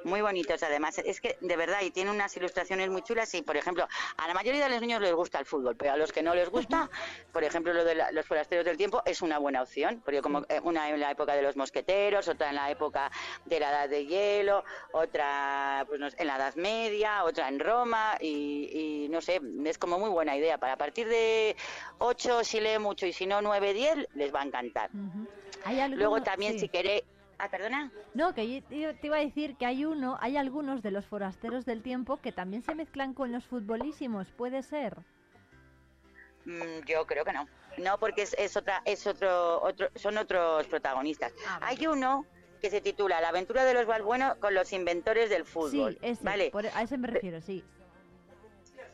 [0.07, 0.99] Muy bonitos además.
[0.99, 4.35] Es que de verdad, y tiene unas ilustraciones muy chulas y, por ejemplo, a la
[4.35, 6.89] mayoría de los niños les gusta el fútbol, pero a los que no les gusta,
[7.33, 10.61] por ejemplo, lo de los forasteros del tiempo es una buena opción, porque como eh,
[10.62, 13.11] una en la época de los mosqueteros, otra en la época
[13.45, 19.09] de la edad de hielo, otra pues, en la edad media, otra en Roma y,
[19.11, 20.59] no sé, es como muy buena idea.
[20.59, 21.57] Para a partir de
[21.99, 24.91] 8, si lee mucho y si no 9, 10, les va a encantar.
[25.91, 27.03] Luego también si queréis
[27.39, 27.91] Ah, perdona.
[28.15, 31.67] No, que yo te iba a decir que hay uno, hay algunos de los forasteros
[31.67, 34.97] del tiempo que también se mezclan con los futbolísimos, ¿puede ser?
[36.47, 37.47] Mm, yo creo que no.
[37.79, 41.35] No, porque es, otra, es otro, otro, son otros protagonistas.
[41.47, 42.25] Ah, hay uno
[42.63, 45.99] que se titula La aventura de los Balbuenos con los inventores del fútbol.
[46.01, 46.51] Sí, ¿vale?
[46.73, 47.63] a ese me refiero, sí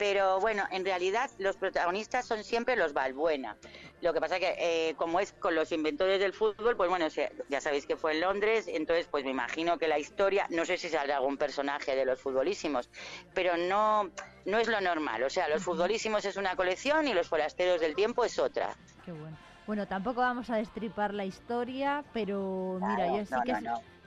[0.03, 3.57] pero bueno, en realidad los protagonistas son siempre los Balbuena.
[4.01, 7.07] Lo que pasa que eh, como es con los inventores del fútbol, pues bueno,
[7.49, 10.77] ya sabéis que fue en Londres, entonces pues me imagino que la historia, no sé
[10.77, 12.91] si saldrá algún personaje de los futbolísimos,
[13.33, 14.11] pero no,
[14.45, 15.23] no es lo normal.
[15.23, 18.75] O sea, los futbolísimos es una colección y los forasteros del tiempo es otra.
[19.05, 19.37] Qué bueno.
[19.69, 23.55] Bueno, tampoco vamos a destripar la historia, pero mira, yo sí que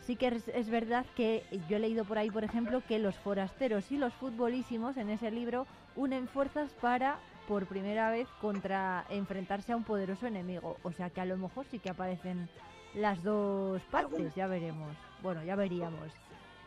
[0.06, 3.92] sí que es, verdad que yo he leído por ahí, por ejemplo, que los forasteros
[3.92, 5.66] y los futbolísimos en ese libro
[5.96, 10.78] unen fuerzas para por primera vez contra enfrentarse a un poderoso enemigo.
[10.84, 12.50] O sea que a lo mejor sí que aparecen
[12.94, 14.96] las dos partes, ya veremos.
[15.22, 16.12] Bueno, ya veríamos.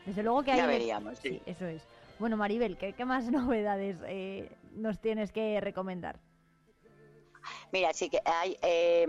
[0.07, 0.59] Desde luego que hay...
[0.59, 1.43] Ya veríamos, sí.
[1.47, 1.83] eso es.
[2.19, 6.19] Bueno, Maribel, ¿qué, qué más novedades eh, nos tienes que recomendar?
[7.73, 9.07] Mira, sí que hay, eh,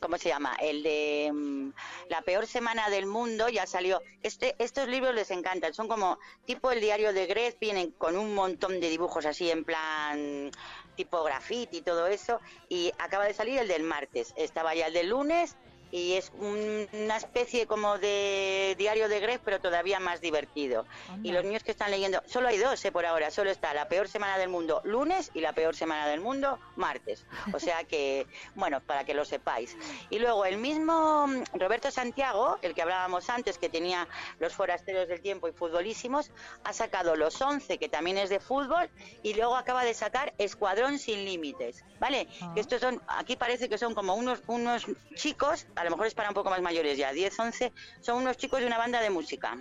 [0.00, 0.56] ¿cómo se llama?
[0.60, 1.70] El de mm,
[2.08, 4.02] La peor semana del mundo ya salió.
[4.22, 8.34] Este, estos libros les encantan, son como tipo el diario de Grez, vienen con un
[8.34, 10.50] montón de dibujos así en plan
[10.96, 12.40] tipo graffiti y todo eso.
[12.68, 15.56] Y acaba de salir el del martes, estaba ya el del lunes
[15.90, 20.86] y es un- una especie como de diario de Greg, pero todavía más divertido.
[21.22, 23.88] Y los niños que están leyendo, solo hay dos eh, por ahora, solo está la
[23.88, 27.24] peor semana del mundo lunes y la peor semana del mundo martes.
[27.52, 29.76] O sea que, bueno, para que lo sepáis.
[30.10, 34.06] Y luego el mismo mm, Roberto Santiago, el que hablábamos antes, que tenía
[34.38, 36.30] los forasteros del tiempo y futbolísimos,
[36.64, 38.88] ha sacado los 11, que también es de fútbol,
[39.22, 42.26] y luego acaba de sacar Escuadrón sin límites, ¿vale?
[42.54, 46.14] Que estos son, aquí parece que son como unos, unos chicos, a lo mejor es
[46.14, 49.10] para un poco más mayores ya, 10, 11, son unos chicos de una banda de
[49.10, 49.56] música.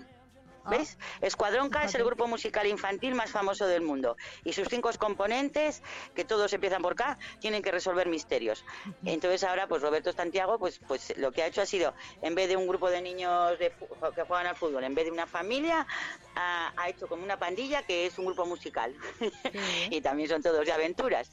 [0.69, 0.97] ¿Ves?
[1.21, 5.81] Escuadrón K es el grupo musical infantil más famoso del mundo y sus cinco componentes,
[6.13, 8.65] que todos empiezan por K, tienen que resolver misterios.
[9.05, 12.49] Entonces ahora, pues Roberto Santiago, pues, pues lo que ha hecho ha sido, en vez
[12.49, 13.71] de un grupo de niños de
[14.13, 15.87] que juegan al fútbol, en vez de una familia,
[16.35, 18.93] ha, ha hecho como una pandilla que es un grupo musical.
[19.89, 21.31] y también son todos de aventuras.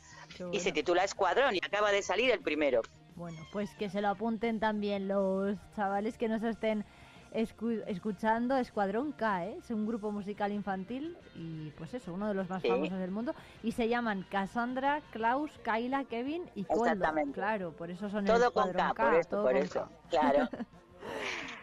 [0.52, 2.82] Y se titula Escuadrón y acaba de salir el primero.
[3.16, 6.84] Bueno, pues que se lo apunten también los chavales que nos estén
[7.32, 8.56] escu- escuchando.
[8.58, 9.56] Escuadrón K, ¿eh?
[9.58, 12.68] es un grupo musical infantil y pues eso, uno de los más Sí.
[12.68, 13.34] famosos del mundo.
[13.62, 16.84] Y se llaman Cassandra, Klaus, Kyla, Kevin y Coldo.
[16.84, 17.32] Exactamente.
[17.34, 19.80] Claro, por eso son el Todo con Escuadrón K, por todo por con eso.
[19.80, 19.90] K.
[20.10, 20.48] Claro.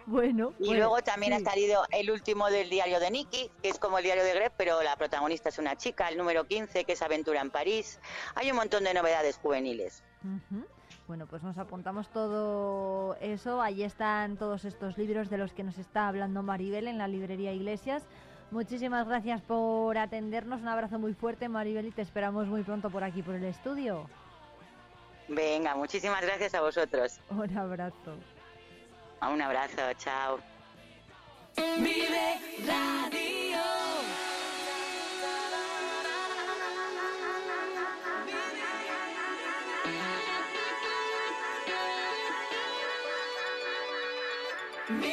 [0.05, 1.43] Bueno, Y pues, luego también sí.
[1.45, 4.51] ha salido el último del diario de Nicky, que es como el diario de Greg,
[4.57, 7.99] pero la protagonista es una chica, el número 15, que es Aventura en París.
[8.35, 10.03] Hay un montón de novedades juveniles.
[11.07, 13.61] Bueno, pues nos apuntamos todo eso.
[13.61, 17.51] Ahí están todos estos libros de los que nos está hablando Maribel en la librería
[17.51, 18.03] Iglesias.
[18.51, 20.61] Muchísimas gracias por atendernos.
[20.61, 24.07] Un abrazo muy fuerte, Maribel, y te esperamos muy pronto por aquí, por el estudio.
[25.27, 27.19] Venga, muchísimas gracias a vosotros.
[27.29, 28.15] Un abrazo.
[29.21, 30.39] Un abrazo, chao.
[31.55, 33.59] Vive Radio.
[44.89, 45.12] Vive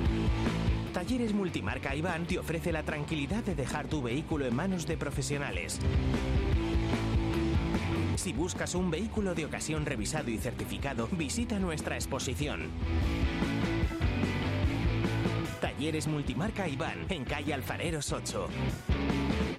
[0.93, 5.79] Talleres Multimarca Iván te ofrece la tranquilidad de dejar tu vehículo en manos de profesionales.
[8.15, 12.69] Si buscas un vehículo de ocasión revisado y certificado, visita nuestra exposición.
[15.61, 18.47] Talleres Multimarca Iván, en calle Alfareros 8.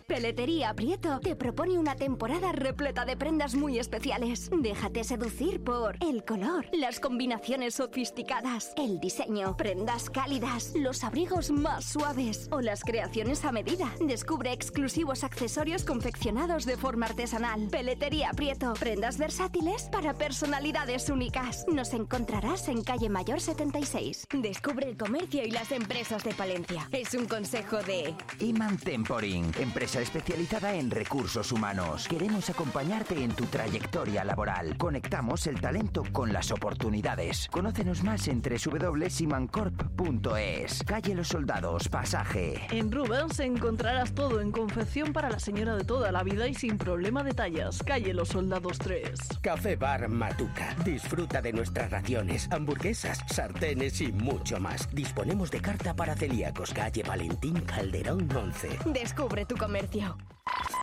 [0.06, 4.50] Peletería Prieto te propone una temporada repleta de prendas muy especiales.
[4.52, 11.84] Déjate seducir por el color, las combinaciones sofisticadas, el diseño, prendas cálidas, los abrigos más
[11.84, 13.90] suaves o las creaciones a medida.
[14.00, 17.68] Descubre exclusivos accesorios confeccionados de forma artesanal.
[17.70, 21.64] Peletería Prieto, prendas versátiles para personalidades únicas.
[21.72, 24.26] Nos encontrarás en calle Mayor 76.
[24.42, 26.88] Descubre el comercio y las empresas de Palencia.
[26.90, 28.14] Es un consejo de...
[28.40, 32.08] Iman Temporing, empresa especializada en recursos humanos.
[32.08, 34.78] Queremos acompañarte en tu trayectoria laboral.
[34.78, 37.46] Conectamos el talento con las oportunidades.
[37.50, 40.82] Conócenos más en www.simancorp.es.
[40.86, 42.66] Calle Los Soldados, pasaje.
[42.70, 46.78] En Rubens encontrarás todo en confección para la señora de toda la vida y sin
[46.78, 47.82] problema de tallas.
[47.82, 49.10] Calle Los Soldados 3.
[49.42, 50.74] Café Bar Matuca.
[50.86, 54.88] Disfruta de nuestras raciones, hamburguesas, sartenes y mucho más.
[54.94, 55.60] Disponemos de
[55.90, 56.72] para celíacos.
[56.72, 58.78] Calle Valentín Calderón 11.
[58.86, 60.16] Descubre tu comercio.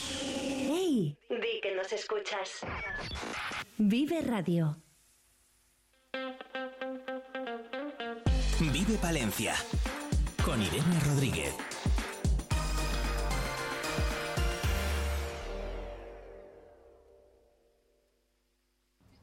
[0.01, 1.17] ¡Hey!
[1.29, 2.61] Di que nos escuchas.
[3.77, 4.77] Vive Radio.
[8.59, 9.55] Vive Palencia,
[10.43, 11.55] con Irene Rodríguez.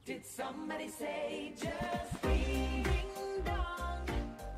[0.07, 2.16] Did somebody say just?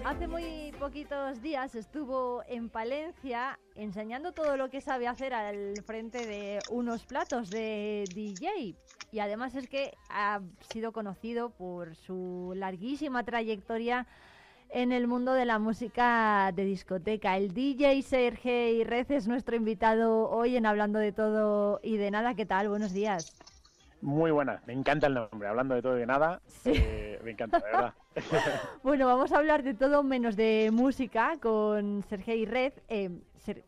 [0.08, 6.24] Hace muy poquitos días estuvo en Palencia enseñando todo lo que sabe hacer al frente
[6.24, 8.74] de unos platos de DJ.
[9.12, 10.40] Y además es que ha
[10.72, 14.06] sido conocido por su larguísima trayectoria
[14.70, 17.36] en el mundo de la música de discoteca.
[17.36, 22.32] El DJ Sergei Rez es nuestro invitado hoy en Hablando de Todo y de Nada.
[22.34, 22.70] ¿Qué tal?
[22.70, 23.38] Buenos días.
[24.00, 27.58] Muy buena, me encanta el nombre, hablando de todo y de nada, eh, me encanta,
[27.58, 27.94] de verdad.
[28.84, 33.10] bueno, vamos a hablar de todo menos de música con Sergei Red, eh,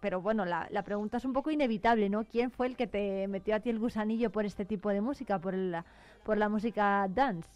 [0.01, 2.25] pero bueno, la, la, pregunta es un poco inevitable, ¿no?
[2.25, 5.41] ¿Quién fue el que te metió a ti el gusanillo por este tipo de música,
[5.41, 5.85] por la,
[6.25, 7.49] por la música dance?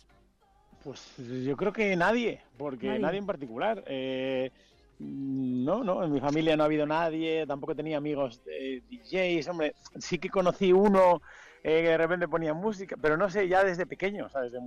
[0.83, 3.85] Pues yo creo que nadie, porque nadie, en particular.
[3.87, 4.51] Eh,
[4.99, 9.75] no, no, en mi familia no ha habido nadie, tampoco tenía amigos de DJs, hombre,
[9.99, 11.21] sí que conocí uno
[11.65, 14.61] eh, que de repente ponía música, pero no sé, ya desde pequeño, o sea, desde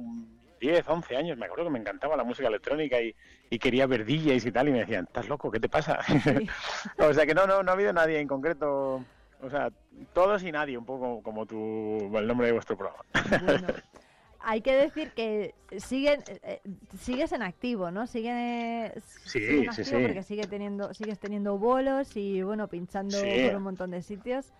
[0.59, 3.13] 10, 11 años, me acuerdo que me encantaba la música electrónica y,
[3.59, 5.51] quería ver DJs y tal, y me decían, ¿estás loco?
[5.51, 5.99] ¿Qué te pasa?
[6.97, 9.05] o sea que no, no, no ha habido nadie en concreto,
[9.41, 9.69] o sea,
[10.13, 13.03] todos y nadie, un poco como tu, el nombre de vuestro programa.
[14.39, 16.61] hay que decir que siguen, eh,
[16.99, 18.07] sigues en activo, ¿no?
[18.07, 18.91] Sigue,
[19.25, 23.63] sí, en sí, activo porque sigue teniendo, sigues teniendo bolos y bueno, pinchando por un
[23.63, 24.51] montón de sitios.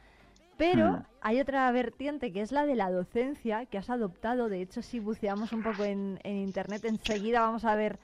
[0.57, 1.03] Pero hmm.
[1.21, 4.49] hay otra vertiente que es la de la docencia que has adoptado.
[4.49, 7.99] De hecho, si buceamos un poco en, internet, enseguida vamos a ver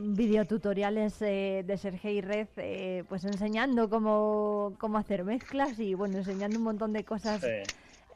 [0.00, 6.58] videotutoriales eh, de Sergei Red, eh, pues enseñando cómo, cómo, hacer mezclas y bueno, enseñando
[6.58, 7.42] un montón de cosas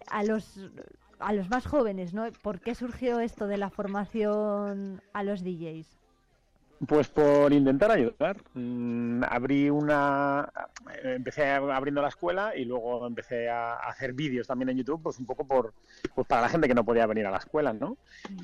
[0.08, 0.70] a los
[1.18, 2.30] a los más jóvenes, ¿no?
[2.42, 5.96] ¿Por qué surgió esto de la formación a los DJs?
[6.86, 8.36] Pues por intentar ayudar.
[8.54, 10.50] Mm, abrí una.
[11.02, 15.26] Empecé abriendo la escuela y luego empecé a hacer vídeos también en YouTube, pues un
[15.26, 15.72] poco por.
[16.14, 17.96] Pues para la gente que no podía venir a la escuela, ¿no?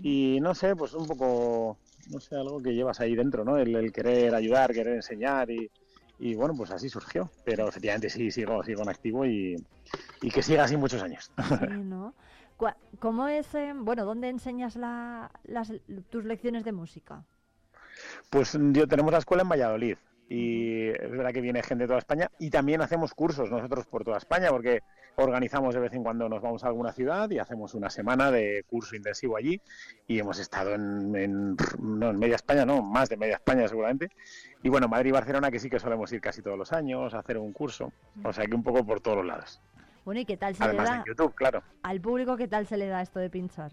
[0.02, 1.76] Y no sé, pues un poco.
[2.10, 3.58] No sé, algo que llevas ahí dentro, ¿no?
[3.58, 5.70] El, querer ayudar, querer enseñar y,
[6.18, 7.30] y, bueno, pues así surgió.
[7.44, 9.56] Pero efectivamente sí, sigo, sigo en activo y,
[10.22, 11.30] y que siga así muchos años.
[11.36, 12.14] Sí, ¿no?
[12.98, 15.72] ¿Cómo es, eh, bueno, dónde enseñas las,
[16.10, 17.24] tus lecciones de música?
[18.30, 19.96] Pues yo tenemos la escuela en Valladolid
[20.28, 24.02] y es verdad que viene gente de toda España y también hacemos cursos nosotros por
[24.02, 24.80] toda España porque
[25.16, 28.64] organizamos de vez en cuando nos vamos a alguna ciudad y hacemos una semana de
[28.66, 29.60] curso intensivo allí
[30.06, 34.10] y hemos estado en, no, en media España, no, más de media España seguramente
[34.62, 37.18] y bueno, Madrid y Barcelona que sí que solemos ir casi todos los años a
[37.18, 37.92] hacer un curso,
[38.24, 39.60] o sea que un poco por todos los lados.
[40.04, 40.96] Bueno, ¿y qué tal se le da?
[40.96, 41.62] En YouTube, claro.
[41.82, 43.72] Al público, ¿qué tal se le da esto de pinchar?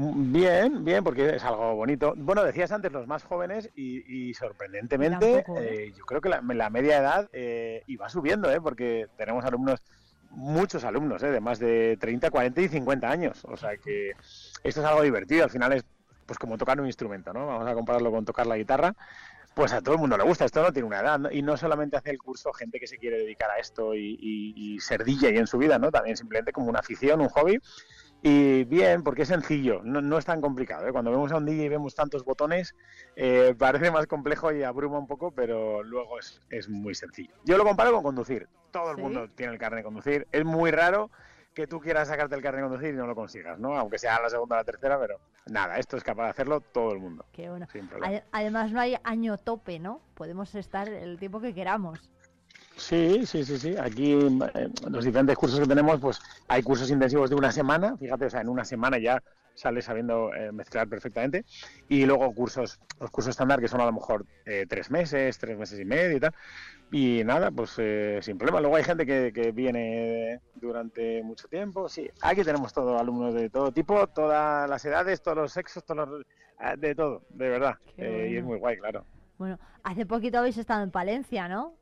[0.00, 2.14] Bien, bien, porque es algo bonito.
[2.16, 7.28] Bueno, decías antes los más jóvenes y, sorprendentemente, eh, yo creo que la, media edad
[7.32, 8.60] eh, iba subiendo, ¿eh?
[8.60, 9.82] porque tenemos alumnos,
[10.30, 11.30] muchos alumnos, ¿eh?
[11.30, 13.44] de más de 30, 40 y 50 años.
[13.46, 14.10] O sea que
[14.62, 15.42] esto es algo divertido.
[15.42, 15.84] Al final es
[16.26, 17.46] pues como tocar un instrumento, ¿no?
[17.46, 18.94] Vamos a compararlo con tocar la guitarra
[19.58, 21.96] pues a todo el mundo le gusta, esto no tiene una edad, y no solamente
[21.96, 25.48] hace el curso gente que se quiere dedicar a esto y, y, ser DJ en
[25.48, 25.90] su vida, ¿no?
[25.90, 27.58] También simplemente como una afición, un hobby,
[28.22, 30.88] y bien, porque es sencillo, no, es tan complicado.
[30.88, 30.92] ¿eh?
[30.92, 32.74] Cuando vemos a un DJ y vemos tantos botones,
[33.14, 37.34] eh, parece más complejo y abruma un poco, pero luego es, es muy sencillo.
[37.44, 38.48] Yo lo comparo con conducir.
[38.72, 40.26] Todo el mundo tiene el carnet de conducir.
[40.32, 41.10] Es muy raro
[41.54, 43.76] que tú quieras sacarte el carnet de conducir y no lo consigas, ¿no?
[43.76, 46.92] Aunque sea la segunda o la tercera, pero nada, esto es capaz de hacerlo todo
[46.92, 47.24] el mundo.
[47.32, 47.66] Qué bueno.
[48.32, 50.00] Además no hay año tope, ¿no?
[50.14, 52.10] Podemos estar el tiempo que queramos.
[52.78, 53.76] Sí, sí, sí, sí.
[53.76, 54.16] Aquí
[54.88, 57.96] los diferentes cursos que tenemos, pues hay cursos intensivos de una semana.
[57.96, 59.22] Fíjate, o sea, en una semana ya
[59.54, 61.44] sales sabiendo eh, mezclar perfectamente.
[61.88, 65.58] Y luego cursos, los cursos estándar que son a lo mejor eh, tres meses, tres
[65.58, 66.32] meses y medio y tal.
[66.90, 68.60] Y nada, pues eh, sin problema.
[68.60, 71.88] Luego hay gente que, viene durante mucho tiempo.
[71.88, 76.08] Sí, aquí tenemos todos alumnos de todo tipo, todas las edades, todos los sexos, todos
[76.08, 76.26] los,
[76.58, 77.74] ah, de todo, de verdad.
[77.96, 79.04] Eh, y es muy guay, claro.
[79.36, 81.74] Bueno, hace poquito habéis estado en Palencia, ¿no?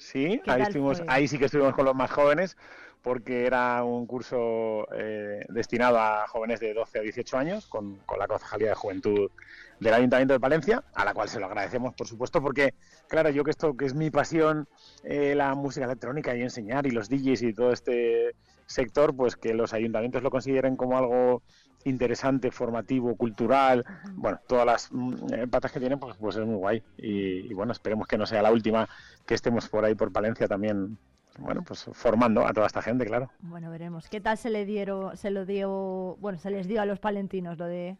[0.00, 2.56] Sí, ahí, estuvimos, ahí sí que estuvimos con los más jóvenes
[3.02, 8.18] porque era un curso eh, destinado a jóvenes de 12 a 18 años con, con
[8.18, 9.30] la Concejalía de Juventud
[9.78, 12.74] del Ayuntamiento de Palencia, a la cual se lo agradecemos, por supuesto, porque,
[13.08, 14.68] claro, yo que esto que es mi pasión,
[15.04, 18.34] eh, la música electrónica y enseñar y los DJs y todo este
[18.66, 21.42] sector, pues que los ayuntamientos lo consideren como algo
[21.84, 23.84] interesante, formativo, cultural,
[24.14, 26.82] bueno, todas las mm, eh, patas que tienen, pues, pues es muy guay.
[26.98, 28.88] Y, y, bueno, esperemos que no sea la última
[29.26, 30.98] que estemos por ahí por Palencia también,
[31.38, 33.30] bueno, pues formando a toda esta gente, claro.
[33.40, 34.08] Bueno, veremos.
[34.08, 37.58] ¿Qué tal se le dieron, se lo dio, bueno, se les dio a los palentinos
[37.58, 37.96] lo de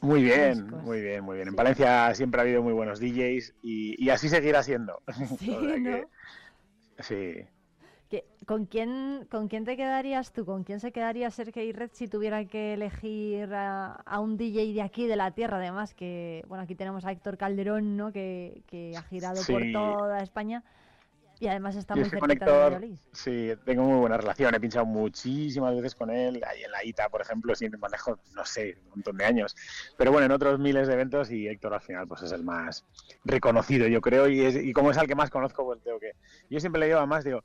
[0.00, 1.48] muy bien, muy bien, muy bien.
[1.48, 5.02] En Valencia siempre ha habido muy buenos DJs y, así seguirá siendo.
[5.38, 6.08] Sí, ¿no?
[7.00, 7.46] sí.
[8.46, 10.44] ¿Con quién, ¿Con quién te quedarías tú?
[10.46, 15.08] ¿Con quién se quedaría Sergio Red si tuviera que elegir a, un DJ de aquí,
[15.08, 15.56] de la tierra?
[15.56, 18.12] Además, que bueno, aquí tenemos a Héctor Calderón, ¿no?
[18.12, 20.62] Que, ha girado por toda España.
[21.40, 22.96] Y además está muy cerca de Valladolid.
[23.12, 24.54] Sí, tengo muy buena relación.
[24.54, 26.40] He pinchado muchísimas veces con él.
[26.46, 29.56] Ahí en la ITA, por ejemplo, sin manejo, no sé, un montón de años.
[29.98, 32.86] Pero bueno, en otros miles de eventos y Héctor al final pues es el más
[33.24, 34.28] reconocido, yo creo.
[34.28, 36.12] Y, y como es el que más conozco, pues tengo que...
[36.48, 37.42] Yo siempre le digo, además, digo,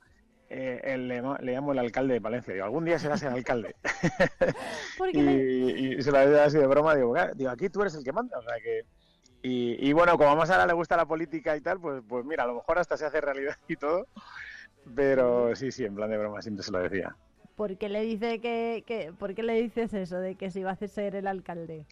[0.52, 1.22] eh, le,
[1.52, 2.54] llamo el alcalde de Palencia.
[2.54, 3.74] Digo, algún día serás el alcalde.
[5.12, 6.94] y, y, se lo ha así de broma.
[6.94, 8.38] Digo, digo, aquí tú eres el que manda.
[8.38, 8.84] O sea que
[9.44, 12.44] y, bueno, como a más ahora le gusta la política y tal, pues, pues mira,
[12.44, 14.06] a lo mejor hasta se hace realidad y todo.
[14.94, 17.16] Pero sí, sí, en plan de broma siempre se lo decía.
[17.56, 20.76] ¿Por qué le, dice que, ¿por qué le dices eso de que si va a
[20.76, 21.86] ser el alcalde?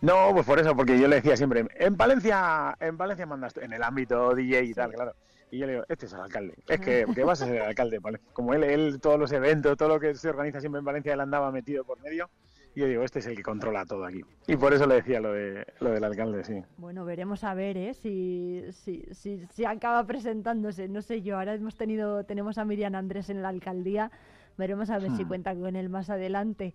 [0.00, 3.72] No, pues por eso, porque yo le decía siempre, en Valencia, en Valencia mandas en
[3.72, 5.14] el ámbito DJ y tal, claro.
[5.52, 7.62] Y yo le digo, este es el alcalde, es que, que vas a ser el
[7.62, 8.00] alcalde.
[8.32, 11.20] Como él, él, todos los eventos, todo lo que se organiza siempre en Valencia, él
[11.20, 12.30] andaba metido por medio.
[12.74, 14.22] Y yo digo, este es el que controla todo aquí.
[14.46, 16.64] Y por eso le decía lo, de, lo del alcalde, sí.
[16.78, 17.92] Bueno, veremos a ver ¿eh?
[17.92, 19.04] si, si,
[19.44, 20.88] si, acaba presentándose.
[20.88, 24.10] No sé yo, ahora hemos tenido, tenemos a Miriam Andrés en la alcaldía.
[24.56, 25.28] Veremos a ver si hmm.
[25.28, 26.74] cuenta con él más adelante.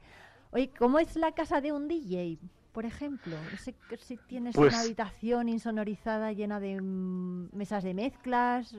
[0.51, 2.37] Oye, ¿cómo es la casa de un DJ?
[2.77, 7.95] Por ejemplo, no sé si tienes una pues habitación insonorizada llena de mm, mesas de
[7.95, 8.71] mezclas.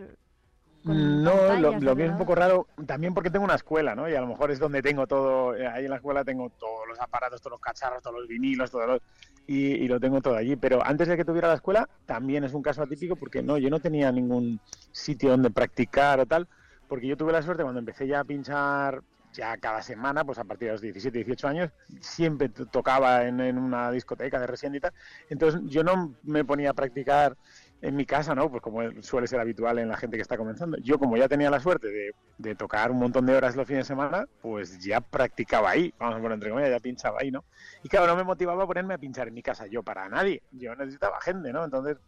[0.84, 4.08] No, lo, que es un poco raro, también porque tengo una escuela, ¿no?
[4.08, 6.86] Y a lo mejor es donde tengo todo, eh, ahí en la escuela tengo todos
[6.86, 9.00] los aparatos, todos los cacharros, todos los vinilos, todos los,
[9.48, 10.54] y, lo tengo todo allí.
[10.54, 13.68] Pero antes de que tuviera la escuela, también es un caso atípico porque no, yo
[13.68, 14.60] no tenía ningún
[14.92, 16.46] sitio donde practicar o tal,
[16.86, 19.02] porque yo tuve la suerte cuando empecé ya a pinchar
[19.32, 23.90] ya cada semana, pues a partir de los 17, 18 años, siempre tocaba en, una
[23.90, 24.92] discoteca de recién y tal.
[25.28, 27.36] Entonces yo no me ponía a practicar
[27.80, 28.50] en mi casa, ¿no?
[28.50, 30.76] Pues como suele ser habitual en la gente que está comenzando.
[30.78, 33.84] Yo como ya tenía la suerte de, de tocar un montón de horas los fines
[33.84, 37.44] de semana, pues ya practicaba ahí, vamos a poner entre comillas, ya pinchaba ahí, ¿no?
[37.84, 40.42] Y claro, no me motivaba a ponerme a pinchar en mi casa yo para nadie,
[40.50, 41.64] yo necesitaba gente, ¿no?
[41.64, 41.98] Entonces,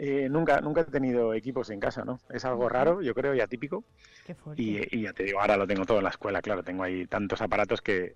[0.00, 2.20] eh, nunca, nunca he tenido equipos en casa, ¿no?
[2.30, 3.82] Es algo raro, yo creo, y atípico.
[4.24, 6.84] Qué y, y ya te digo, ahora lo tengo todo en la escuela, claro, tengo
[6.84, 8.14] ahí tantos aparatos que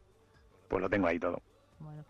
[0.69, 1.43] pues lo tengo ahí todo.
[1.81, 2.05] Bueno.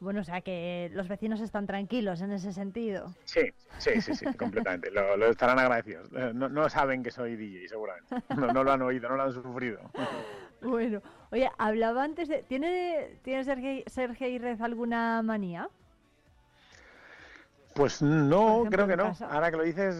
[0.00, 3.14] Bueno, o sea que los vecinos están tranquilos en ese sentido.
[3.24, 4.90] Sí, sí, sí, sí, completamente.
[4.92, 6.08] Lo, estarán agradecidos.
[6.14, 8.14] Eh, no, no, saben que soy DJ, seguramente.
[8.36, 9.80] No, no, lo han oído, no lo han sufrido.
[10.60, 12.42] Bueno, oye, hablaba antes de...
[12.42, 15.68] ¿Tiene, ¿tiene Sergei, Sergei Rez alguna manía?
[17.78, 19.14] Pues no, creo que no.
[19.30, 19.94] Ahora que lo dices,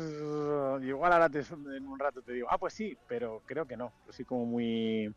[0.83, 3.93] igual ahora te, en un rato te digo, ah, pues sí, pero creo que no.
[4.09, 5.15] Así como muy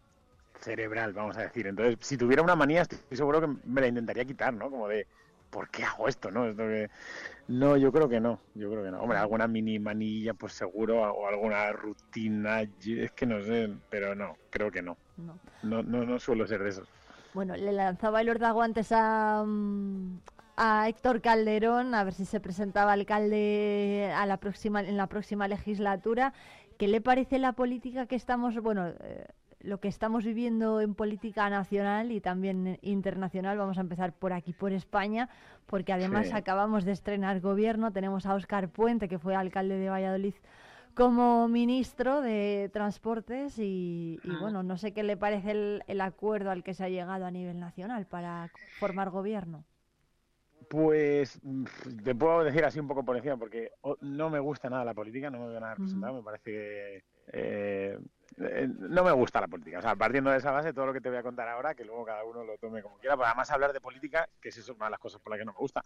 [0.59, 1.65] cerebral, vamos a decir.
[1.65, 4.69] Entonces, si tuviera una manía, estoy seguro que me la intentaría quitar, ¿no?
[4.69, 5.07] Como de,
[5.49, 6.45] ¿por qué hago esto, no?
[6.45, 6.91] Esto que...
[7.47, 9.01] No, yo creo que no, yo creo que no.
[9.01, 14.37] Hombre, alguna mini manilla, pues seguro, o alguna rutina, es que no sé, pero no,
[14.51, 14.97] creo que no.
[15.17, 16.87] No, no, no, suelo ser de esos.
[17.33, 20.19] Bueno, le lanzaba el ordago antes a, mm,
[20.63, 25.47] a Héctor Calderón, a ver si se presentaba alcalde a la próxima, en la próxima
[25.47, 26.33] legislatura.
[26.77, 29.25] ¿Qué le parece la política que estamos, bueno, eh,
[29.59, 33.57] lo que estamos viviendo en política nacional y también internacional.
[33.57, 35.29] Vamos a empezar por aquí, por España,
[35.65, 37.91] porque además acabamos de estrenar gobierno.
[37.91, 40.35] Tenemos a Óscar Puente, que fue alcalde de Valladolid,
[40.93, 44.37] como ministro de Transportes y, ah.
[44.39, 47.31] bueno, no sé qué le parece el, el acuerdo al que se ha llegado a
[47.31, 49.63] nivel nacional para formar gobierno.
[50.71, 51.37] Pues
[52.05, 55.29] te puedo decir así un poco por encima, porque no me gusta nada la política,
[55.29, 57.03] no me voy a representar, me parece que
[57.33, 57.99] eh,
[58.37, 59.79] no me gusta la política.
[59.79, 61.83] O sea, partiendo de esa base, todo lo que te voy a contar ahora, que
[61.83, 64.85] luego cada uno lo tome como quiera, pero además hablar de política, que es una
[64.85, 65.83] de las cosas por las que no me gusta.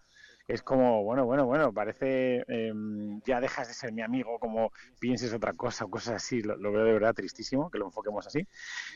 [0.47, 5.33] Es como, bueno, bueno, bueno, parece, em, ya dejas de ser mi amigo, como pienses
[5.33, 8.47] otra cosa o cosas así, lo, veo de verdad tristísimo, que lo enfoquemos así.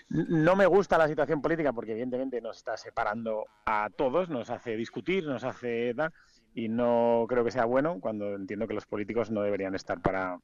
[0.09, 4.75] No me gusta la situación política porque evidentemente nos está separando a todos, nos hace
[4.75, 6.13] discutir, nos hace dar,
[6.53, 10.39] y no creo que sea bueno cuando entiendo que los políticos no deberían estar para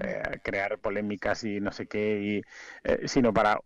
[0.00, 2.42] eh, crear polémicas y no sé qué, y,
[2.82, 3.60] eh, sino para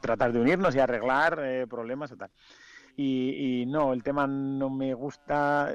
[0.00, 2.30] tratar de unirnos y arreglar eh, problemas y tal.
[2.96, 5.72] Y, no, el tema no me gusta,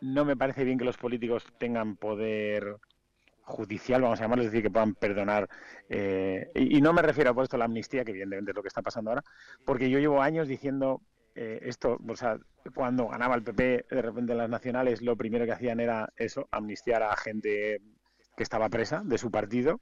[0.00, 2.76] no me parece bien que los políticos tengan poder
[3.42, 5.48] judicial, vamos a llamarlo, es decir, que puedan perdonar.
[6.54, 8.82] y, no me refiero por esto a la amnistía, que evidentemente es lo que está
[8.82, 9.24] pasando ahora,
[9.64, 11.02] porque yo llevo años diciendo
[11.34, 12.38] esto, o sea,
[12.74, 16.48] cuando ganaba el PP de repente en las nacionales, lo primero que hacían era eso,
[16.50, 17.80] amnistiar a gente
[18.38, 19.80] que estaba presa de su partido,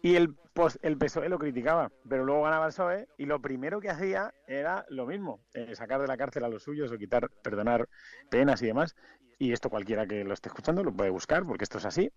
[0.00, 0.34] y el,
[0.80, 4.86] el PSOE lo criticaba, pero luego ganaba el PSOE y lo primero que hacía era
[4.88, 7.86] lo mismo, eh, sacar de la cárcel a los suyos o quitar, perdonar
[8.30, 8.96] penas y demás.
[9.38, 12.10] Y esto cualquiera que lo esté escuchando lo puede buscar, porque esto es así.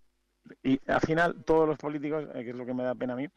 [0.62, 3.16] Y al final todos los políticos, eh, que es lo que me da pena a
[3.16, 3.28] mí,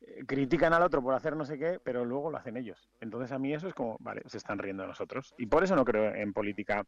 [0.00, 2.90] eh, critican al otro por hacer no sé qué, pero luego lo hacen ellos.
[3.00, 5.32] Entonces a mí eso es como, vale, se están riendo de nosotros.
[5.38, 6.84] Y por eso no creo en política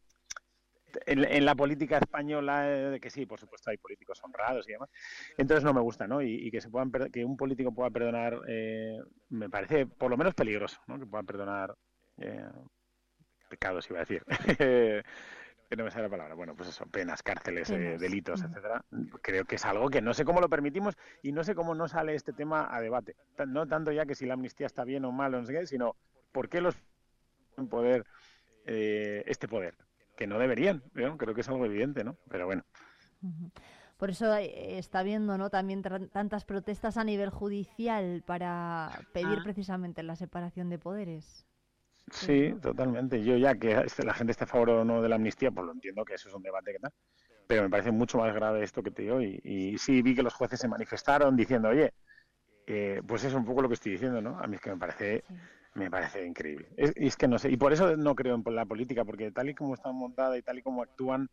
[1.05, 4.89] en, la política española, de que sí, por supuesto hay políticos honrados y demás,
[5.37, 6.21] entonces no me gusta, ¿no?
[6.21, 8.99] Y, que se puedan que un político pueda perdonar, eh,
[9.29, 10.99] me parece por lo menos peligroso, ¿no?
[10.99, 11.75] Que pueda perdonar
[12.17, 12.47] eh,
[13.49, 14.23] pecados, iba a decir.
[15.69, 16.35] que no me sale la palabra.
[16.35, 18.85] Bueno, pues eso, penas, cárceles, eh, delitos, etcétera.
[19.23, 21.87] Creo que es algo que no sé cómo lo permitimos y no sé cómo no
[21.87, 23.15] sale este tema a debate.
[23.47, 25.65] No tanto ya que si la amnistía está bien o mal o no sé qué,
[25.65, 25.95] sino
[26.31, 26.75] por qué los
[27.69, 28.05] poder
[28.65, 29.75] este poder
[30.15, 30.83] que no deberían.
[30.93, 32.17] Creo que es algo evidente, ¿no?
[32.29, 32.63] Pero bueno.
[33.97, 35.49] Por eso eh, está habiendo ¿no?
[35.49, 39.43] también tantas protestas a nivel judicial para pedir ah.
[39.43, 41.45] precisamente la separación de poderes.
[42.11, 43.23] Sí, totalmente.
[43.23, 45.65] Yo ya que este, la gente está a favor o no de la amnistía, pues
[45.65, 46.91] lo entiendo que eso es un debate que tal.
[47.47, 49.21] Pero me parece mucho más grave esto que te digo.
[49.21, 51.93] Y, y sí vi que los jueces se manifestaron diciendo, oye,
[52.65, 54.39] eh, pues es un poco lo que estoy diciendo, ¿no?
[54.39, 55.23] A mí es que me parece
[55.75, 56.67] me parece increíble.
[56.77, 59.49] y es que no sé, y por eso no creo en la política, porque tal
[59.49, 61.29] y como está montada y tal y como actúan,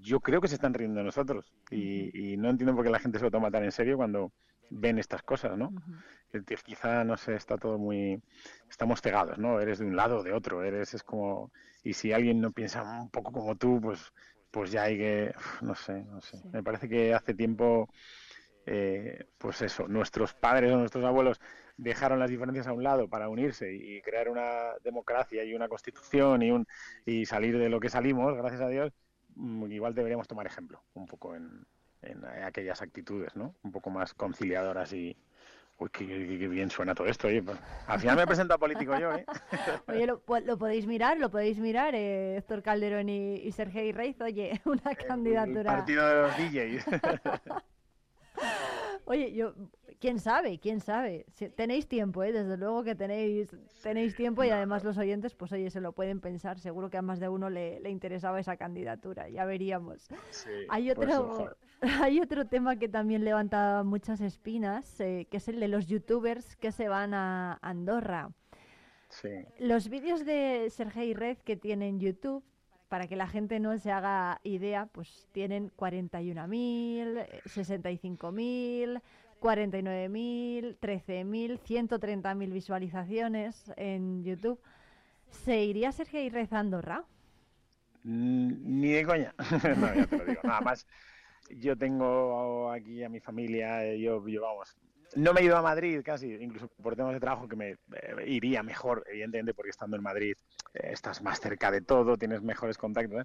[0.00, 1.52] yo creo que se están riendo de nosotros.
[1.70, 4.32] Y, no entiendo por qué la gente se lo toma tan en serio cuando
[4.70, 5.72] ven estas cosas, ¿no?
[6.64, 8.20] Quizá, no sé, está todo muy...
[8.68, 9.60] Estamos cegados, ¿no?
[9.60, 11.52] Eres de un lado o de otro, eres, es como...
[11.84, 14.12] Y si alguien no piensa un poco como tú, pues,
[14.50, 15.34] pues ya hay que...
[15.62, 16.38] No sé, no sé.
[16.52, 17.88] Me parece que hace tiempo...
[18.66, 21.40] Eh, pues eso, nuestros padres o nuestros abuelos
[21.76, 26.42] dejaron las diferencias a un lado para unirse y crear una democracia y una constitución
[26.42, 26.66] y, un,
[27.04, 28.92] y salir de lo que salimos, gracias a Dios,
[29.36, 31.66] mm, igual deberíamos tomar ejemplo un poco en,
[32.02, 33.54] en aquellas actitudes, ¿no?
[33.62, 35.16] Un poco más conciliadoras y,
[35.78, 37.26] Uy, qué, bien suena todo esto.
[37.26, 37.58] Oye, pues,
[37.88, 39.26] al final me he presentado político yo, ¿eh?
[39.88, 40.20] Oye, lo,
[40.56, 44.20] podéis mirar, lo podéis mirar, eh, Héctor Calderón y, y Sergei Reiz.
[44.20, 45.72] Oye, una candidatura.
[45.72, 46.84] El partido de los DJs.
[49.06, 49.54] Oye, yo,
[50.00, 51.26] quién sabe, quién sabe.
[51.56, 52.32] tenéis tiempo, ¿eh?
[52.32, 53.48] desde luego que tenéis,
[53.82, 56.58] tenéis tiempo y además los oyentes, pues oye, se lo pueden pensar.
[56.58, 60.08] Seguro que a más de uno le, le interesaba esa candidatura, ya veríamos.
[60.68, 65.68] hay, otro, hay otro tema que también levanta muchas espinas, eh, que es el de
[65.68, 68.30] los youtubers que se van a Andorra.
[69.10, 69.46] Sí.
[69.58, 72.44] Los vídeos de Sergei Red que tienen YouTube
[72.94, 79.02] para que la gente no se haga idea, pues tienen 41.000, 65.000,
[79.40, 84.60] 49.000, 13.000, 130.000 visualizaciones en YouTube.
[85.28, 87.02] ¿Se iría Sergio rezando Ra?
[88.04, 89.34] Mm, ni de coña.
[89.76, 90.08] no, ya.
[90.44, 90.86] Nada más,
[91.50, 94.78] yo tengo aquí a mi familia, yo, yo vamos,
[95.16, 97.76] no me he ido a Madrid casi, incluso por temas de trabajo que me eh,
[98.26, 100.34] iría mejor, evidentemente, porque estando en Madrid
[100.74, 103.24] eh, estás más cerca de todo, tienes mejores contactos, ¿eh?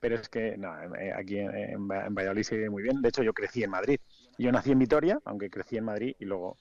[0.00, 0.72] pero es que no,
[1.16, 3.00] aquí en, Valladolid se vive muy bien.
[3.02, 4.00] De hecho, yo crecí en Madrid.
[4.40, 6.58] Yo nací en Vitoria, aunque crecí en Madrid y luego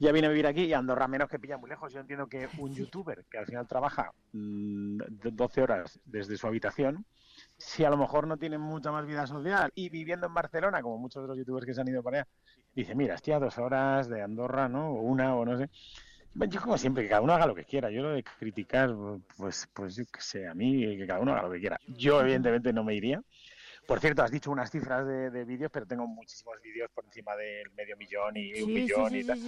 [0.00, 1.92] ya vine a vivir aquí y Andorra menos que pilla muy lejos.
[1.92, 7.04] Yo entiendo que un youtuber que al final trabaja 12 mm, horas desde su habitación,
[7.56, 10.96] si a lo mejor no tiene mucha más vida social y viviendo en Barcelona, como
[10.98, 12.28] muchos de los youtubers que se han ido para allá,
[12.80, 14.90] dice, mira, estoy a dos horas de Andorra, ¿no?
[14.90, 15.68] O una, o no sé.
[16.34, 17.90] Yo como siempre, que cada uno haga lo que quiera.
[17.90, 18.94] Yo lo de criticar,
[19.36, 21.78] pues, pues yo qué sé, a mí, que cada uno haga lo que quiera.
[21.88, 23.20] Yo evidentemente no me iría.
[23.86, 27.70] Por cierto, has dicho unas cifras de, vídeos, pero tengo muchísimos vídeos por encima del
[27.72, 29.40] medio millón y un millón y tal,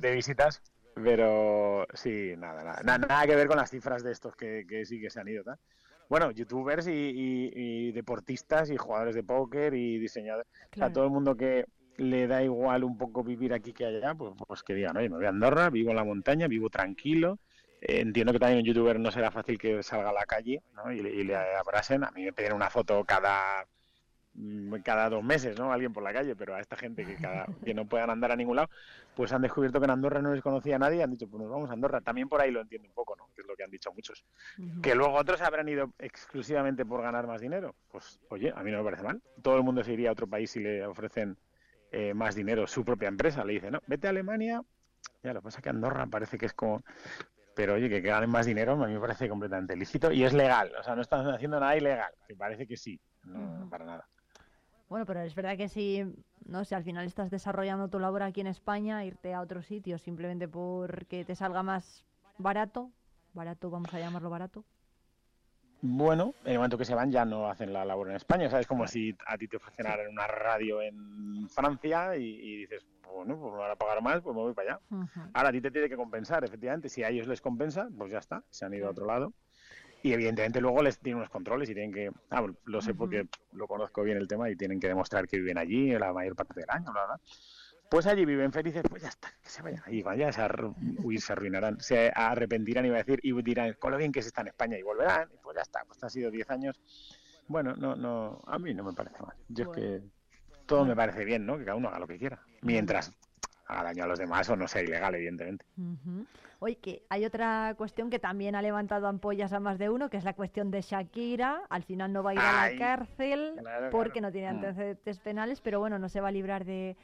[0.00, 0.62] de, visitas.
[0.94, 5.00] Pero sí, nada, nada, nada, que ver con las cifras de estos que, que sí
[5.00, 5.42] que se han ido.
[5.42, 5.58] ¿tal?
[6.08, 10.46] Bueno, youtubers y, deportistas y jugadores de póker y diseñadores.
[10.80, 11.66] A todo el mundo que,
[11.98, 15.16] le da igual un poco vivir aquí que allá, pues, pues que digan, oye, me
[15.16, 17.40] voy a Andorra, vivo en la montaña, vivo tranquilo.
[17.80, 20.92] Eh, entiendo que también un youtuber no será fácil que salga a la calle ¿no?
[20.92, 22.04] y, le abrasen.
[22.04, 23.66] A mí me piden una foto cada
[24.34, 25.72] mm, cada dos meses, ¿no?
[25.72, 28.36] Alguien por la calle, pero a esta gente que, cada, que no puedan andar a
[28.36, 28.70] ningún lado,
[29.16, 31.42] pues han descubierto que en Andorra no les conocía a nadie y han dicho, pues
[31.42, 32.00] nos vamos a Andorra.
[32.00, 33.28] También por ahí lo entiendo un poco, ¿no?
[33.34, 34.24] Que es lo que han dicho muchos.
[34.80, 37.74] Que luego otros habrán ido exclusivamente por ganar más dinero.
[37.90, 39.20] Pues, oye, a mí no me parece mal.
[39.42, 41.36] Todo el mundo se iría a otro país si le ofrecen
[41.90, 43.44] eh, más dinero su propia empresa.
[43.44, 44.62] Le dice, no, vete a Alemania.
[45.22, 46.82] Ya, lo que pasa es que Andorra parece que es como...
[47.54, 50.72] Pero oye, que ganen más dinero a mí me parece completamente lícito y es legal.
[50.78, 52.12] O sea, no están haciendo nada ilegal.
[52.28, 54.08] Me parece que sí, no, para nada.
[54.88, 56.04] Bueno, pero es verdad que si,
[56.46, 59.98] no si al final estás desarrollando tu labor aquí en España, irte a otro sitio
[59.98, 62.06] simplemente porque te salga más
[62.38, 62.90] barato,
[63.34, 64.64] barato, vamos a llamarlo barato,
[65.80, 68.66] bueno, en el momento que se van ya no hacen la labor en España, ¿sabes?
[68.66, 73.58] Como si a ti te ofrecieran una radio en Francia y, dices, bueno, pues me
[73.58, 74.80] van a pagar más, pues me voy para allá.
[75.32, 76.88] Ahora a ti te tiene que compensar, efectivamente.
[76.88, 79.32] Si a ellos les compensa, pues ya está, se han ido a otro lado.
[80.02, 83.66] Y evidentemente luego les tienen unos controles y tienen que, ah, lo sé porque lo
[83.66, 86.70] conozco bien el tema y tienen que demostrar que viven allí la mayor parte del
[86.70, 87.20] año, bla, bla.
[87.90, 90.42] Pues allí viven felices, pues ya está, que se vayan ahí, vaya, se,
[91.02, 94.28] uy, se arruinarán, se arrepentirán, iba a decir, y dirán, con lo bien que se
[94.28, 96.80] está en España, y volverán, y pues ya está, pues han sido 10 años.
[97.46, 99.34] Bueno, no, no, a mí no me parece mal.
[99.48, 100.02] Yo es que
[100.66, 101.56] todo me parece bien, ¿no?
[101.56, 102.42] Que cada uno haga lo que quiera.
[102.60, 103.12] Mientras
[103.66, 105.64] haga daño a los demás o no sea ilegal, evidentemente.
[106.58, 110.16] Oye, que hay otra cuestión que también ha levantado ampollas a más de uno, que
[110.16, 111.62] es la cuestión de Shakira.
[111.70, 113.60] Al final no va a ir a la cárcel
[113.90, 114.56] porque no tiene mm.
[114.56, 116.96] antecedentes penales, pero bueno, no se va a librar de,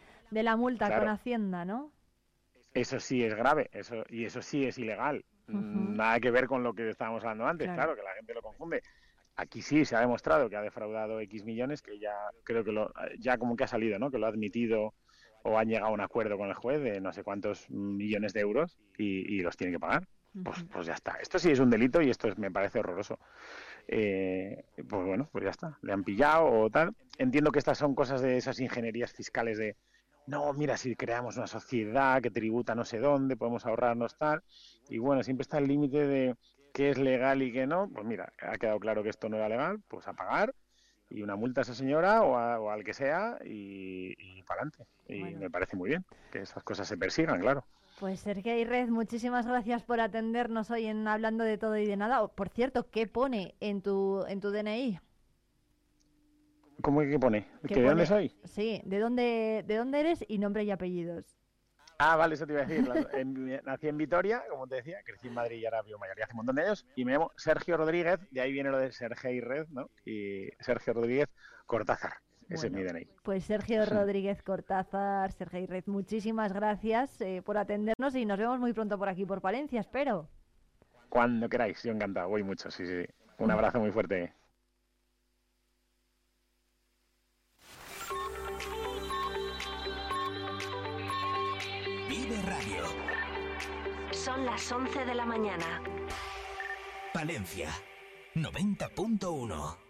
[0.42, 1.92] la multa con Hacienda, ¿no?
[2.72, 5.24] Eso sí es grave, eso y eso sí es ilegal.
[5.46, 8.82] Nada que ver con lo que estábamos hablando antes, claro, que la gente lo confunde.
[9.36, 12.92] Aquí sí se ha demostrado que ha defraudado X millones, que ya creo que lo,
[13.18, 14.10] ya como que ha salido, ¿no?
[14.10, 14.94] Que lo ha admitido
[15.42, 18.40] o han llegado a un acuerdo con el juez de no sé cuántos millones de
[18.40, 20.08] euros y, los tienen que pagar.
[20.42, 21.12] Pues, pues ya está.
[21.20, 23.18] Esto sí es un delito y esto me parece horroroso.
[23.86, 25.78] Eh, pues bueno, pues ya está.
[25.82, 26.94] Le han pillado o tal.
[27.18, 29.76] Entiendo que estas son cosas de esas ingenierías fiscales de
[30.26, 34.42] no, mira, si creamos una sociedad que tributa no sé dónde, podemos ahorrarnos tal.
[34.88, 36.36] Y bueno, siempre está el límite de
[36.72, 37.88] qué es legal y qué no.
[37.92, 40.54] Pues mira, ha quedado claro que esto no era legal, pues a pagar
[41.10, 44.86] y una multa a esa señora o, al que sea y, para adelante.
[45.08, 47.64] Y me parece muy bien que esas cosas se persigan, claro.
[48.00, 52.26] Pues Sergio Red, muchísimas gracias por atendernos hoy en Hablando de Todo y de Nada.
[52.26, 54.98] Por cierto, ¿qué pone en tu, en tu DNI?
[56.84, 57.48] ¿Cómo que pone?
[57.66, 58.36] ¿Que ¿De dónde soy?
[58.44, 61.24] Sí, ¿de dónde, ¿de dónde eres y nombre y apellidos?
[61.98, 62.86] Ah, vale, eso te iba a decir.
[63.64, 66.34] nací en Vitoria, como te decía, crecí en Madrid y ahora vivo en Mallorca hace
[66.34, 66.84] un montón de años.
[66.94, 69.88] Y me llamo Sergio Rodríguez, de ahí viene lo de Sergio Red, ¿no?
[70.04, 71.28] Y Sergio Rodríguez
[71.64, 72.12] Cortázar.
[72.50, 73.08] Ese es mi DNI.
[73.22, 78.74] Pues Sergio Rodríguez Cortázar, Sergio Red, muchísimas gracias eh, por atendernos y nos vemos muy
[78.74, 80.28] pronto por aquí, por Palencia, espero.
[81.08, 83.06] Cuando queráis, yo encantado, voy mucho, sí, sí.
[83.38, 84.34] Un abrazo muy fuerte.
[94.34, 95.80] Son las 11 de la mañana.
[97.12, 97.70] Palencia,
[98.34, 99.83] 90.1.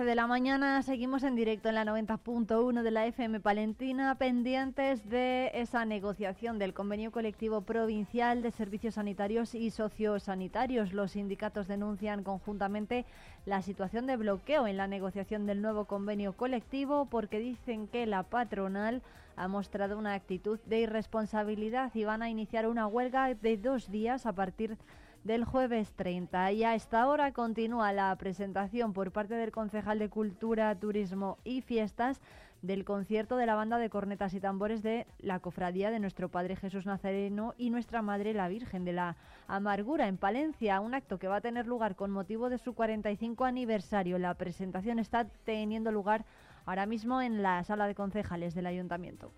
[0.00, 5.06] 11 de la mañana, seguimos en directo en la 90.1 de la FM Palentina, pendientes
[5.10, 10.94] de esa negociación del convenio colectivo provincial de servicios sanitarios y sociosanitarios.
[10.94, 13.04] Los sindicatos denuncian conjuntamente
[13.44, 18.22] la situación de bloqueo en la negociación del nuevo convenio colectivo porque dicen que la
[18.22, 19.02] patronal
[19.36, 24.24] ha mostrado una actitud de irresponsabilidad y van a iniciar una huelga de dos días
[24.24, 26.52] a partir de del jueves 30.
[26.52, 31.60] Y a esta hora continúa la presentación por parte del concejal de Cultura, Turismo y
[31.60, 32.20] Fiestas
[32.62, 36.56] del concierto de la banda de cornetas y tambores de la cofradía de nuestro Padre
[36.56, 39.16] Jesús Nazareno y nuestra Madre la Virgen de la
[39.46, 43.44] Amargura en Palencia, un acto que va a tener lugar con motivo de su 45
[43.44, 44.18] aniversario.
[44.18, 46.24] La presentación está teniendo lugar
[46.66, 49.32] ahora mismo en la sala de concejales del ayuntamiento.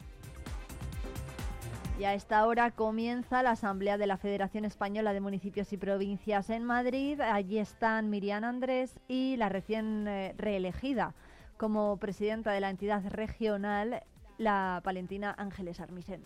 [1.98, 6.51] Y a esta hora comienza la Asamblea de la Federación Española de Municipios y Provincias
[6.51, 7.20] en Madrid.
[7.20, 11.14] Allí están Miriam Andrés y la recién eh, reelegida
[11.59, 14.02] como presidenta de la entidad regional,
[14.36, 16.24] la palentina Ángeles Armisen.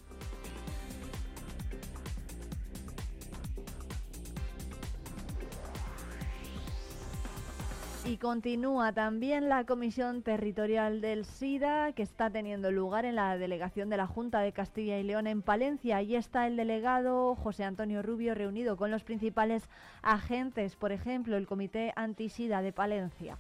[8.09, 13.91] Y continúa también la Comisión Territorial del SIDA, que está teniendo lugar en la delegación
[13.91, 15.97] de la Junta de Castilla y León en Palencia.
[15.97, 19.69] Allí está el delegado José Antonio Rubio reunido con los principales
[20.03, 23.39] agentes, por ejemplo, el Comité Antisida de Palencia.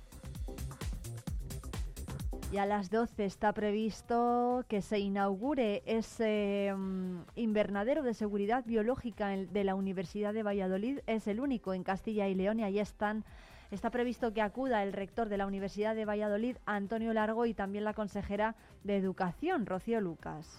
[2.52, 9.28] Y a las 12 está previsto que se inaugure ese mm, invernadero de seguridad biológica
[9.28, 10.98] de la Universidad de Valladolid.
[11.06, 13.24] Es el único en Castilla y León y allí están
[13.70, 17.84] Está previsto que acuda el rector de la Universidad de Valladolid, Antonio Largo, y también
[17.84, 20.58] la consejera de Educación, Rocío Lucas.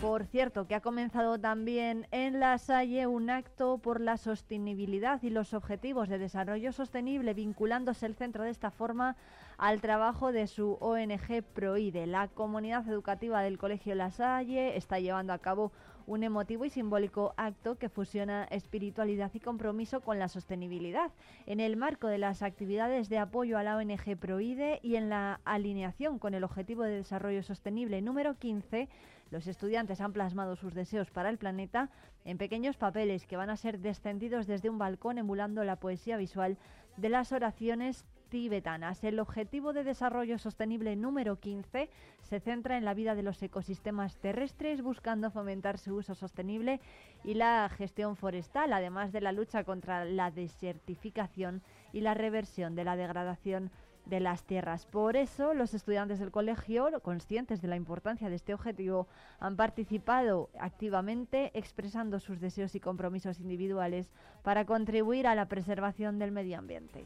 [0.00, 5.30] Por cierto, que ha comenzado también en La Salle un acto por la sostenibilidad y
[5.30, 9.16] los objetivos de desarrollo sostenible, vinculándose el centro de esta forma
[9.56, 12.06] al trabajo de su ONG Proide.
[12.06, 15.72] La comunidad educativa del Colegio La Salle está llevando a cabo
[16.06, 21.10] un emotivo y simbólico acto que fusiona espiritualidad y compromiso con la sostenibilidad.
[21.44, 25.40] En el marco de las actividades de apoyo a la ONG Proide y en la
[25.44, 28.88] alineación con el Objetivo de Desarrollo Sostenible número 15,
[29.30, 31.90] los estudiantes han plasmado sus deseos para el planeta
[32.24, 36.56] en pequeños papeles que van a ser descendidos desde un balcón emulando la poesía visual
[36.96, 39.02] de las oraciones tibetanas.
[39.04, 41.88] El objetivo de desarrollo sostenible número 15
[42.22, 46.80] se centra en la vida de los ecosistemas terrestres, buscando fomentar su uso sostenible
[47.24, 52.84] y la gestión forestal, además de la lucha contra la desertificación y la reversión de
[52.84, 53.70] la degradación
[54.08, 54.86] de las tierras.
[54.86, 59.06] Por eso, los estudiantes del colegio, conscientes de la importancia de este objetivo,
[59.38, 64.10] han participado activamente expresando sus deseos y compromisos individuales
[64.42, 67.04] para contribuir a la preservación del medio ambiente.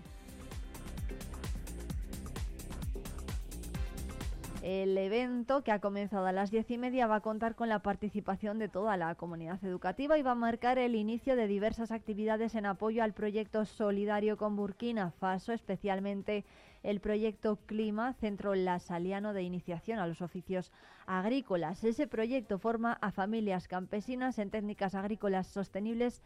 [4.63, 7.81] El evento, que ha comenzado a las diez y media, va a contar con la
[7.81, 12.55] participación de toda la comunidad educativa y va a marcar el inicio de diversas actividades
[12.55, 16.45] en apoyo al proyecto solidario con Burkina Faso, especialmente
[16.83, 20.73] el proyecto Clima, Centro Lasaliano de Iniciación a los Oficios
[21.07, 21.85] Agrícolas.
[21.85, 26.23] Ese proyecto forma a familias campesinas en técnicas agrícolas sostenibles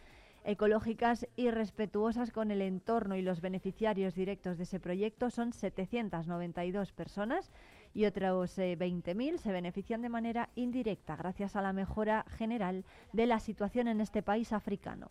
[0.46, 6.92] ecológicas y respetuosas con el entorno y los beneficiarios directos de ese proyecto son 792
[6.92, 7.50] personas
[7.92, 13.26] y otros 20.000 eh, se benefician de manera indirecta gracias a la mejora general de
[13.26, 15.08] la situación en este país africano.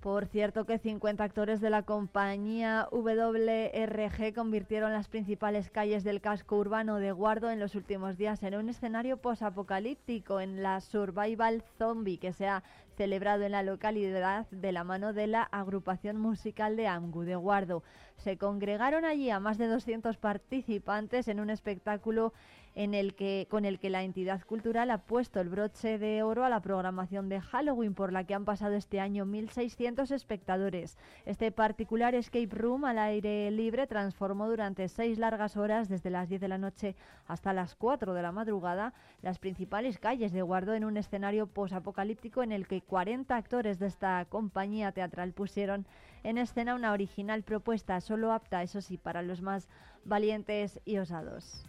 [0.00, 6.56] Por cierto que 50 actores de la compañía WRG convirtieron las principales calles del casco
[6.56, 12.16] urbano de Guardo en los últimos días en un escenario posapocalíptico en la Survival Zombie
[12.16, 12.62] que se ha
[12.96, 17.82] celebrado en la localidad de la mano de la agrupación musical de Angu de Guardo.
[18.16, 22.32] Se congregaron allí a más de 200 participantes en un espectáculo
[22.74, 26.44] en el que, con el que la entidad cultural ha puesto el broche de oro
[26.44, 30.96] a la programación de Halloween, por la que han pasado este año 1.600 espectadores.
[31.26, 36.40] Este particular escape room al aire libre transformó durante seis largas horas, desde las 10
[36.40, 40.84] de la noche hasta las 4 de la madrugada, las principales calles de Guardo en
[40.84, 45.86] un escenario posapocalíptico en el que 40 actores de esta compañía teatral pusieron
[46.22, 49.68] en escena una original propuesta, solo apta, eso sí, para los más
[50.04, 51.64] valientes y osados.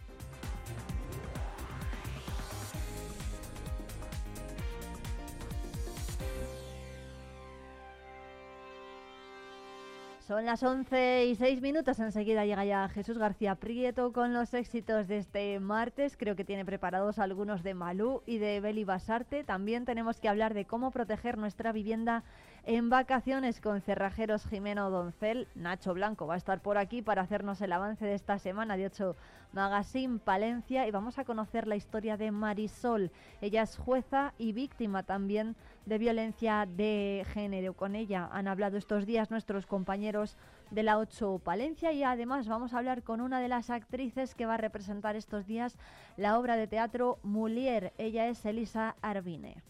[10.32, 11.98] Son las 11 y 6 minutos.
[11.98, 16.16] Enseguida llega ya Jesús García Prieto con los éxitos de este martes.
[16.16, 19.44] Creo que tiene preparados algunos de Malú y de Beli Basarte.
[19.44, 22.24] También tenemos que hablar de cómo proteger nuestra vivienda
[22.64, 25.48] en vacaciones con Cerrajeros Jimeno Doncel.
[25.54, 28.86] Nacho Blanco va a estar por aquí para hacernos el avance de esta semana de
[28.86, 29.14] 8
[29.52, 33.10] Magazine Palencia y vamos a conocer la historia de Marisol.
[33.42, 35.56] Ella es jueza y víctima también
[35.86, 37.74] violencia de género.
[37.74, 40.36] Con ella han hablado estos días nuestros compañeros
[40.70, 44.46] de la 8 Palencia y además vamos a hablar con una de las actrices que
[44.46, 45.76] va a representar estos días
[46.16, 47.92] la obra de teatro Mulier.
[47.98, 49.62] Ella es Elisa Arvine.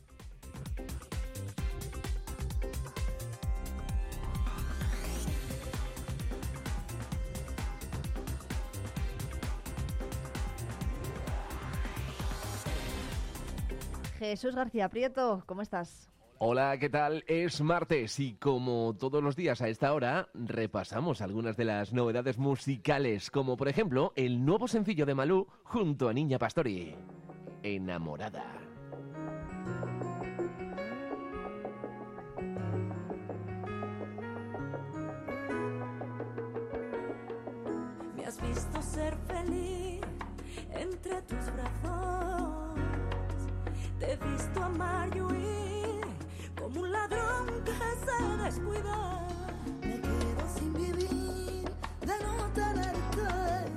[14.23, 16.09] Jesús García Prieto, ¿cómo estás?
[16.39, 17.25] Hola, ¿qué tal?
[17.27, 22.39] Es martes y como todos los días a esta hora repasamos algunas de las novedades
[22.39, 26.95] musicales, como por ejemplo el nuevo sencillo de Malú junto a Niña Pastori,
[27.65, 28.45] Enamorada.
[38.17, 40.01] Me has visto ser feliz
[40.71, 42.92] entre tus brazos
[44.03, 46.01] he visto amar y huir
[46.59, 49.27] como un ladrón que se descuida.
[49.81, 51.65] Me quedo sin vivir
[52.01, 53.71] de no tenerte.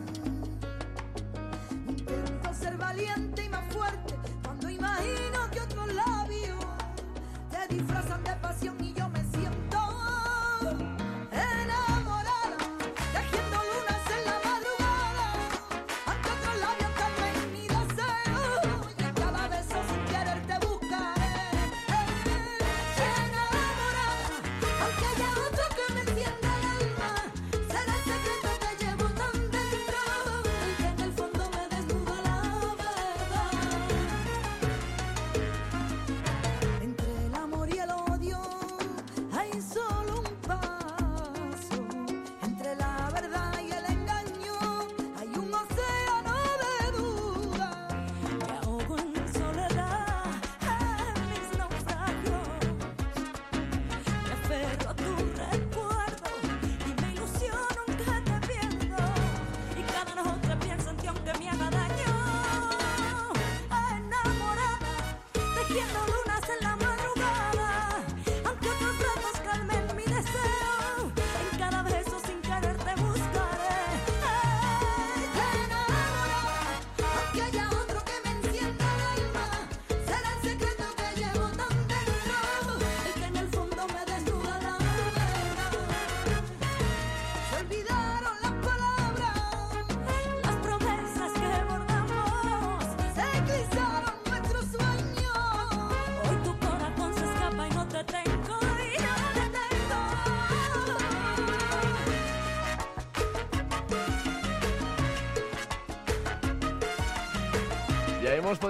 [1.88, 6.66] Intento ser valiente y más fuerte cuando imagino que otros labios
[7.52, 9.05] te disfrazan de pasión y yo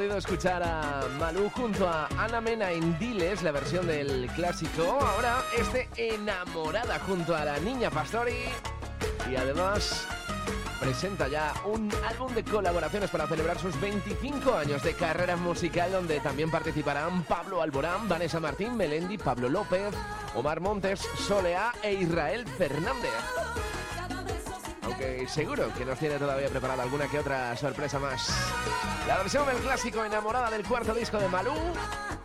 [0.05, 4.99] podido escuchar a Malú junto a Ana Mena en Diles, la versión del clásico.
[5.01, 8.35] Ahora este enamorada junto a la niña Pastori.
[9.31, 10.05] Y además
[10.79, 16.19] presenta ya un álbum de colaboraciones para celebrar sus 25 años de carrera musical donde
[16.19, 19.91] también participarán Pablo Alborán, Vanessa Martín, Melendi, Pablo López,
[20.35, 23.64] Omar Montes, Solea e Israel Fernández
[25.27, 28.29] seguro que nos tiene todavía preparada alguna que otra sorpresa más.
[29.07, 31.53] La versión del clásico Enamorada del cuarto disco de Malú,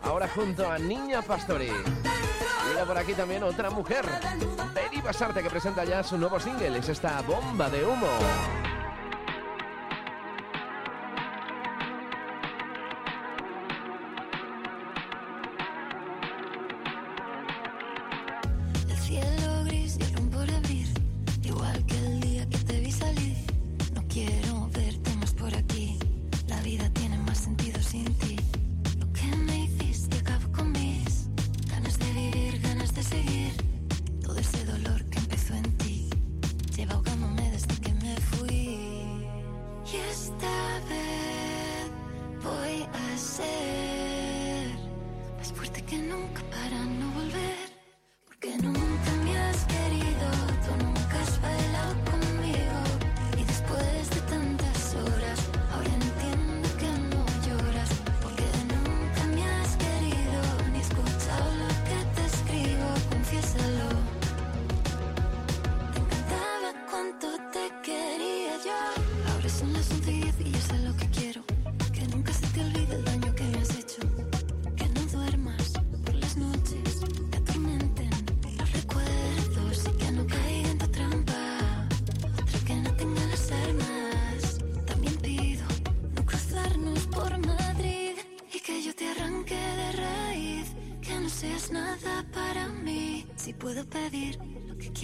[0.03, 1.71] ahora junto a Niña Pastori.
[2.69, 4.05] Mira por aquí también otra mujer,
[4.73, 8.70] Beni Basarte, que presenta ya su nuevo single, es esta bomba de humo.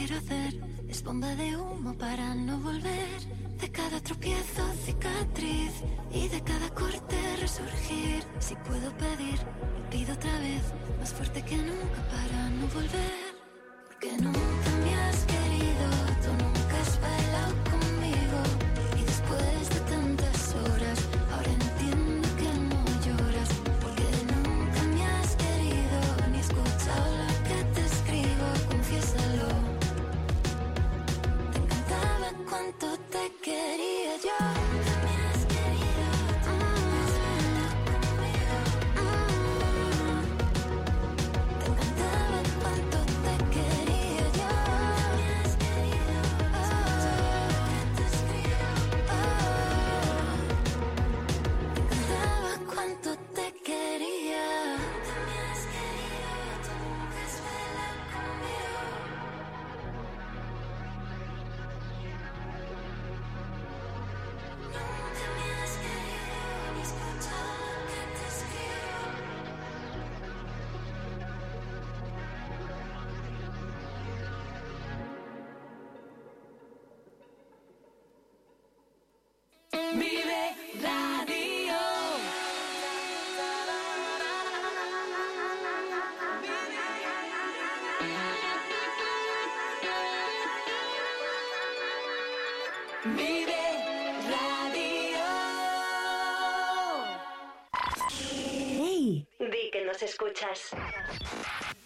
[0.08, 0.22] quiero
[0.88, 2.27] es bomba de humo para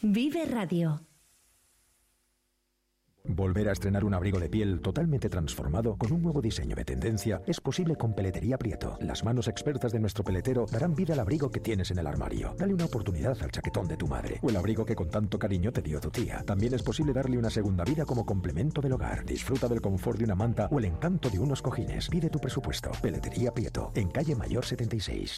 [0.03, 1.06] Vive Radio.
[3.23, 7.40] Volver a estrenar un abrigo de piel totalmente transformado con un nuevo diseño de tendencia
[7.45, 8.98] es posible con Peletería Prieto.
[8.99, 12.56] Las manos expertas de nuestro peletero darán vida al abrigo que tienes en el armario.
[12.57, 15.72] Dale una oportunidad al chaquetón de tu madre o el abrigo que con tanto cariño
[15.72, 16.44] te dio tu tía.
[16.48, 19.23] También es posible darle una segunda vida como complemento del hogar.
[19.23, 22.10] Disfruta del confort de una manta o el encanto de unos cojines.
[22.10, 22.90] Pide tu presupuesto.
[23.03, 25.38] Peletería Prieto, en calle Mayor 76.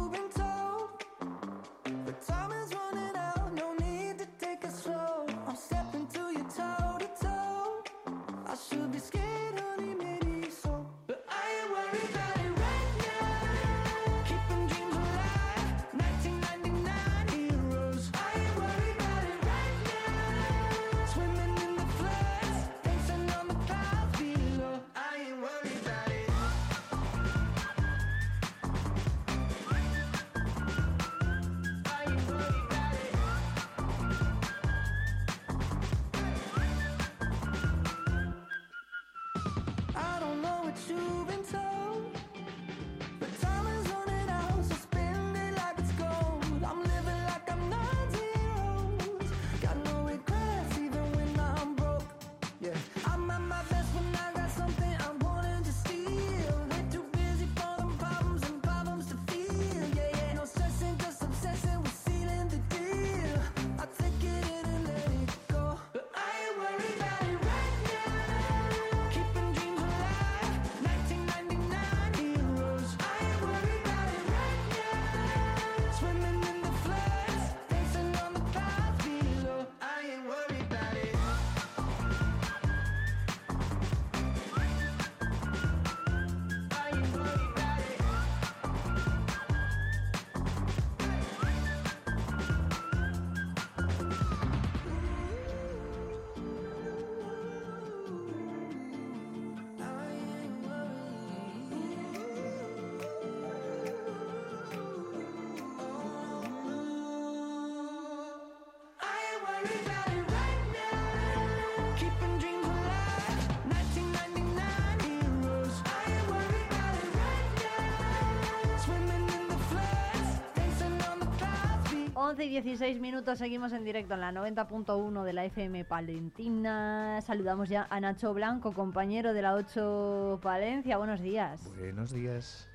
[122.23, 127.19] 11 y 16 minutos, seguimos en directo en la 90.1 de la FM Palentina.
[127.21, 130.97] Saludamos ya a Nacho Blanco, compañero de la 8 Palencia.
[130.97, 131.67] Buenos días.
[131.79, 132.69] Buenos días.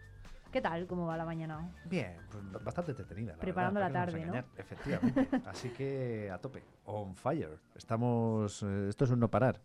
[0.50, 0.88] ¿Qué tal?
[0.88, 1.70] ¿Cómo va la mañana?
[1.84, 3.34] Bien, pues bastante entretenida.
[3.34, 4.44] la Preparando verdad, la ¿para qué nos tarde, engañar?
[4.58, 5.48] Efectivamente.
[5.48, 6.64] Así que a tope.
[6.86, 7.56] On fire.
[7.76, 8.64] Estamos.
[8.64, 9.60] eh, esto es un no parar.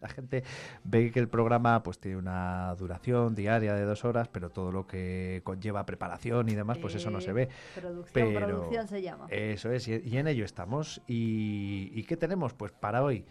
[0.00, 0.42] La gente
[0.84, 4.86] ve que el programa pues tiene una duración diaria de dos horas, pero todo lo
[4.86, 7.42] que conlleva preparación y demás, pues eso no se ve.
[7.44, 7.48] Eh,
[7.80, 9.26] Producción, Pero producción se llama.
[9.28, 11.02] Eso es, y, y en ello estamos.
[11.06, 12.54] ¿Y, y qué tenemos?
[12.54, 13.24] Pues para hoy,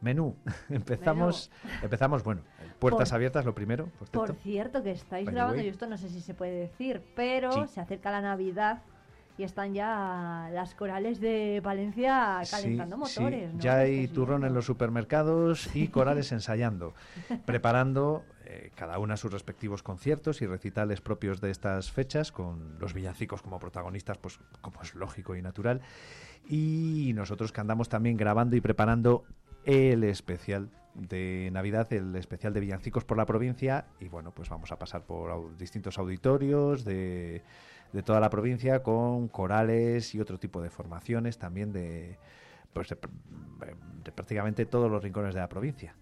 [0.00, 0.36] menú.
[0.68, 1.50] empezamos,
[1.82, 2.42] empezamos, bueno,
[2.78, 3.86] puertas Por- abiertas, lo primero.
[3.98, 4.42] Por Por cierto.
[4.42, 7.60] cierto, que estáis By grabando, y esto no sé si se puede decir, pero Sí.
[7.68, 8.82] se acerca la Navidad
[9.38, 13.50] y están ya las corales de Valencia calentando Sí, motores.
[13.50, 13.62] sí, ¿no?
[13.62, 16.94] Ya Lo hay turrón en los supermercados y corales ensayando,
[17.46, 22.92] preparando eh, cada una sus respectivos conciertos y recitales propios de estas fechas, con los
[22.92, 25.80] villancicos como protagonistas, pues como es lógico y natural.
[26.48, 29.24] Y nosotros que andamos también grabando y preparando
[29.64, 33.86] el especial de Navidad, el especial de villancicos por la provincia.
[34.00, 37.42] Y bueno, pues vamos a pasar por au- distintos auditorios de,
[37.92, 42.18] de toda la provincia con corales y otro tipo de formaciones también de,
[42.72, 42.96] pues de,
[44.04, 45.94] de prácticamente todos los rincones de la provincia.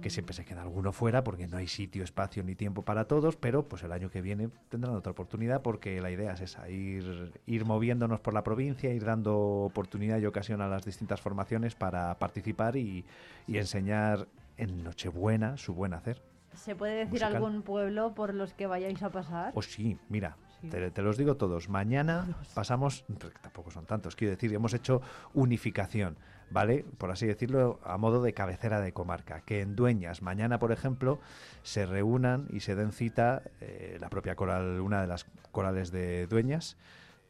[0.00, 3.36] Que siempre se queda alguno fuera porque no hay sitio, espacio ni tiempo para todos,
[3.36, 7.32] pero pues el año que viene tendrán otra oportunidad porque la idea es esa, ir,
[7.46, 12.18] ir moviéndonos por la provincia, ir dando oportunidad y ocasión a las distintas formaciones para
[12.18, 13.04] participar y,
[13.46, 14.26] y enseñar
[14.56, 16.20] en Nochebuena su buen hacer.
[16.54, 17.36] ¿Se puede decir musical.
[17.36, 19.52] algún pueblo por los que vayáis a pasar?
[19.54, 20.36] Oh, sí, mira,
[20.70, 21.68] te, los digo todos.
[21.68, 23.04] Mañana pasamos,
[23.40, 25.02] tampoco son tantos, quiero decir, hemos hecho
[25.34, 26.16] unificación,
[26.50, 26.84] ¿vale?
[26.98, 29.40] Por así decirlo, a modo de cabecera de comarca.
[29.40, 31.18] Que en Dueñas, mañana, por ejemplo,
[31.62, 36.26] se reúnan y se den cita eh, la propia coral, una de las corales de
[36.26, 36.76] Dueñas,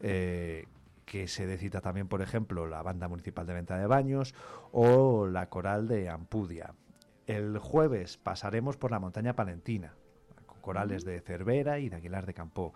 [0.01, 0.67] eh,
[1.05, 4.35] que se dé cita también, por ejemplo, la Banda Municipal de Venta de Baños
[4.73, 6.75] o la coral de Ampudia.
[7.27, 9.95] El jueves pasaremos por la montaña palentina,
[10.47, 12.73] con corales de Cervera y de Aguilar de Campo.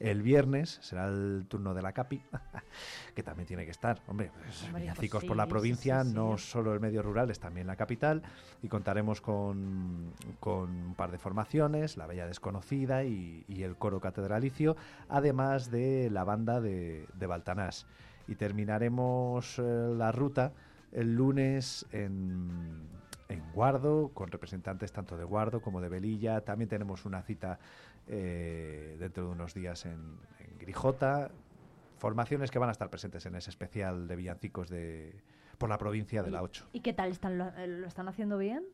[0.00, 2.22] El viernes será el turno de la CAPI,
[3.14, 4.00] que también tiene que estar.
[4.06, 4.68] Hombre, pues,
[5.10, 6.14] pues por la sí, provincia, sí, sí.
[6.14, 8.22] no solo el medio rural, es también la capital.
[8.62, 14.00] Y contaremos con, con un par de formaciones, la Bella Desconocida y, y el coro
[14.00, 14.76] catedralicio,
[15.08, 17.86] además de la banda de, de Baltanás.
[18.28, 19.62] Y terminaremos eh,
[19.96, 20.52] la ruta
[20.92, 22.88] el lunes en,
[23.28, 26.42] en Guardo, con representantes tanto de Guardo como de Velilla.
[26.42, 27.58] También tenemos una cita
[28.08, 31.30] eh, dentro de unos días en, en Grijota.
[31.98, 35.14] Formaciones que van a estar presentes en ese especial de villancicos de,
[35.58, 36.68] por la provincia de la 8.
[36.72, 38.64] ¿Y qué tal están lo, eh, lo están haciendo bien?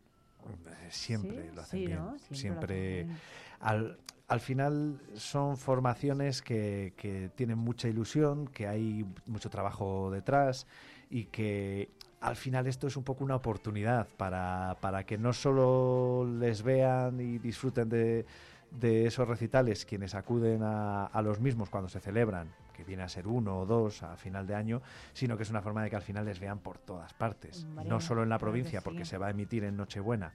[0.49, 1.99] Eh, Siempre Sí, lo hacen sí, bien.
[1.99, 2.19] ¿no?
[2.19, 3.01] Siempre lo Siempre.
[3.01, 3.19] hacen bien.
[3.61, 10.67] Al, al final son formaciones que, que tienen mucha ilusión, que hay mucho trabajo detrás
[11.11, 16.27] y que al final esto es un poco una oportunidad para, para que no solo
[16.39, 18.27] les vean y disfruten de,
[18.71, 23.09] de esos recitales quienes acuden a, a los mismos cuando se celebran, que viene a
[23.09, 24.83] ser uno o dos a final de año,
[25.13, 27.85] sino que es una forma de que al final les vean por todas partes, Hombre,
[27.87, 30.33] no solo en la claro provincia, porque se va a emitir en Nochebuena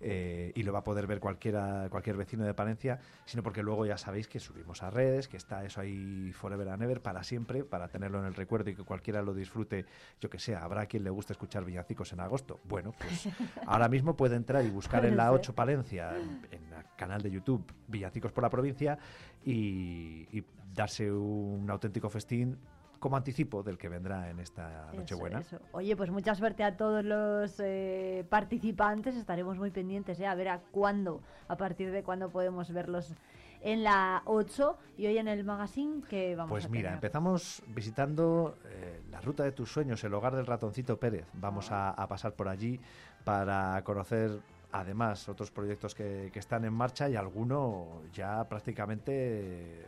[0.00, 3.86] eh, y lo va a poder ver cualquiera, cualquier vecino de Palencia, sino porque luego
[3.86, 7.64] ya sabéis que subimos a redes, que está eso ahí forever and ever, para siempre,
[7.64, 9.86] para tenerlo en el recuerdo y que cualquiera lo disfrute,
[10.20, 12.60] yo que sé, habrá quien le guste escuchar villancicos en agosto.
[12.64, 13.28] Bueno, pues
[13.66, 15.34] ahora mismo puede entrar y buscar en la ser.
[15.34, 18.98] 8 Palencia, en, en el canal de YouTube, Villancicos por la provincia,
[19.44, 20.44] y, y
[20.74, 22.58] darse un auténtico festín
[23.06, 25.38] como anticipo del que vendrá en esta Nochebuena.
[25.38, 25.60] eso.
[25.70, 29.14] Oye, pues mucha suerte a todos los eh, participantes.
[29.14, 30.26] Estaremos muy pendientes ¿eh?
[30.26, 33.14] a ver a cuándo, a partir de cuándo podemos verlos
[33.62, 36.94] en la 8 y hoy en el magazine que vamos Pues a mira, tener.
[36.94, 41.26] empezamos visitando eh, la ruta de tus sueños, el hogar del ratoncito Pérez.
[41.34, 42.80] Vamos a, a pasar por allí
[43.22, 44.40] para conocer
[44.72, 49.86] además otros proyectos que, que están en marcha y alguno ya prácticamente...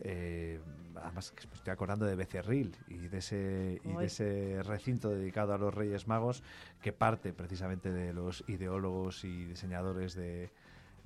[0.00, 0.60] eh,
[0.96, 5.54] además que me estoy acordando de Becerril y de ese y de ese recinto dedicado
[5.54, 6.42] a los Reyes Magos
[6.82, 10.50] que parte precisamente de los ideólogos y diseñadores de,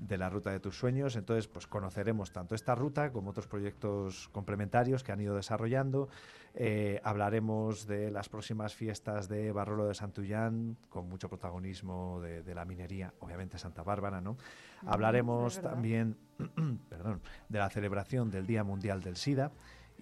[0.06, 1.16] de la ruta de tus sueños.
[1.16, 6.08] Entonces, pues conoceremos tanto esta ruta como otros proyectos complementarios que han ido desarrollando.
[6.54, 12.54] Eh, hablaremos de las próximas fiestas de Barrolo de Santullán, con mucho protagonismo de, de
[12.54, 14.36] la minería, obviamente Santa Bárbara, ¿no?
[14.84, 16.16] Hablaremos también,
[16.88, 19.52] perdón, de la celebración del Día Mundial del SIDA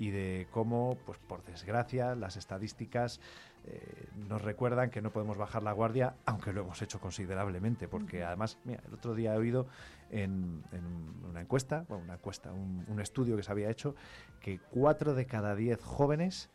[0.00, 3.20] y de cómo, pues por desgracia, las estadísticas
[3.66, 8.24] eh, nos recuerdan que no podemos bajar la guardia, aunque lo hemos hecho considerablemente, porque
[8.24, 9.66] además, mira, el otro día he oído
[10.10, 13.94] en, en una encuesta, bueno, una encuesta, un, un estudio que se había hecho,
[14.40, 16.48] que cuatro de cada diez jóvenes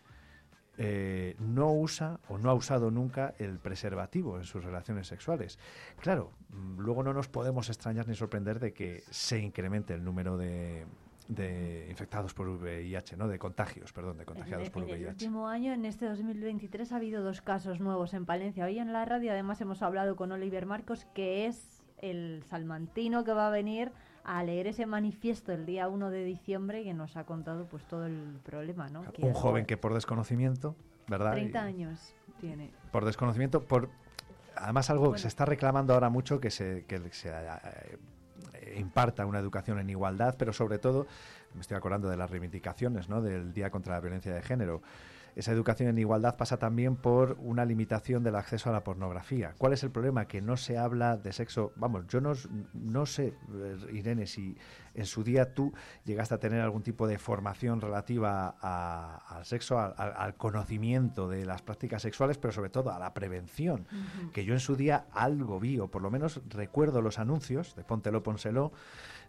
[0.79, 5.59] eh, no usa o no ha usado nunca el preservativo en sus relaciones sexuales.
[5.99, 10.35] Claro, mm, luego no nos podemos extrañar ni sorprender de que se incremente el número
[10.35, 10.85] de,
[11.27, 13.27] de infectados por VIH, ¿no?
[13.27, 15.11] De contagios, perdón, de contagiados por en el VIH.
[15.11, 18.65] último año, en este 2023, ha habido dos casos nuevos en Palencia.
[18.65, 23.31] Hoy en la radio, además, hemos hablado con Oliver Marcos, que es el salmantino que
[23.33, 23.91] va a venir
[24.23, 28.05] a leer ese manifiesto el día 1 de diciembre que nos ha contado pues todo
[28.05, 29.03] el problema, ¿no?
[29.11, 30.75] Que Un joven que por desconocimiento,
[31.07, 31.31] ¿verdad?
[31.33, 32.71] 30 Y- años tiene.
[32.91, 33.89] por desconocimiento, por
[34.55, 35.21] además algo que Bueno.
[35.21, 37.97] se está reclamando ahora mucho que se, que se eh,
[38.75, 41.07] imparta una educación en igualdad, pero sobre todo,
[41.53, 43.21] me estoy acordando de las reivindicaciones ¿no?
[43.21, 44.81] del Día contra la Violencia de Género.
[45.35, 49.53] Esa educación en igualdad pasa también por una limitación del acceso a la pornografía.
[49.57, 50.27] ¿Cuál es el problema?
[50.27, 51.73] Que no se habla de sexo.
[51.75, 52.31] Vamos, yo no,
[52.73, 54.57] no sé, eh, Irene, si
[54.93, 55.73] en su día tú
[56.05, 61.61] llegaste a tener algún tipo de formación relativa a- al sexo, al, conocimiento de las
[61.61, 63.85] prácticas sexuales, pero sobre todo a la prevención.
[64.31, 67.83] Que yo en su día algo vi, o por lo menos recuerdo los anuncios de
[67.83, 68.71] Póntelo, Pónselo.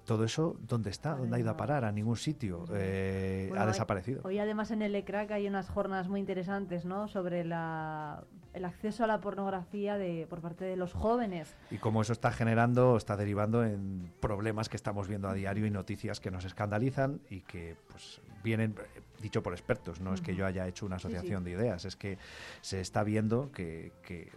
[0.07, 1.17] Todo eso, ¿dónde está?
[1.17, 1.85] ¿Dónde ha ido a parar?
[1.85, 2.65] A ningún sitio.
[2.73, 4.20] Eh, Bueno, ha desaparecido.
[4.25, 7.09] Hoy además en el ECRAC hay unas jornadas muy interesantes, ¿no?
[7.09, 8.23] Sobre la,
[8.55, 11.57] el acceso a la pornografía de, por parte de los jóvenes.
[11.73, 15.70] Y cómo eso está generando, está derivando en problemas que estamos viendo a diario y
[15.73, 18.76] noticias que nos escandalizan y que pues vienen,
[19.20, 21.51] dicho por expertos, no es que yo haya hecho una Sí, asociación sí.
[21.51, 22.17] de ideas, es que
[22.60, 24.31] se está viendo que, que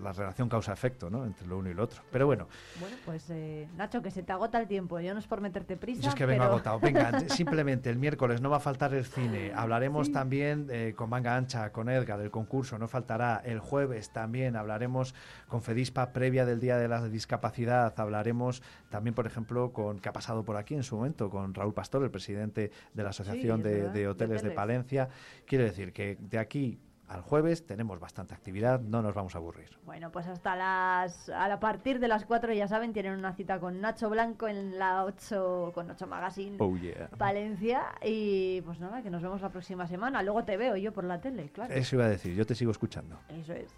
[0.00, 1.24] la relación causa-efecto ¿no?
[1.24, 2.02] entre lo uno y lo otro.
[2.10, 2.48] Pero bueno.
[2.80, 5.00] Bueno, pues eh, Nacho, que se te agota el tiempo.
[5.00, 6.02] Yo no es por meterte prisa.
[6.02, 6.80] Yo es que vengo agotado.
[6.80, 9.52] Venga, simplemente el miércoles no va a faltar el cine.
[9.54, 12.78] Hablaremos también eh, con Manga Ancha, con Edgar, el concurso.
[12.78, 14.56] No faltará el jueves también.
[14.56, 15.14] Hablaremos
[15.48, 17.98] con Fedispa previa del Día de la Discapacidad.
[17.98, 21.74] Hablaremos también, por ejemplo, con que ha pasado por aquí en su momento, con Raúl
[21.74, 25.08] Pastor, el presidente de la Asociación de, Hoteles de Palencia.
[25.46, 26.78] Quiero decir que de aquí
[27.08, 29.70] al jueves tenemos bastante actividad, no nos vamos a aburrir.
[29.84, 33.80] Bueno, pues hasta las a partir de las 4 ya saben, tienen una cita con
[33.80, 36.76] Nacho Blanco en la 8 con 8 Magazine oh,
[37.16, 40.22] Valencia y pues nada, que nos vemos la próxima semana.
[40.22, 41.72] Luego te veo yo por la tele, claro.
[41.74, 43.18] Eso iba a decir, yo te sigo escuchando.
[43.28, 43.72] Eso es.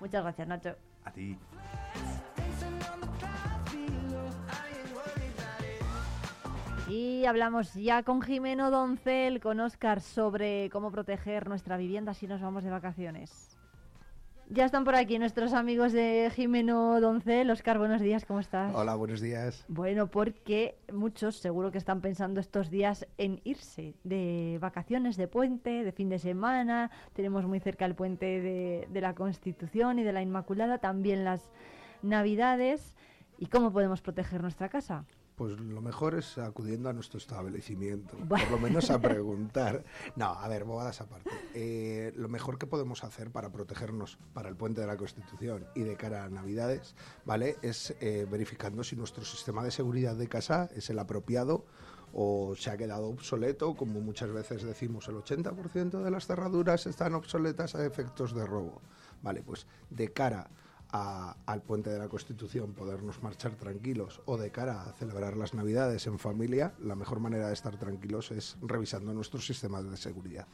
[0.00, 0.76] Muchas gracias, Nacho.
[1.04, 1.36] A ti.
[6.88, 12.40] Y hablamos ya con Jimeno Doncel, con Oscar, sobre cómo proteger nuestra vivienda si nos
[12.40, 13.58] vamos de vacaciones.
[14.48, 17.50] Ya están por aquí nuestros amigos de Jimeno Doncel.
[17.50, 18.74] Oscar, buenos días, ¿cómo estás?
[18.74, 19.66] Hola, buenos días.
[19.68, 25.84] Bueno, porque muchos seguro que están pensando estos días en irse de vacaciones, de puente,
[25.84, 26.90] de fin de semana.
[27.12, 31.50] Tenemos muy cerca el puente de, de la Constitución y de la Inmaculada, también las
[32.00, 32.94] Navidades.
[33.36, 35.04] ¿Y cómo podemos proteger nuestra casa?
[35.38, 39.84] Pues lo mejor es acudiendo a nuestro establecimiento, por lo menos a preguntar.
[40.16, 41.30] No, a ver, bobadas aparte.
[41.54, 45.82] Eh, lo mejor que podemos hacer para protegernos para el puente de la Constitución y
[45.82, 47.56] de cara a Navidades, ¿vale?
[47.62, 51.64] Es eh, verificando si nuestro sistema de seguridad de casa es el apropiado
[52.12, 57.14] o se ha quedado obsoleto, como muchas veces decimos, el 80% de las cerraduras están
[57.14, 58.82] obsoletas a efectos de robo.
[59.22, 60.50] Vale, pues de cara
[60.90, 66.06] al puente de la Constitución podernos marchar tranquilos o de cara a celebrar las Navidades
[66.06, 70.46] en familia, la mejor manera de estar tranquilos es revisando nuestros sistemas de seguridad.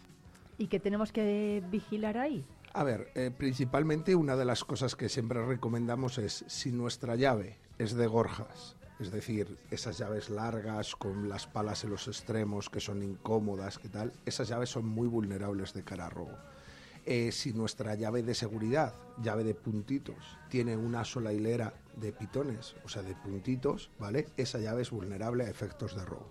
[0.59, 2.45] ¿Y qué tenemos que vigilar ahí?
[2.73, 7.59] A ver, eh, principalmente una de las cosas que siempre recomendamos es si nuestra llave
[7.79, 12.81] es de gorjas, es decir, esas llaves largas con las palas en los extremos que
[12.81, 14.13] son incómodas, ¿qué tal?
[14.25, 16.37] Esas llaves son muy vulnerables de cara a robo.
[17.07, 22.77] Eh, si nuestra llave de seguridad, llave de puntitos, tiene una sola hilera de pitones,
[22.83, 24.29] o sea, de puntitos, ¿vale?
[24.39, 26.31] Esa llave es vulnerable a efectos de robo.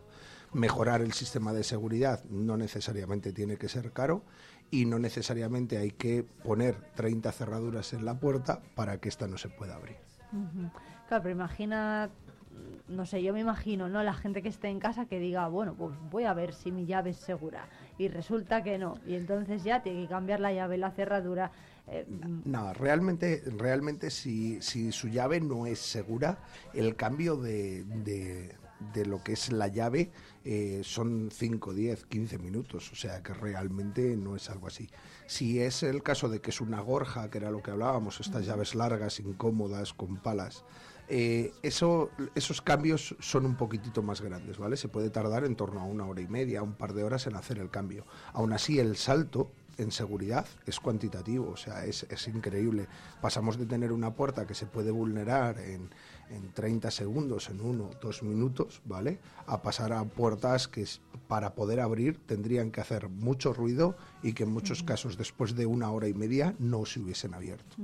[0.51, 4.23] Mejorar el sistema de seguridad no necesariamente tiene que ser caro
[4.71, 9.37] y no necesariamente hay que poner 30 cerraduras en la puerta para que esta no
[9.37, 9.97] se pueda abrir.
[11.07, 12.09] Claro, pero imagina
[12.87, 14.03] no sé, yo me imagino, ¿no?
[14.03, 16.85] La gente que esté en casa que diga, bueno, pues voy a ver si mi
[16.85, 17.67] llave es segura.
[17.97, 18.95] Y resulta que no.
[19.05, 21.51] Y entonces ya tiene que cambiar la llave, la cerradura.
[21.87, 22.05] Eh,
[22.45, 26.39] no, realmente, realmente si, si su llave no es segura,
[26.73, 30.11] el cambio de, de, lo que es la llave
[30.43, 32.91] eh, son 5, 10, 15 minutos.
[32.91, 34.89] O sea que realmente no es algo así.
[35.27, 38.45] Si es el caso de que es una gorja, que era lo que hablábamos, estas
[38.45, 40.63] llaves largas, incómodas, con palas,
[41.07, 44.77] eh, eso, esos cambios son un poquitito más grandes, ¿vale?
[44.77, 47.35] Se puede tardar en torno a una hora y media, un par de horas en
[47.35, 48.05] hacer el cambio.
[48.33, 52.87] Aún así, el salto en seguridad es cuantitativo, o sea, es, increíble.
[53.21, 55.89] Pasamos de tener una puerta que se puede vulnerar en,
[56.29, 59.19] en 30 segundos, en uno, dos minutos, ¿vale?
[59.47, 60.85] A pasar a puertas que
[61.27, 65.65] para poder abrir tendrían que hacer mucho ruido y que en muchos casos después de
[65.65, 67.75] una hora y media no se hubiesen abierto.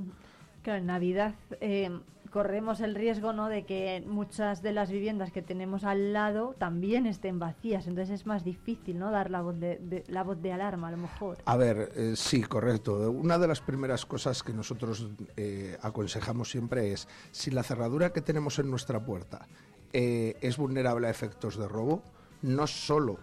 [0.62, 1.90] Claro, en Navidad eh,
[2.30, 3.48] corremos el riesgo ¿no?
[3.48, 8.26] de que muchas de las viviendas que tenemos al lado también estén vacías, entonces es
[8.26, 9.10] más difícil ¿no?
[9.10, 11.38] dar la voz de, alarma a lo mejor.
[11.44, 13.10] A ver, eh, sí, correcto.
[13.10, 18.20] Una de las primeras cosas que nosotros eh, aconsejamos siempre es si la cerradura que
[18.20, 19.46] tenemos en nuestra puerta
[19.92, 22.00] es vulnerable a efectos de robo,
[22.42, 23.18] no solo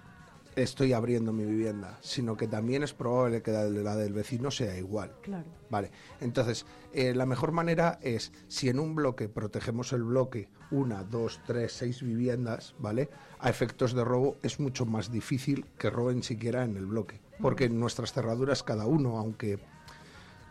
[0.57, 5.15] estoy abriendo mi vivienda, sino que también es probable que la del vecino sea igual.
[5.21, 5.45] Claro.
[5.69, 11.03] Vale, entonces, eh, la mejor manera es, si en un bloque protegemos el bloque, una,
[11.03, 13.09] dos, tres, seis viviendas, ¿vale?
[13.39, 17.69] A efectos de robo es mucho más difícil que roben siquiera en el bloque, porque
[17.69, 19.59] nuestras cerraduras cada uno, aunque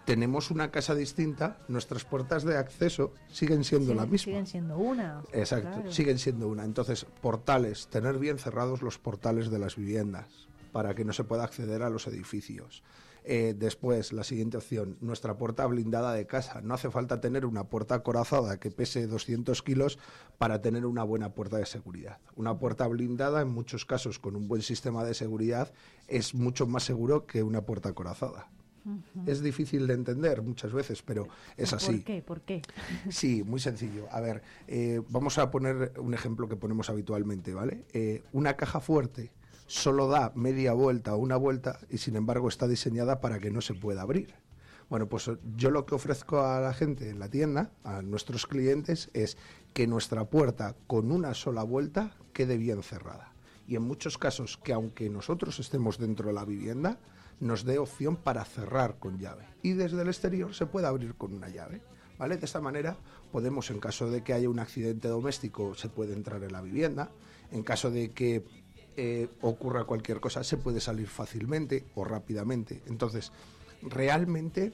[0.06, 4.18] tenemos una casa distinta, nuestras puertas de acceso siguen siendo la misma.
[4.18, 5.22] Siguen siendo una.
[5.32, 6.64] Exacto, siguen siendo una.
[6.64, 11.42] Entonces, portales, tener bien cerrados los portales de las viviendas para que no se pueda
[11.42, 12.84] acceder a los edificios.
[13.24, 16.60] Eh, después, la siguiente opción, nuestra puerta blindada de casa.
[16.60, 19.98] No hace falta tener una puerta acorazada que pese 200 kilos
[20.38, 22.18] para tener una buena puerta de seguridad.
[22.36, 25.72] Una puerta blindada, en muchos casos con un buen sistema de seguridad,
[26.06, 28.48] es mucho más seguro que una puerta acorazada.
[29.26, 31.96] Es difícil de entender muchas veces, pero es así.
[31.96, 32.22] ¿Por qué?
[32.22, 32.62] ¿Por qué?
[33.10, 34.06] Sí, muy sencillo.
[34.10, 37.84] A ver, eh, vamos a poner un ejemplo que ponemos habitualmente, ¿vale?
[37.92, 39.32] Eh, una caja fuerte
[39.66, 43.60] solo da media vuelta o una vuelta y sin embargo está diseñada para que no
[43.60, 44.34] se pueda abrir.
[44.88, 49.10] Bueno, pues yo lo que ofrezco a la gente en la tienda, a nuestros clientes,
[49.14, 49.36] es
[49.72, 53.32] que nuestra puerta con una sola vuelta quede bien cerrada.
[53.66, 57.00] Y en muchos casos que aunque nosotros estemos dentro de la vivienda,
[57.40, 59.46] nos dé opción para cerrar con llave.
[59.62, 61.82] Y desde el exterior se puede abrir con una llave.
[62.18, 62.38] ¿Vale?
[62.38, 62.96] De esta manera
[63.30, 67.10] podemos, en caso de que haya un accidente doméstico, se puede entrar en la vivienda.
[67.52, 68.44] En caso de que
[68.96, 72.82] eh, ocurra cualquier cosa, se puede salir fácilmente o rápidamente.
[72.86, 73.32] Entonces,
[73.82, 74.72] realmente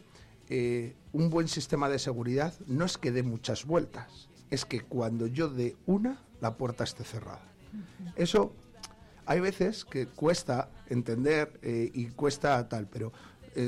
[0.48, 5.26] eh, un buen sistema de seguridad no es que dé muchas vueltas, es que cuando
[5.26, 7.52] yo dé una, la puerta esté cerrada.
[8.16, 8.54] Eso
[9.26, 13.12] hay veces que cuesta entender eh, y cuesta tal, pero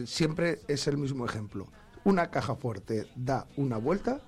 [0.07, 1.69] siempre es el mismo ejemplo.
[2.05, 4.23] Una caja fuerte da una vuelta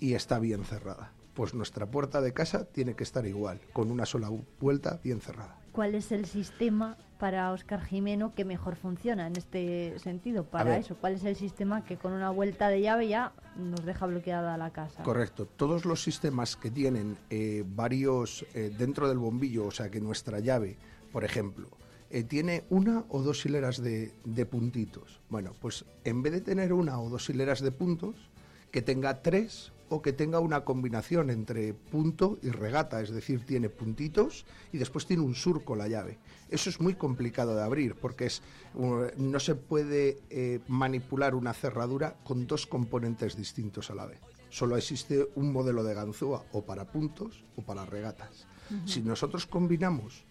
[0.00, 4.06] y está bien cerrada pues nuestra puerta de casa tiene que estar igual, con una
[4.06, 5.61] sola vuelta bien cerrada.
[5.72, 10.44] ¿Cuál es el sistema para Oscar Jimeno que mejor funciona en este sentido?
[10.44, 14.04] Para eso, ¿cuál es el sistema que con una vuelta de llave ya nos deja
[14.04, 15.02] bloqueada la casa?
[15.02, 15.46] Correcto.
[15.46, 20.40] Todos los sistemas que tienen eh, varios eh, dentro del bombillo, o sea que nuestra
[20.40, 20.76] llave,
[21.10, 21.68] por ejemplo,
[22.10, 25.20] eh, tiene una o dos hileras de, de puntitos.
[25.30, 28.28] Bueno, pues en vez de tener una o dos hileras de puntos,
[28.70, 33.68] que tenga tres o que tenga una combinación entre punto y regata, es decir, tiene
[33.68, 36.18] puntitos y después tiene un surco la llave.
[36.48, 38.42] Eso es muy complicado de abrir porque es,
[38.74, 44.20] no se puede eh, manipular una cerradura con dos componentes distintos a la vez.
[44.48, 48.46] Solo existe un modelo de ganzúa o para puntos o para regatas.
[48.86, 50.24] Si nosotros combinamos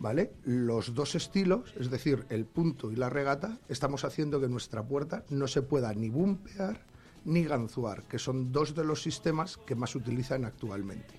[0.00, 0.32] ¿vale?
[0.44, 5.24] Los dos estilos, es decir, el punto y la regata, estamos haciendo que nuestra puerta
[5.28, 6.86] no se pueda ni bumpear
[7.28, 11.14] ni Ganzuar, que son dos de los sistemas que más utilizan actualmente,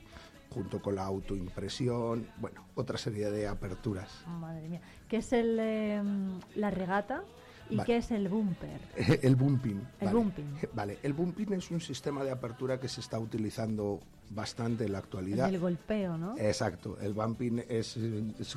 [0.49, 4.25] junto con la autoimpresión, bueno, otra serie de aperturas.
[4.27, 4.81] Madre mía.
[5.07, 7.23] ¿Qué es el, em, la regata?
[7.69, 8.81] ¿Y qué es el bumper?
[9.21, 9.79] el bumping.
[9.99, 10.13] El vale.
[10.13, 10.45] bumping.
[10.73, 13.99] Vale, el bumping es un sistema de apertura que se está utilizando
[14.31, 15.47] bastante en la actualidad.
[15.49, 16.35] El golpeo, ¿no?
[16.39, 17.97] Exacto, el bumping es,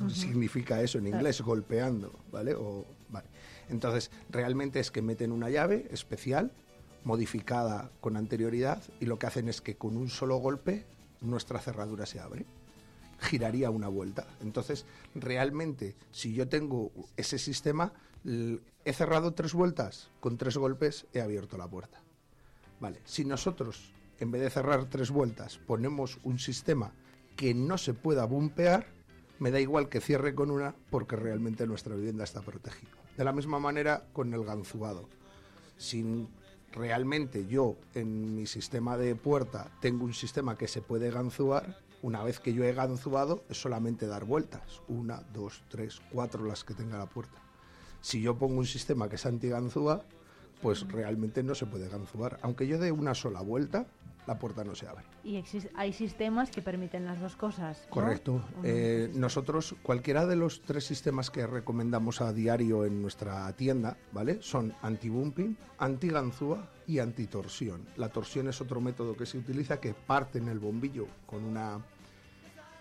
[0.09, 2.55] significa eso en inglés, golpeando, ¿vale?
[2.55, 3.27] O, vale.
[3.69, 6.51] Entonces, realmente es que meten una llave especial
[7.03, 10.85] modificada con anterioridad y lo que hacen es que con un solo golpe
[11.21, 12.45] nuestra cerradura se abre.
[13.19, 14.27] Giraría una vuelta.
[14.41, 17.93] Entonces, realmente, si yo tengo ese sistema,
[18.25, 22.01] he cerrado tres vueltas, con tres golpes he abierto la puerta.
[22.79, 26.91] Vale, si nosotros, en vez de cerrar tres vueltas, ponemos un sistema
[27.37, 28.87] que no se pueda bumpear,
[29.39, 32.91] me da igual que cierre con una porque realmente nuestra vivienda está protegida.
[33.17, 35.07] De la misma manera con el ganzuado.
[35.77, 36.29] Sin
[36.73, 42.23] realmente yo en mi sistema de puerta tengo un sistema que se puede ganzuar, una
[42.23, 46.73] vez que yo he ganzuado es solamente dar vueltas, una, dos, tres, cuatro las que
[46.73, 47.41] tenga la puerta.
[48.01, 50.03] Si yo pongo un sistema que es anti-ganzúa,
[50.61, 52.39] pues realmente no se puede ganzuar.
[52.41, 53.87] Aunque yo dé una sola vuelta,
[54.25, 55.03] la puerta no se abre.
[55.23, 55.41] Y
[55.75, 57.85] hay sistemas que permiten las dos cosas.
[57.89, 58.41] Correcto.
[58.63, 64.41] Eh, nosotros, cualquiera de los tres sistemas que recomendamos a diario en nuestra tienda, ¿vale?
[64.41, 67.85] Son anti-bumping, anti-ganzúa y anti-torsión.
[67.97, 71.79] La torsión es otro método que se utiliza que parte en el bombillo con una,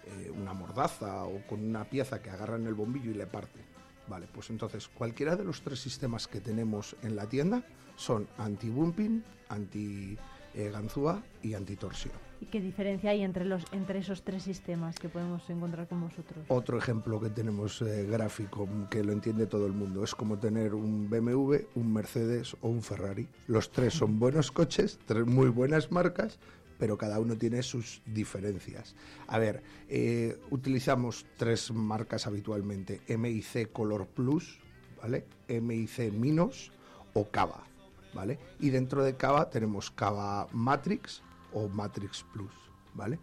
[0.06, 3.60] eh, una mordaza o con una pieza que agarra en el bombillo y le parte.
[4.08, 7.62] Vale, pues entonces cualquiera de los tres sistemas que tenemos en la tienda
[7.96, 10.18] son anti-bumping, anti
[10.55, 12.14] eh, ganzúa y antitorsión.
[12.42, 16.44] ¿Y qué diferencia hay entre, los, entre esos tres sistemas que podemos encontrar con vosotros?
[16.48, 20.74] Otro ejemplo que tenemos eh, gráfico que lo entiende todo el mundo es como tener
[20.74, 23.28] un BMW, un Mercedes o un Ferrari.
[23.47, 26.40] Los tres son buenos coches, tres muy buenas marcas,
[26.78, 28.97] pero cada uno tiene sus diferencias.
[29.28, 34.58] A ver, eh, utilizamos tres marcas habitualmente, MIC Color Plus,
[35.00, 35.26] ¿vale?
[35.48, 36.72] MIC Minos
[37.14, 37.72] o Cava.
[38.15, 38.39] ¿Vale?
[38.60, 42.52] Y dentro de Cava tenemos Cava Matrix o Matrix Plus,
[42.94, 43.18] ¿vale?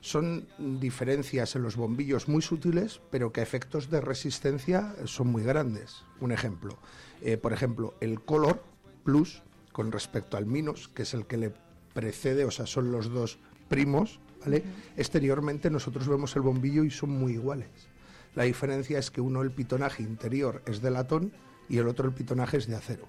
[0.00, 5.42] Son diferencias en los bombillos muy sutiles, pero que a efectos de resistencia son muy
[5.42, 6.04] grandes.
[6.20, 6.78] Un ejemplo,
[7.22, 8.62] eh, por ejemplo, el Color
[9.02, 9.42] Plus
[9.72, 11.52] con respecto al Minos, que es el que le
[11.92, 14.62] precede, o sea, son los dos primos, ¿vale?
[14.96, 17.88] Exteriormente nosotros vemos el bombillo y son muy iguales.
[18.34, 21.32] La diferencia es que uno el pitonaje interior es de latón
[21.68, 23.08] y el otro el pitonaje es de acero.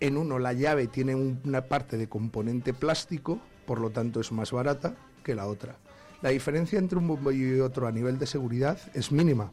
[0.00, 4.50] En uno la llave tiene una parte de componente plástico, por lo tanto es más
[4.50, 5.76] barata que la otra.
[6.22, 9.52] La diferencia entre un bombillo y otro a nivel de seguridad es mínima,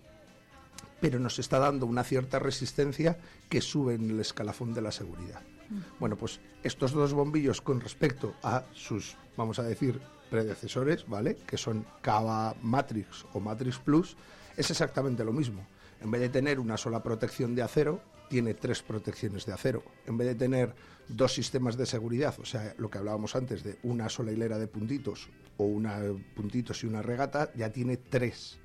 [1.00, 3.18] pero nos está dando una cierta resistencia
[3.50, 5.42] que sube en el escalafón de la seguridad.
[5.70, 5.80] Mm.
[6.00, 11.36] Bueno, pues estos dos bombillos con respecto a sus, vamos a decir, predecesores, ¿vale?
[11.36, 14.18] Que son Cava Matrix o Matrix Plus,
[14.56, 15.66] es exactamente lo mismo.
[16.02, 19.84] En vez de tener una sola protección de acero, tiene tres protecciones de acero.
[20.06, 20.74] En vez de tener
[21.08, 24.68] dos sistemas de seguridad, o sea, lo que hablábamos antes de una sola hilera de
[24.68, 26.00] puntitos o una
[26.36, 28.60] puntitos y una regata, ya tiene tres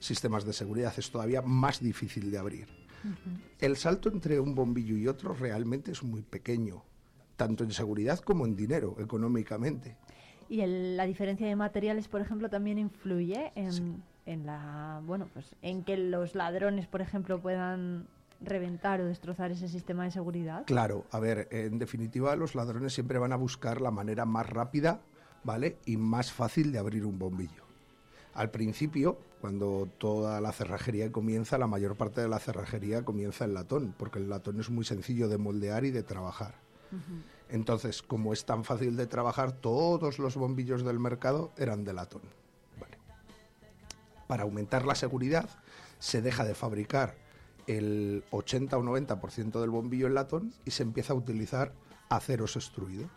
[0.00, 0.92] sistemas de seguridad.
[0.96, 2.68] Es todavía más difícil de abrir.
[3.58, 6.84] El salto entre un bombillo y otro realmente es muy pequeño,
[7.36, 9.96] tanto en seguridad como en dinero, económicamente.
[10.48, 15.46] Y el- la diferencia de materiales, por ejemplo, también influye en, en la, bueno, pues
[15.62, 18.06] en que los ladrones, por ejemplo, puedan
[18.44, 20.64] reventar o destrozar ese sistema de seguridad.
[20.66, 25.00] Claro, a ver, en definitiva los ladrones siempre van a buscar la manera más rápida,
[25.44, 25.76] ¿vale?
[25.86, 27.62] Y más fácil de abrir un bombillo.
[28.34, 33.54] Al principio, cuando toda la cerrajería comienza, la mayor parte de la cerrajería comienza en
[33.54, 36.54] latón, porque el latón es muy sencillo de moldear y de trabajar.
[37.48, 42.22] Entonces, como es tan fácil de trabajar, todos los bombillos del mercado eran de latón.
[42.80, 42.98] Vale.
[44.26, 45.48] Para aumentar la seguridad,
[45.98, 47.14] se deja de fabricar
[47.66, 51.72] el 80 o 90% del bombillo en latón y se empieza a utilizar
[52.08, 53.10] aceros extruidos.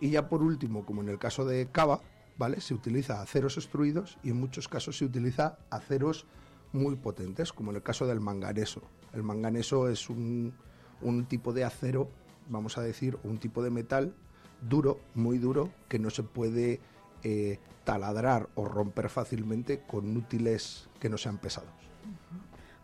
[0.00, 2.00] Y ya por último, como en el caso de cava,
[2.38, 2.60] ¿vale?
[2.60, 6.26] Se utiliza aceros extruidos y en muchos casos se utiliza aceros
[6.72, 8.82] muy potentes, como en el caso del manganeso.
[9.12, 10.54] El manganeso es un,
[11.00, 12.10] un tipo de acero,
[12.48, 14.14] vamos a decir, un tipo de metal
[14.60, 16.80] duro, muy duro, que no se puede
[17.22, 21.70] eh, taladrar o romper fácilmente con útiles que no sean pesados.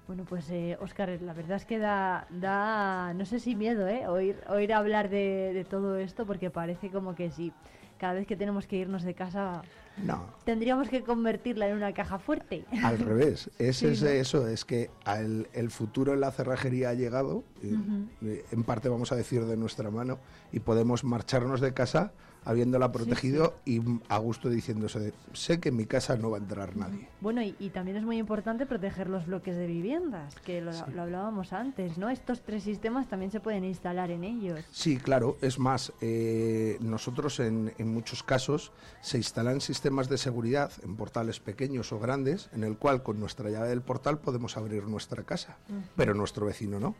[0.07, 4.07] Bueno, pues eh, Oscar, la verdad es que da, da, no sé si miedo, ¿eh?
[4.09, 7.53] Oír, oír hablar de, de todo esto, porque parece como que si
[7.99, 9.63] cada vez que tenemos que irnos de casa
[9.97, 12.65] No, tendríamos que convertirla en una caja fuerte.
[12.83, 14.09] Al revés, es, Sí, es ¿no?
[14.09, 18.09] eso, es que al- el futuro en la cerrajería ha llegado, Ujú.
[18.23, 20.19] eh, en parte vamos a decir de nuestra mano,
[20.51, 22.13] y podemos marcharnos de casa
[22.45, 26.77] habiéndola protegido y a gusto diciéndose, sé que en mi casa no va a entrar
[26.77, 27.09] nadie.
[27.21, 31.03] Bueno, y, y también es muy importante proteger los bloques de viviendas, que lo, lo
[31.03, 32.11] hablábamos antes, ¿no?
[32.11, 34.61] Estos tres sistemas también se pueden instalar en ellos.
[34.71, 40.73] Sí, claro, es más, eh, nosotros en, en muchos casos se instalan sistemas de seguridad
[40.83, 44.85] en portales pequeños o grandes, en el cual con nuestra llave del portal podemos abrir
[44.85, 45.57] nuestra casa,
[45.97, 46.95] pero nuestro vecino no.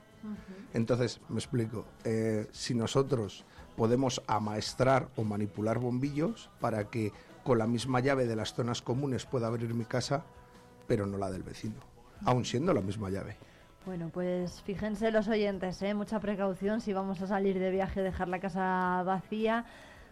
[0.73, 3.45] Entonces, me explico, eh, si nosotros
[3.77, 7.13] podemos amaestrar o manipular bombillos para que
[7.45, 10.25] con la misma llave de las zonas comunes pueda abrir mi casa,
[10.87, 11.77] pero no la del vecino,
[12.25, 13.37] aun siendo la misma llave.
[13.85, 15.93] Bueno, pues fíjense los oyentes, ¿eh?
[15.93, 19.65] mucha precaución si vamos a salir de viaje, dejar la casa vacía,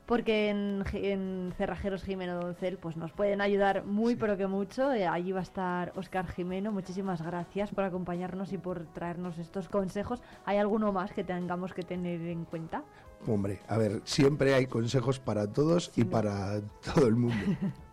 [0.07, 4.93] porque en, en Cerrajeros Jimeno Doncel pues nos pueden ayudar muy pero que mucho.
[4.93, 6.73] Eh, allí va a estar Oscar Jimeno.
[6.73, 10.21] Muchísimas gracias por acompañarnos y por traernos estos consejos.
[10.47, 12.83] ¿Hay alguno más que tengamos que tener en cuenta?
[13.27, 16.61] Hombre, a ver, siempre hay consejos para todos y para
[16.95, 17.37] todo el mundo.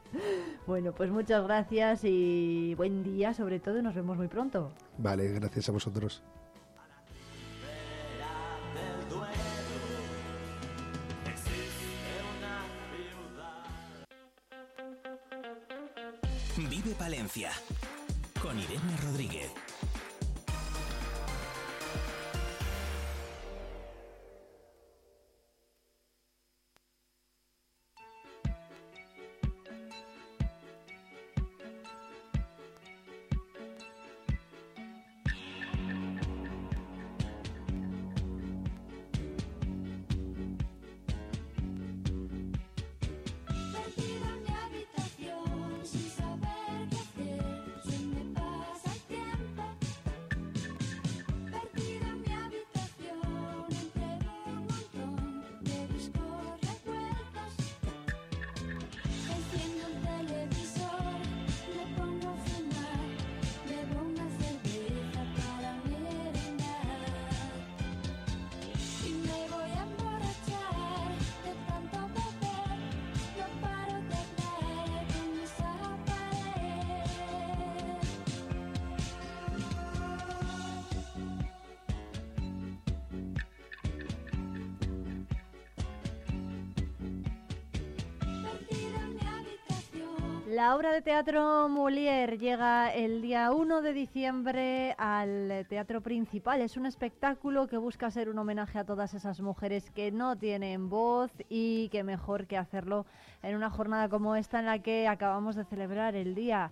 [0.66, 4.74] Bueno, pues muchas gracias y buen día sobre todo y nos vemos muy pronto.
[4.98, 6.22] Vale, gracias a vosotros.
[16.58, 17.52] Vive Palencia
[18.42, 19.52] con Irene Rodríguez.
[90.68, 96.60] La obra de teatro Molière llega el día 1 de diciembre al Teatro Principal.
[96.60, 100.90] Es un espectáculo que busca ser un homenaje a todas esas mujeres que no tienen
[100.90, 103.06] voz y que mejor que hacerlo
[103.44, 106.72] en una jornada como esta en la que acabamos de celebrar el día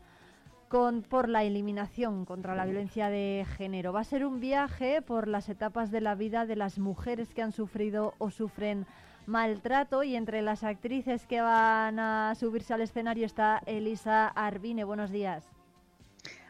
[0.68, 3.94] con, por la eliminación contra la violencia de género.
[3.94, 7.44] Va a ser un viaje por las etapas de la vida de las mujeres que
[7.44, 8.86] han sufrido o sufren
[9.28, 14.84] maltrato y entre las actrices que van a subirse al escenario está Elisa Arbine.
[14.84, 15.46] Buenos días.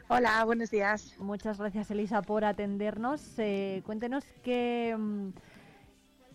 [0.08, 1.16] Hola, buenos días.
[1.18, 3.40] Muchas gracias, Elisa, por atendernos.
[3.40, 5.30] Eh, cuéntenos qué, mm,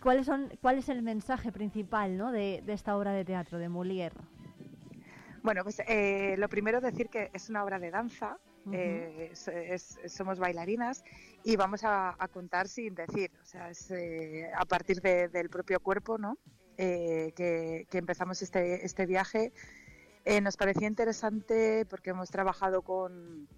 [0.02, 2.32] cuáles son, cuál es el mensaje principal ¿no?
[2.32, 4.16] de, esta obra de teatro de Molière.
[5.42, 8.38] Bueno, pues eh, lo primero decir que es una obra de danza,
[8.72, 11.02] eh, somos bailarinas
[11.44, 13.92] y vamos a, contar sin decir, o sea, es
[14.56, 16.38] a partir del propio cuerpo, ¿no?
[16.76, 19.52] que, empezamos este, este viaje.
[20.42, 23.48] nos parecía interesante porque hemos trabajado con,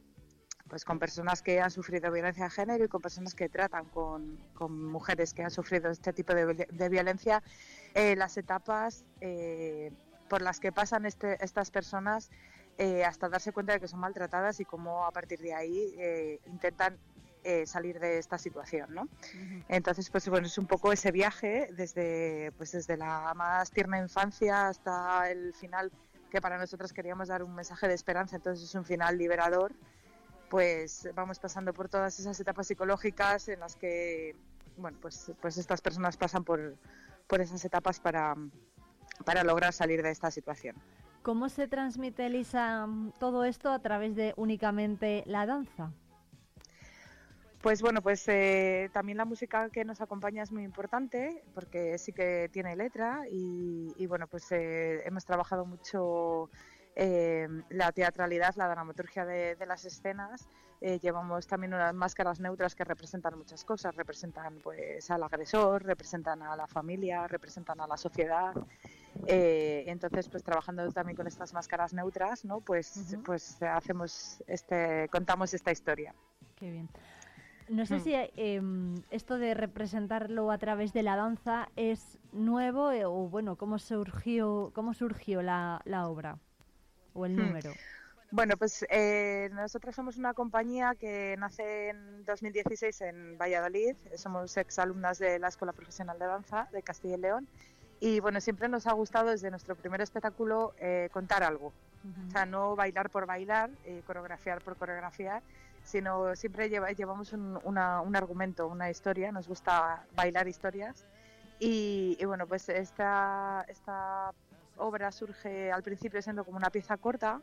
[0.72, 4.38] pues con personas que han sufrido violencia de género y con personas que tratan con,
[4.58, 7.42] mujeres que han sufrido este tipo de, violencia,
[7.92, 9.92] eh, las etapas eh,
[10.30, 12.30] por las que pasan este, estas personas
[12.78, 16.96] eh, hasta darse cuenta de que son maltratadas y cómo a partir de ahí intentan
[17.66, 19.08] salir de esta situación, ¿no?
[19.68, 24.68] Entonces, pues bueno, es un poco ese viaje desde, pues desde la más tierna infancia
[24.68, 25.90] hasta el final
[26.30, 29.72] que para nosotros queríamos dar un mensaje de esperanza, entonces es un final liberador
[30.52, 34.36] pues vamos pasando por todas esas etapas psicológicas en las que
[34.76, 36.76] bueno pues pues estas personas pasan por,
[37.26, 38.34] por esas etapas para,
[39.24, 40.76] para lograr salir de esta situación.
[41.22, 42.86] ¿Cómo se transmite, Elisa,
[43.18, 45.92] todo esto a través de únicamente la danza?
[47.62, 52.12] Pues bueno, pues eh, también la música que nos acompaña es muy importante porque sí
[52.12, 56.50] que tiene letra y, bueno, pues eh, hemos trabajado mucho
[56.94, 60.48] eh, la teatralidad, la dramaturgia de, las escenas.
[60.80, 66.42] Eh, llevamos también unas máscaras neutras que representan muchas cosas, representan pues al agresor, representan
[66.42, 68.52] a la familia, representan a la sociedad.
[69.26, 72.60] Eh, entonces, pues trabajando también con estas máscaras neutras, ¿no?
[72.60, 76.14] Pues, pues hacemos este, contamos esta historia.
[76.56, 76.88] Qué bien.
[77.68, 78.00] No sé mm.
[78.00, 83.78] si em, esto de representarlo a través de la danza es nuevo o bueno, cómo
[83.78, 86.38] surgió, cómo surgió la obra
[87.14, 87.46] o el hmm.
[87.46, 87.72] número?
[88.30, 93.94] Bueno, pues eh, nosotros somos una compañía que nace en 2016 en Valladolid.
[94.16, 97.48] Somos exalumnas de la Escuela Profesional de Danza de Castilla y León.
[98.00, 101.72] Y bueno, siempre nos ha gustado desde nuestro primer espectáculo eh, contar algo.
[102.26, 105.40] O sea, no bailar por bailar, eh, coreografiar por coreografiar,
[105.84, 109.32] sino siempre llevamos un, un, argumento, una historia.
[109.32, 111.06] Nos gusta bailar historias.
[111.58, 114.32] Y, bueno, pues esta, esta
[114.76, 117.40] obra surge al principio siendo como una pieza corta,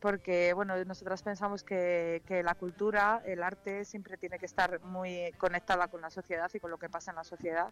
[0.00, 5.88] porque bueno, nosotras pensamos que, la cultura, el arte, siempre tiene que estar muy conectada
[5.88, 7.68] con la sociedad y con lo que pasa en la sociedad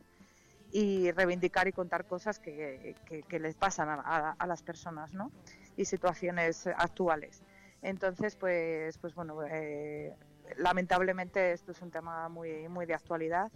[0.70, 2.94] y reivindicar y contar cosas que,
[3.30, 5.32] les pasan a, las personas, ¿no?
[5.76, 7.42] Y situaciones actuales.
[7.82, 10.14] Entonces, pues, pues bueno, eh,
[10.56, 13.50] lamentablemente esto es un tema muy, muy de actualidad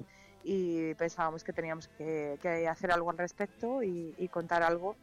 [0.44, 4.96] y pensábamos que teníamos que, hacer algo al respecto y contar algo.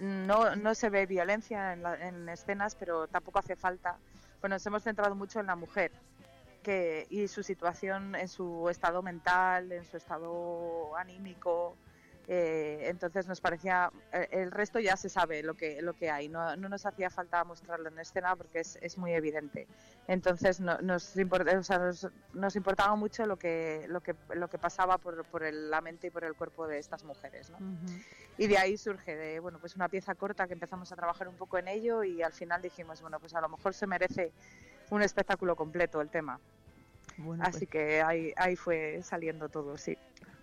[0.00, 3.98] No, no se ve violencia en, escenas, pero tampoco hace falta.
[4.40, 5.92] Bueno, nos hemos centrado mucho en la mujer
[6.62, 11.76] que, y su situación, en su estado mental, en su estado anímico,
[12.28, 16.28] eh, entonces nos parecía, eh, el resto ya se sabe lo que, lo que hay,
[16.28, 19.68] no, no nos hacía falta mostrarlo en escena porque es, es muy evidente.
[20.08, 21.14] Entonces no, nos,
[22.34, 26.10] nos, importaba mucho lo que, lo que, lo que pasaba por, por la mente y
[26.10, 27.50] por el cuerpo de estas mujeres.
[27.50, 27.58] ¿no?
[28.38, 31.36] Y de ahí surge de, bueno, pues una pieza corta que empezamos a trabajar un
[31.36, 34.32] poco en ello y al final dijimos, bueno, pues a lo mejor se merece
[34.90, 36.40] un espectáculo completo el tema.
[37.40, 39.96] Así pues que ahí, ahí fue saliendo todo, sí.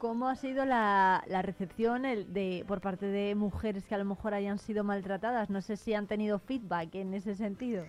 [0.04, 4.60] ¿Cómo ha sido la, recepción de, por parte de mujeres que a lo mejor hayan
[4.60, 5.50] sido maltratadas?
[5.50, 7.86] No sé si han tenido feedback en ese sentido.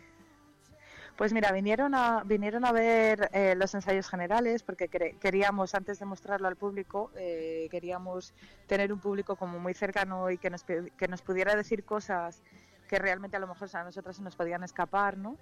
[1.16, 6.04] Pues mira, vinieron a, vinieron a ver eh, los ensayos generales porque queríamos, antes de
[6.04, 8.32] mostrarlo al público, eh, queríamos
[8.68, 12.44] tener un público como muy cercano y que nos, que nos pudiera decir cosas
[12.88, 15.36] que realmente a lo mejor a nosotras se nos podían escapar, ¿no?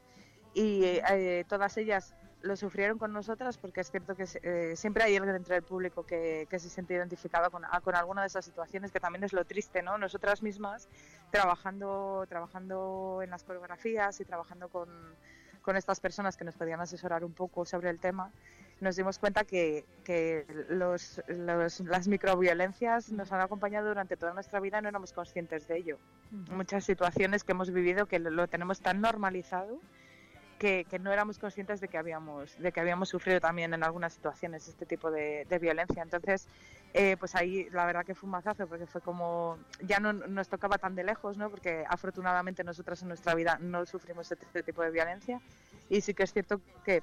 [0.54, 5.16] Y eh, todas ellas lo sufrieron con nosotras porque es cierto que eh, siempre hay
[5.16, 9.00] alguien dentro del público que, se siente identificado con, con, alguna de esas situaciones que
[9.00, 9.98] también es lo triste, ¿no?
[9.98, 10.88] Nosotras mismas
[11.30, 14.88] trabajando, trabajando en las coreografías y trabajando con,
[15.62, 18.30] con estas personas que nos podían asesorar un poco sobre el tema,
[18.80, 24.78] nos dimos cuenta que, que los, las microviolencias nos han acompañado durante toda nuestra vida
[24.78, 25.98] y no éramos conscientes de ello.
[26.50, 29.78] Muchas situaciones que hemos vivido que lo tenemos tan normalizado
[30.62, 34.68] que, no éramos conscientes de que habíamos de que habíamos sufrido también en algunas situaciones
[34.68, 36.02] este tipo de, violencia.
[36.02, 36.46] Entonces
[36.94, 40.48] eh, pues ahí la verdad que fue un mazazo porque fue como ya no nos
[40.48, 44.82] tocaba tan de lejos no porque afortunadamente nosotras en nuestra vida no sufrimos este, tipo
[44.82, 45.40] de violencia.
[45.88, 47.02] Y sí que es cierto que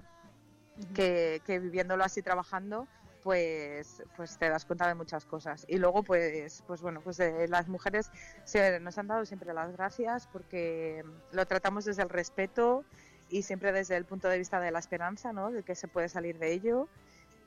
[0.95, 2.88] que, viviéndolo así trabajando
[3.23, 5.65] pues pues te das cuenta de muchas cosas.
[5.67, 8.09] Y luego pues pues bueno pues eh, las mujeres
[8.45, 12.85] se, nos han dado siempre las gracias porque lo tratamos desde el respeto
[13.30, 15.51] y siempre desde el punto de vista de la esperanza, ¿no?
[15.51, 16.88] De que se puede salir de ello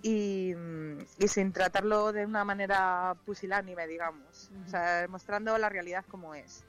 [0.02, 0.54] y,
[1.18, 6.64] y sin tratarlo de una manera pusilánime, digamos, o sea, mostrando la realidad como es.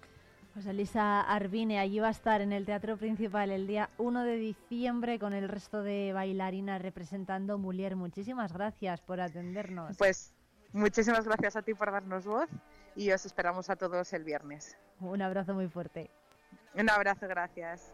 [0.53, 4.35] Pues Elisa Arbine, allí va a estar en el Teatro Principal el día 1 de
[4.35, 7.95] diciembre con el resto de bailarinas representando Mulier.
[7.95, 9.97] Muchísimas gracias por atendernos.
[9.97, 10.31] Pues
[10.71, 12.49] muchísimas gracias a ti por darnos voz
[12.95, 14.77] y os esperamos a todos el viernes.
[14.99, 16.11] Un abrazo muy fuerte.
[16.75, 17.91] Un abrazo, gracias.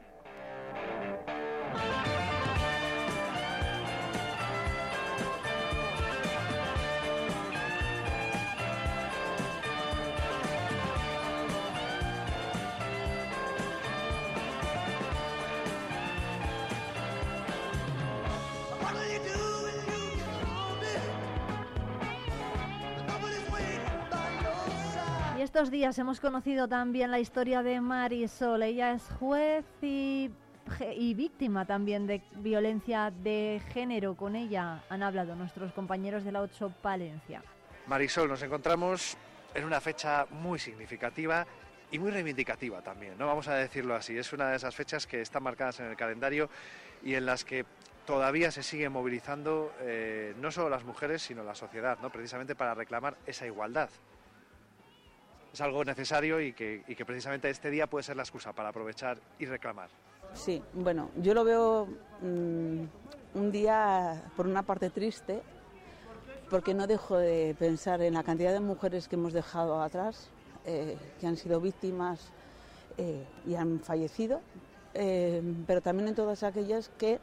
[25.49, 28.61] Estos días hemos conocido también la historia de Marisol.
[28.61, 30.29] Ella es juez y,
[31.15, 34.13] víctima también de violencia de género.
[34.13, 37.41] Con ella han hablado nuestros compañeros de la 8 Palencia.
[37.87, 39.17] Marisol, nos encontramos
[39.55, 41.47] en una fecha muy significativa
[41.89, 43.25] y muy reivindicativa también, ¿no?
[43.25, 44.15] Vamos a decirlo así.
[44.15, 46.47] Es una de esas fechas que están marcadas en el calendario
[47.01, 47.65] y en las que
[48.05, 52.11] todavía se sigue movilizando eh, no solo las mujeres, sino la sociedad, ¿no?
[52.11, 53.89] Precisamente para reclamar esa igualdad.
[55.53, 58.69] Es algo necesario y que, y que precisamente este día puede ser la excusa para
[58.69, 59.89] aprovechar y reclamar.
[60.33, 61.87] Sí, bueno, yo lo veo
[62.21, 62.83] mm,
[63.33, 65.41] un día por una parte triste,
[66.49, 70.29] porque no dejo de pensar en la cantidad de mujeres que hemos dejado atrás,
[70.65, 72.31] eh, que han sido víctimas
[72.97, 74.41] eh, y han fallecido,
[74.93, 77.19] eh, pero también en todas aquellas que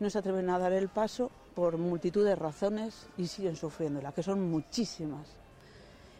[0.00, 4.22] no se atreven a dar el paso por multitud de razones y siguen sufriéndola, que
[4.22, 5.41] son muchísimas.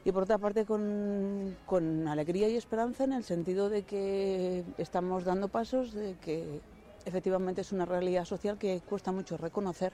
[0.05, 5.49] Y por otra parte con, alegría y esperanza en el sentido de que estamos dando
[5.49, 6.61] pasos, de que
[7.05, 9.93] efectivamente es una realidad social que cuesta mucho reconocer,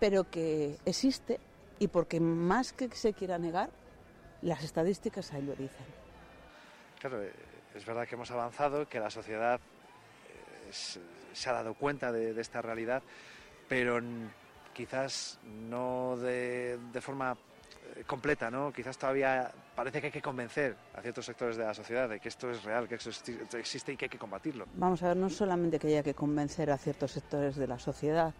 [0.00, 1.38] pero que existe
[1.78, 3.70] y porque más que se quiera negar,
[4.42, 5.86] las estadísticas ahí lo dicen.
[7.00, 7.32] Claro, eh,
[7.74, 12.60] es verdad que hemos avanzado, que la sociedad eh, se, ha dado cuenta de, esta
[12.60, 13.02] realidad,
[13.68, 14.00] pero
[14.74, 17.36] quizás no de, forma
[18.06, 18.72] completa, ¿no?
[18.72, 22.28] Quizás todavía parece que hay que convencer a ciertos sectores de la sociedad de que
[22.28, 24.66] esto es real, que existe y que hay que combatirlo.
[24.74, 28.34] Vamos a ver, no solamente que haya que convencer a ciertos sectores de la sociedad,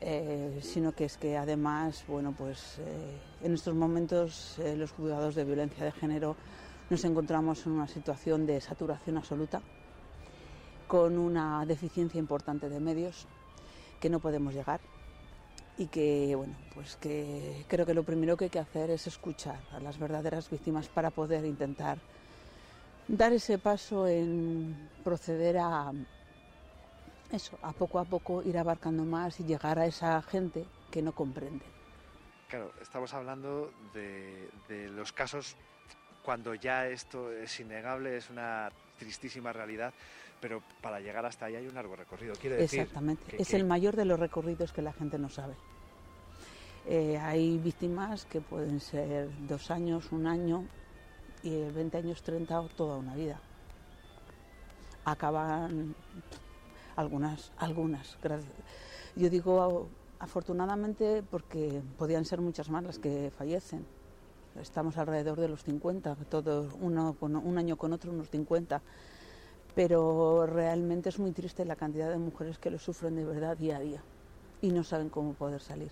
[0.00, 5.34] eh, sino que es que además, bueno, pues eh, en estos momentos eh, los juzgados
[5.34, 6.36] de violencia de género
[6.90, 9.62] nos encontramos en una situación de saturación absoluta,
[10.88, 13.26] con una deficiencia importante de medios
[14.00, 14.80] que no podemos llegar
[15.78, 19.60] y que, bueno, pues que creo que lo primero que hay que hacer es escuchar
[19.72, 21.98] a las verdaderas víctimas para poder intentar
[23.08, 25.92] dar ese paso en proceder a
[27.30, 31.12] eso, a poco a poco ir abarcando más y llegar a esa gente que no
[31.12, 31.64] comprende.
[32.48, 35.56] Claro, estamos hablando de, de los casos
[36.22, 39.92] cuando ya esto es innegable, es una tristísima realidad,
[40.42, 42.34] pero para llegar hasta ahí hay un largo recorrido.
[42.34, 45.28] Quiere decir Exactamente, que- es que- el mayor de los recorridos que la gente no
[45.30, 45.54] sabe.
[46.84, 50.64] Eh, hay víctimas que pueden ser dos años, un año,
[51.44, 53.40] y eh, 20 años, 30 o toda una vida.
[55.04, 55.94] Acaban
[56.96, 58.18] algunas, algunas.
[59.14, 59.88] Yo digo
[60.18, 63.86] afortunadamente porque podían ser muchas más las que fallecen.
[64.60, 68.82] Estamos alrededor de los 50, todos uno con, un año con otro unos 50.
[69.74, 73.76] Pero realmente es muy triste la cantidad de mujeres que lo sufren de verdad día
[73.78, 74.02] a día
[74.60, 75.90] y no saben cómo poder salir.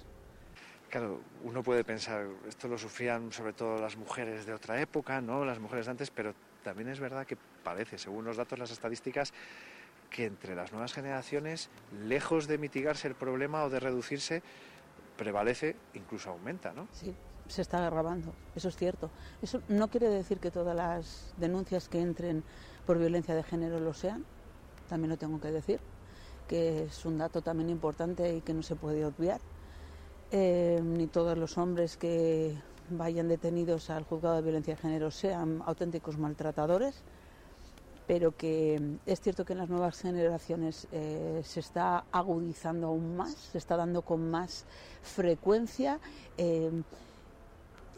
[0.91, 5.45] Claro, uno puede pensar, esto lo sufrían sobre todo las mujeres de otra época, ¿no?
[5.45, 6.35] Las mujeres de antes, pero
[6.65, 9.33] también es verdad que parece, según los datos, las estadísticas,
[10.11, 11.71] que entre las nuevas generaciones,
[12.05, 14.43] lejos de mitigarse el problema o de reducirse,
[15.17, 16.89] prevalece, incluso aumenta, ¿no?
[16.93, 17.15] Sí,
[17.47, 19.11] se está agravando, eso es cierto.
[19.43, 22.43] Eso no quiere decir que todas las denuncias que entren
[22.91, 24.25] por violencia de género lo sean,
[24.89, 25.79] también lo tengo que decir,
[26.49, 29.41] que es un dato también importante y que no se puede obviar.
[30.33, 32.57] Eh, ni todos los hombres que
[32.89, 36.97] vayan detenidos al juzgado de violencia de género sean auténticos maltratadores,
[38.09, 43.35] pero que es cierto que en las nuevas generaciones eh, se está agudizando aún más,
[43.35, 44.65] se está dando con más
[45.01, 46.01] frecuencia.
[46.37, 46.73] eh,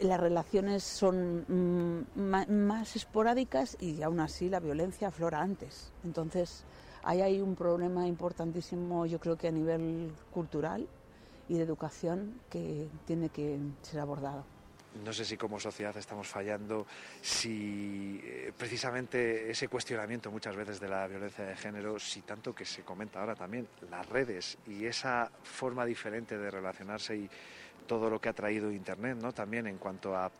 [0.00, 5.92] las relaciones son mm, más esporádicas y aún así la violencia aflora antes.
[6.04, 6.64] Entonces,
[7.02, 10.88] ahí hay un problema importantísimo, yo creo que a nivel cultural
[11.48, 14.44] y de educación, que tiene que ser abordado.
[15.04, 16.86] no sé si como sociedad estamos fallando,
[17.20, 22.64] si eh, precisamente ese cuestionamiento muchas veces de la violencia de género, si tanto que
[22.64, 27.30] se comenta ahora también, las redes y esa forma diferente de relacionarse y
[27.86, 29.33] todo lo que ha traído Internet, ¿no?
[29.33, 30.31] También en cuanto a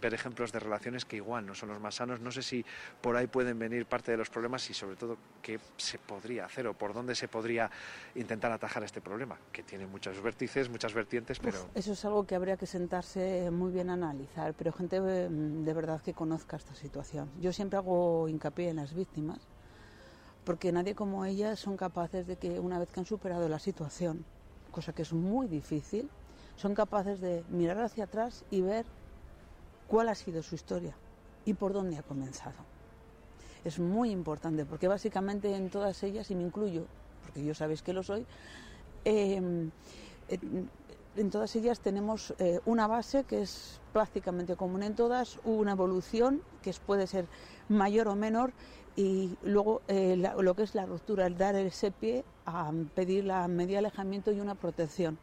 [0.00, 2.20] ver ejemplos de relaciones que igual no son los más sanos.
[2.20, 2.64] No sé si
[3.00, 6.66] por ahí pueden venir parte de los problemas y sobre todo qué se podría hacer
[6.66, 7.70] o por dónde se podría
[8.14, 11.58] intentar atajar este problema, que tiene muchos vértices, muchas vertientes, pero...
[11.74, 15.72] eso es algo que habría que sentarse muy bien a analizar, pero gente eh, de
[15.72, 17.30] verdad que conozca esta situación.
[17.40, 19.40] Yo siempre hago hincapié en las víctimas,
[20.44, 24.24] porque nadie como ellas son capaces de que una vez que han superado la situación,
[24.70, 26.08] cosa que es muy difícil,
[26.60, 28.84] son capaces de mirar hacia atrás y ver
[29.88, 30.94] cuál ha sido su historia
[31.46, 32.58] y por dónde ha comenzado.
[33.64, 36.84] Es muy importante porque básicamente en todas ellas, y me incluyo,
[37.22, 38.26] porque yo sabéis que lo soy,
[39.04, 39.70] em,
[41.16, 46.42] en todas ellas tenemos eh, una base que es prácticamente común en todas, una evolución
[46.62, 47.26] que puede ser
[47.70, 48.52] mayor o menor
[48.96, 53.48] y luego eh, lo que es la ruptura, el dar ese pie a pedir la
[53.48, 55.18] medio alejamiento y una protección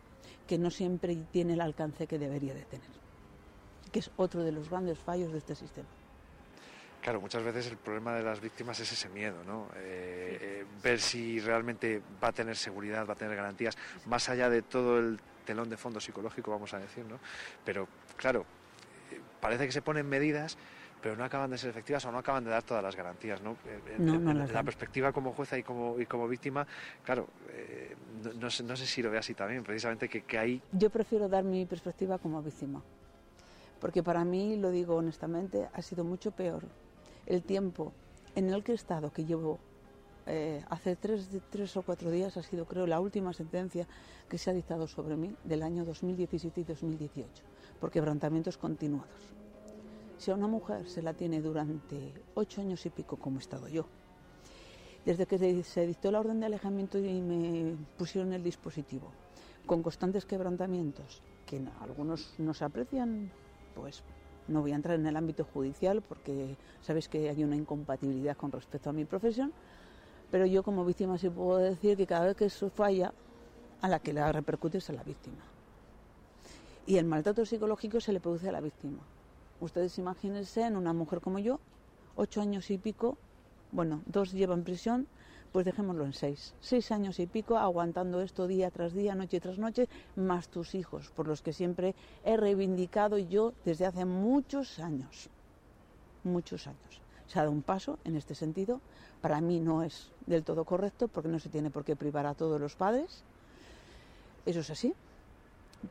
[0.47, 3.07] que no siempre tiene el alcance que debería de tener
[3.91, 5.87] que es otro de los grandes fallos de este sistema.
[7.01, 9.67] Claro, muchas veces el problema de las víctimas es ese miedo, ¿no?
[9.75, 14.49] Eh, eh, ver si realmente va a tener seguridad, va a tener garantías, más allá
[14.49, 17.19] de todo el telón de fondo psicológico, vamos a decir, ¿no?
[17.63, 18.45] Pero, claro,
[19.11, 20.57] eh, parece que se ponen medidas,
[21.07, 23.55] pero no acaban de ser efectivas o no acaban de dar todas las garantías, ¿no?
[23.97, 26.67] En, la perspectiva como jueza y como, y como víctima,
[27.01, 27.29] claro,
[28.37, 30.61] no, sé, no, sé, si lo ve así también, precisamente que, que hay...
[30.73, 32.81] Yo prefiero dar mi perspectiva como víctima
[33.79, 36.63] porque para mí, lo digo honestamente, ha sido mucho peor
[37.25, 37.93] el tiempo
[38.35, 39.59] en el que he estado, que llevo
[40.25, 43.87] eh, hace tres, tres, o cuatro días, ha sido creo la última sentencia
[44.27, 47.43] que se ha dictado sobre mí del año 2017 y 2018,
[47.79, 49.37] por quebrantamientos continuados.
[50.17, 53.67] Si a una mujer se la tiene durante ocho años y pico, como he estado
[53.67, 53.85] yo,
[55.05, 59.11] desde que se dictó la orden de alejamiento y me pusieron el dispositivo,
[59.65, 63.31] con constantes quebrantamientos, que algunos no se aprecian
[63.75, 64.03] pues
[64.47, 68.51] no voy a entrar en el ámbito judicial porque sabéis que hay una incompatibilidad con
[68.51, 69.53] respecto a mi profesión,
[70.31, 73.13] pero yo como víctima sí puedo decir que cada vez que eso falla,
[73.81, 75.43] a la que la repercute es a la víctima.
[76.87, 78.99] Y el maltrato psicológico se le produce a la víctima.
[79.59, 81.59] Ustedes imagínense en una mujer como yo,
[82.15, 83.17] ocho años y pico,
[83.71, 85.07] bueno, dos llevan prisión,
[85.51, 86.53] pues dejémoslo en seis.
[86.59, 91.09] Seis años y pico aguantando esto día tras día, noche tras noche, más tus hijos,
[91.15, 95.29] por los que siempre he reivindicado yo desde hace muchos años.
[96.23, 97.01] Muchos años.
[97.27, 98.79] Se ha dado un paso en este sentido.
[99.21, 102.35] Para mí no es del todo correcto porque no se tiene por qué privar a
[102.35, 103.23] todos los padres.
[104.45, 104.93] Eso es así.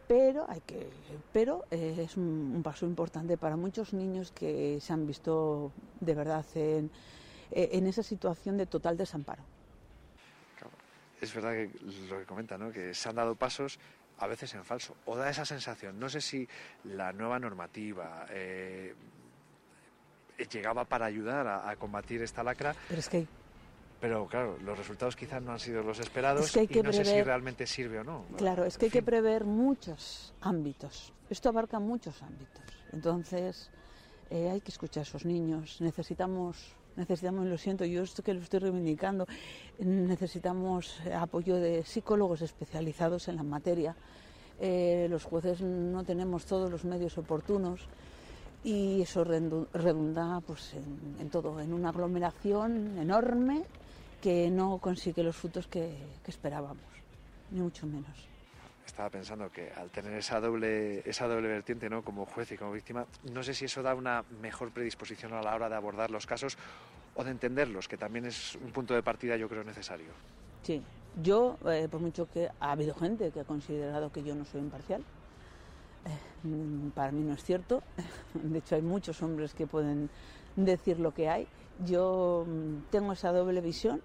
[0.08, 0.90] Pero hay que,
[1.32, 6.44] pero eh, es un paso importante para muchos niños que se han visto de verdad
[6.54, 6.90] en,
[7.50, 9.42] eh, en esa situación de total desamparo.
[11.20, 11.70] Es verdad que
[12.08, 12.70] lo que comenta, ¿no?
[12.70, 13.78] que se han dado pasos
[14.18, 15.98] a veces en falso, o da esa sensación.
[15.98, 16.48] No sé si
[16.84, 18.94] la nueva normativa eh,
[20.50, 22.74] llegaba para ayudar a, combatir esta lacra.
[22.88, 23.26] Pero es que
[24.00, 27.66] pero claro, los resultados quizás no han sido los esperados y no sé si realmente
[27.66, 28.24] sirve o no.
[28.36, 31.12] Claro, es que hay que prever muchos ámbitos.
[31.30, 32.64] Esto abarca muchos ámbitos.
[32.92, 33.70] Entonces,
[34.30, 35.80] eh, hay que escuchar a esos niños.
[35.80, 39.26] Necesitamos necesitamos, lo siento, yo esto que lo estoy reivindicando,
[39.78, 43.94] necesitamos apoyo de psicólogos especializados en la materia.
[44.58, 47.82] Eh, los jueces no tenemos todos los medios oportunos
[48.64, 50.74] y eso redunda pues,
[51.20, 53.64] en, todo, en una aglomeración enorme
[54.26, 55.94] que no consigue los frutos que
[56.26, 56.82] esperábamos,
[57.52, 58.26] ni mucho menos
[58.84, 62.02] estaba pensando que al tener esa doble, esa doble vertiente, ¿no?
[62.02, 65.54] Como juez y como víctima, no sé si eso da una mejor predisposición a la
[65.54, 66.56] hora de abordar los casos
[67.14, 70.08] o de entenderlos, que también es un punto de partida yo creo necesario.
[70.62, 70.82] Sí,
[71.22, 74.60] yo, eh, por mucho que ha habido gente que ha considerado que yo no soy
[74.60, 75.04] imparcial,
[76.04, 77.82] eh, para mí no es cierto.
[78.34, 80.10] De hecho, hay muchos hombres que pueden
[80.56, 81.46] decir lo que hay.
[81.84, 84.02] Yo mm, tengo esa doble visión,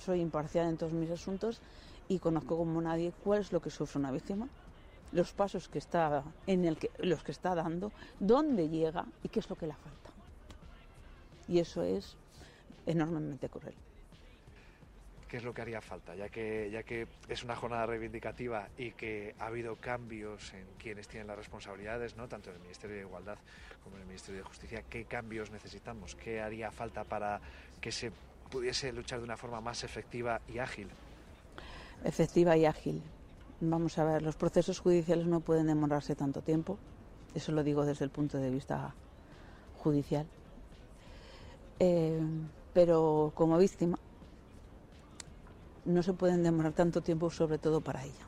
[0.00, 1.60] soy imparcial en todos mis asuntos
[2.08, 4.48] y conozco como nadie cuál es lo que sufre una víctima,
[5.12, 9.40] los pasos que está en el que los que está dando, dónde llega y qué
[9.40, 10.10] es lo que le falta.
[11.48, 12.16] Y eso es
[12.86, 13.74] enormemente cruel.
[15.28, 16.16] ¿Qué es lo que haría falta?
[16.16, 21.06] Ya que, ya que es una jornada reivindicativa y que ha habido cambios en quienes
[21.06, 22.26] tienen las responsabilidades, ¿no?
[22.26, 23.38] tanto en el Ministerio de Igualdad
[23.84, 26.16] como en el Ministerio de Justicia, ¿qué cambios necesitamos?
[26.16, 27.40] ¿Qué haría falta para
[27.80, 28.10] que se
[28.50, 30.88] pudiese luchar de una forma más efectiva y ágil?
[32.04, 33.02] efectiva y ágil.
[33.60, 36.78] Vamos a ver, los procesos judiciales no pueden demorarse tanto tiempo.
[37.34, 38.94] Eso lo digo desde el punto de vista
[39.78, 40.26] judicial.
[41.78, 42.20] Eh,
[42.72, 43.98] pero como víctima
[45.84, 48.26] no se pueden demorar tanto tiempo, sobre todo para ella.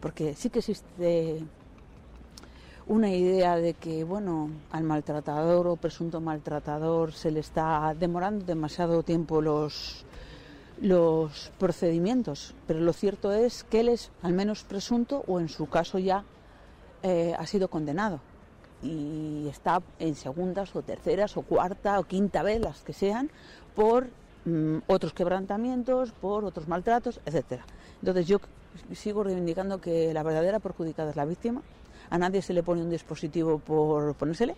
[0.00, 1.42] Porque sí que existe
[2.90, 9.04] una idea de que, bueno, al maltratador o presunto maltratador se le está demorando demasiado
[9.04, 10.04] tiempo los,
[10.80, 15.68] los procedimientos, pero lo cierto es que él es al menos presunto o en su
[15.68, 16.24] caso ya
[17.04, 18.18] eh, ha sido condenado
[18.82, 23.30] y está en segundas o terceras o cuarta o quinta vez, las que sean,
[23.76, 24.08] por
[24.46, 27.64] mm, otros quebrantamientos, por otros maltratos, etcétera.
[28.00, 28.40] Entonces yo
[28.96, 31.62] sigo reivindicando que la verdadera perjudicada es la víctima.
[32.10, 34.56] A nadie se le pone un dispositivo por ponérsele.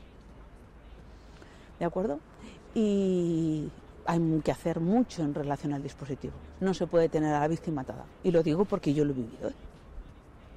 [1.78, 2.18] ¿De acuerdo?
[2.74, 3.68] Y
[4.06, 6.32] hay que hacer mucho en relación al dispositivo.
[6.60, 8.04] No se puede tener a la víctima atada.
[8.24, 9.54] Y lo digo porque yo lo he vivido, ¿eh?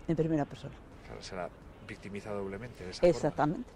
[0.08, 0.74] en primera persona.
[1.06, 1.50] Claro, se la
[1.88, 2.84] victimiza doblemente.
[2.84, 3.70] De esa Exactamente.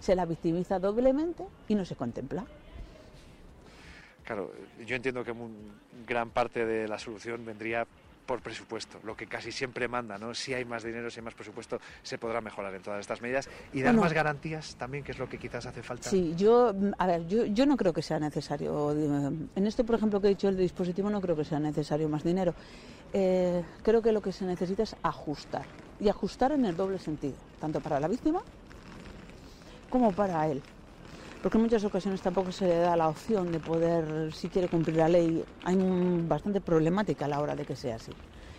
[0.00, 2.44] Se la victimiza doblemente y no se contempla.
[4.24, 4.52] Claro,
[4.84, 5.34] yo entiendo que
[6.06, 7.86] gran parte de la solución vendría
[8.26, 10.34] por presupuesto, lo que casi siempre manda, ¿no?
[10.34, 13.48] Si hay más dinero, si hay más presupuesto, se podrá mejorar en todas estas medidas
[13.72, 16.08] y dar más garantías también, que es lo que quizás hace falta.
[16.08, 18.92] Sí, yo, a ver, yo, yo no creo que sea necesario.
[18.92, 22.22] En esto, por ejemplo, que he dicho el dispositivo, no creo que sea necesario más
[22.22, 22.54] dinero.
[23.12, 25.66] Eh, creo que lo que se necesita es ajustar
[26.00, 28.42] y ajustar en el doble sentido, tanto para la víctima
[29.90, 30.62] como para él
[31.42, 34.96] porque en muchas ocasiones tampoco se le da la opción de poder, si quiere cumplir
[34.96, 35.76] la ley, hay
[36.28, 38.12] bastante problemática a la hora de que sea así.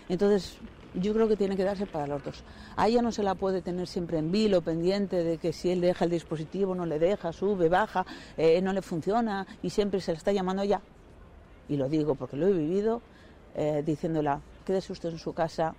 [0.09, 0.57] Entonces,
[0.93, 2.43] yo creo que tiene que darse para los dos.
[2.75, 5.79] A ella no se la puede tener siempre en vilo, pendiente de que si él
[5.79, 8.05] deja el dispositivo, no le deja, sube, baja,
[8.35, 10.81] eh, no le funciona y siempre se le está llamando ya.
[11.69, 13.01] Y lo digo porque lo he vivido,
[13.55, 15.73] eh, diciéndola, quédese usted en su casa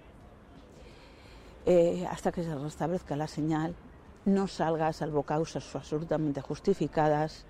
[1.66, 3.74] eh, hasta que se restablezca la señal
[4.24, 7.44] no salga salvo causas absolutamente justificadas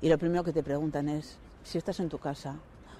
[0.00, 2.56] y lo primero que te preguntan es si estás en tu casa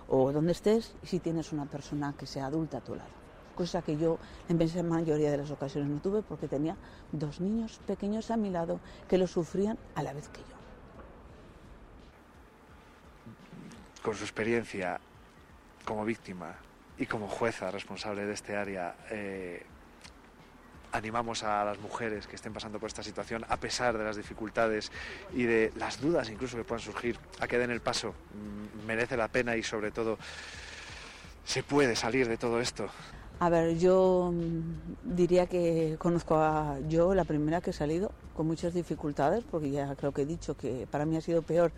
[0.08, 3.10] o donde estés y si tienes una persona que sea adulta a tu lado.
[3.54, 6.76] Cosa que yo en la mayoría de las ocasiones no tuve porque tenía
[7.12, 10.56] dos niños pequeños a mi lado que lo sufrían a la vez que yo.
[14.02, 15.00] Con su experiencia
[15.84, 16.54] como víctima
[16.96, 19.66] y como jueza responsable de este área, eh,
[20.92, 24.90] animamos a las mujeres que estén pasando por esta situación, a pesar de las dificultades
[25.34, 28.14] y de las dudas incluso que puedan surgir, a que den el paso.
[28.34, 30.18] Mm, merece la pena y sobre todo
[31.44, 32.88] se puede salir de todo esto.
[33.40, 38.46] A ver, yo mm, diría que conozco a yo, la primera que he salido, con
[38.46, 41.72] muchas dificultades, porque ya creo que he dicho que para mí ha sido peor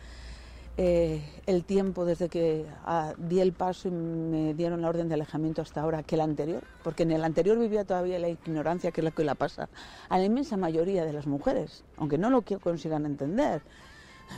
[0.83, 5.15] eh, el tiempo desde que ah, di el paso y me dieron la orden de
[5.15, 9.02] alejamiento hasta ahora que el anterior, porque en el anterior vivía todavía la ignorancia que
[9.02, 9.68] es la que la pasa
[10.09, 13.60] a la inmensa mayoría de las mujeres, aunque no lo consigan entender,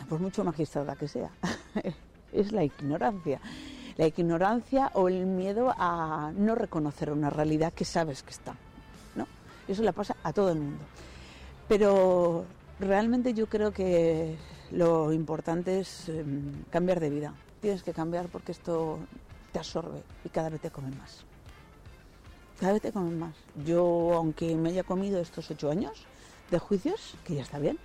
[0.09, 1.31] por mucho magistrada que sea,
[2.33, 3.41] es la ignorancia.
[3.97, 8.57] La ignorancia o el miedo a no reconocer una realidad que sabes que está.
[9.15, 9.29] ¿no?
[9.69, 10.83] Eso le pasa a todo el mundo.
[11.69, 12.47] Pero
[12.81, 14.37] realmente yo creo que
[14.73, 17.35] lo importante es em, cambiar de vida.
[17.61, 18.99] Tienes que cambiar porque esto
[19.53, 21.25] te absorbe y cada vez te come más.
[22.59, 23.35] Cada vez te come más.
[23.65, 26.05] Yo, aunque me haya comido estos ocho años
[26.51, 27.79] de juicios, que ya está bien,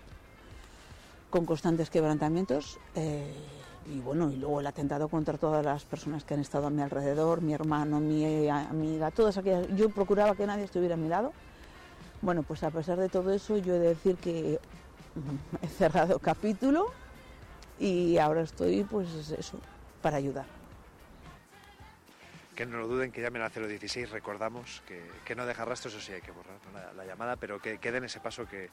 [1.30, 3.33] con constantes quebrantamientos, eh,
[3.85, 6.82] y bueno, y luego el atentado contra todas las personas que han estado a mi
[6.82, 9.67] alrededor, mi hermano, mi amiga, todas aquellas.
[9.75, 11.32] Yo procuraba que nadie estuviera a mi lado.
[12.22, 14.59] Bueno, pues a pesar de todo eso, yo he de decir que
[15.62, 16.92] he cerrado capítulo
[17.80, 19.60] y ahora estoy, pues eso,
[20.02, 20.46] para ayudar.
[22.56, 26.14] Que no lo duden, que llamen al 016, recordamos que, no deja rastros, eso sí
[26.14, 26.58] hay que borrar
[26.96, 28.70] la, llamada, pero que, que, den ese paso que,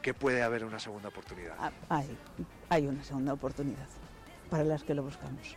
[0.00, 1.54] que puede haber una segunda oportunidad.
[1.58, 2.16] Ah, hay,
[2.70, 3.86] hay una segunda oportunidad
[4.48, 5.56] para las que lo buscamos.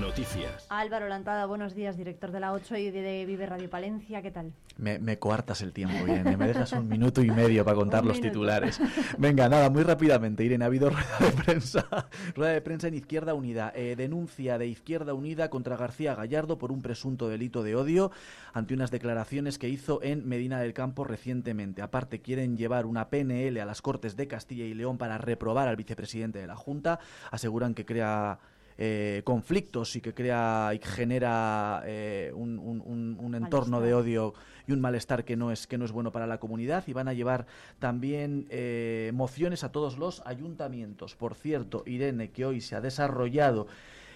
[0.00, 0.66] Noticias.
[0.68, 4.52] Álvaro Lantada, buenos días, director de la 8 y de Vive Radio Palencia, ¿qué tal?
[4.76, 8.20] Me, me coartas el tiempo, Irene, me dejas un minuto y medio para contar los
[8.20, 8.80] titulares.
[9.18, 13.34] Venga, nada, muy rápidamente, Irene, ha habido rueda de prensa, rueda de prensa en Izquierda
[13.34, 18.12] Unida, eh, denuncia de Izquierda Unida contra García Gallardo por un presunto delito de odio
[18.52, 21.82] ante unas declaraciones que hizo en Medina del Campo recientemente.
[21.82, 25.76] Aparte, quieren llevar una PNL a las Cortes de Castilla y León para reprobar al
[25.76, 27.00] vicepresidente de la Junta,
[27.32, 28.38] aseguran que crea
[28.80, 34.34] eh, conflictos y que crea y genera eh, un, un, un, entorno de odio
[34.68, 37.08] y un malestar que no es que no es bueno para la comunidad y van
[37.08, 37.46] a llevar
[37.80, 41.16] también eh, mociones a todos los ayuntamientos.
[41.16, 43.66] Por cierto, Irene, que hoy se ha desarrollado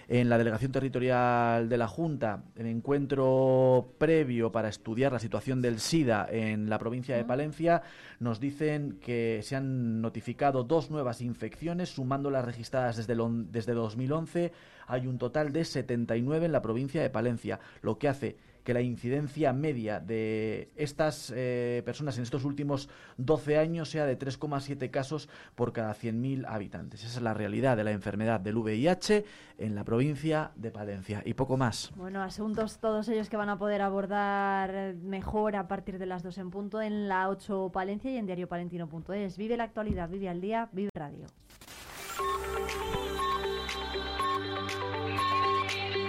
[0.07, 5.79] en la delegación territorial de la Junta, el encuentro previo para estudiar la situación del
[5.79, 7.81] SIDA en la provincia de Palencia,
[8.19, 13.15] nos dicen que se han notificado dos nuevas infecciones, sumando las registradas desde,
[13.49, 14.51] desde 2011.
[14.87, 18.81] Hay un total de 79 en la provincia de Palencia, lo que hace que la
[18.81, 25.29] incidencia media de estas eh, personas en estos últimos 12 años sea de 3,7 casos
[25.55, 27.03] por cada 100.000 habitantes.
[27.03, 29.25] Esa es la realidad de la enfermedad del VIH
[29.57, 31.91] en la provincia de Palencia y poco más.
[31.95, 36.37] Bueno, asuntos todos ellos que van a poder abordar mejor a partir de las 2
[36.39, 39.37] en punto en la 8 Palencia y en diariopalentino.es.
[39.37, 41.27] Vive la actualidad, vive al día, vive radio.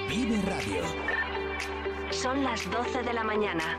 [0.09, 1.14] Vive Radio.
[2.15, 3.79] Son las 12 de la mañana.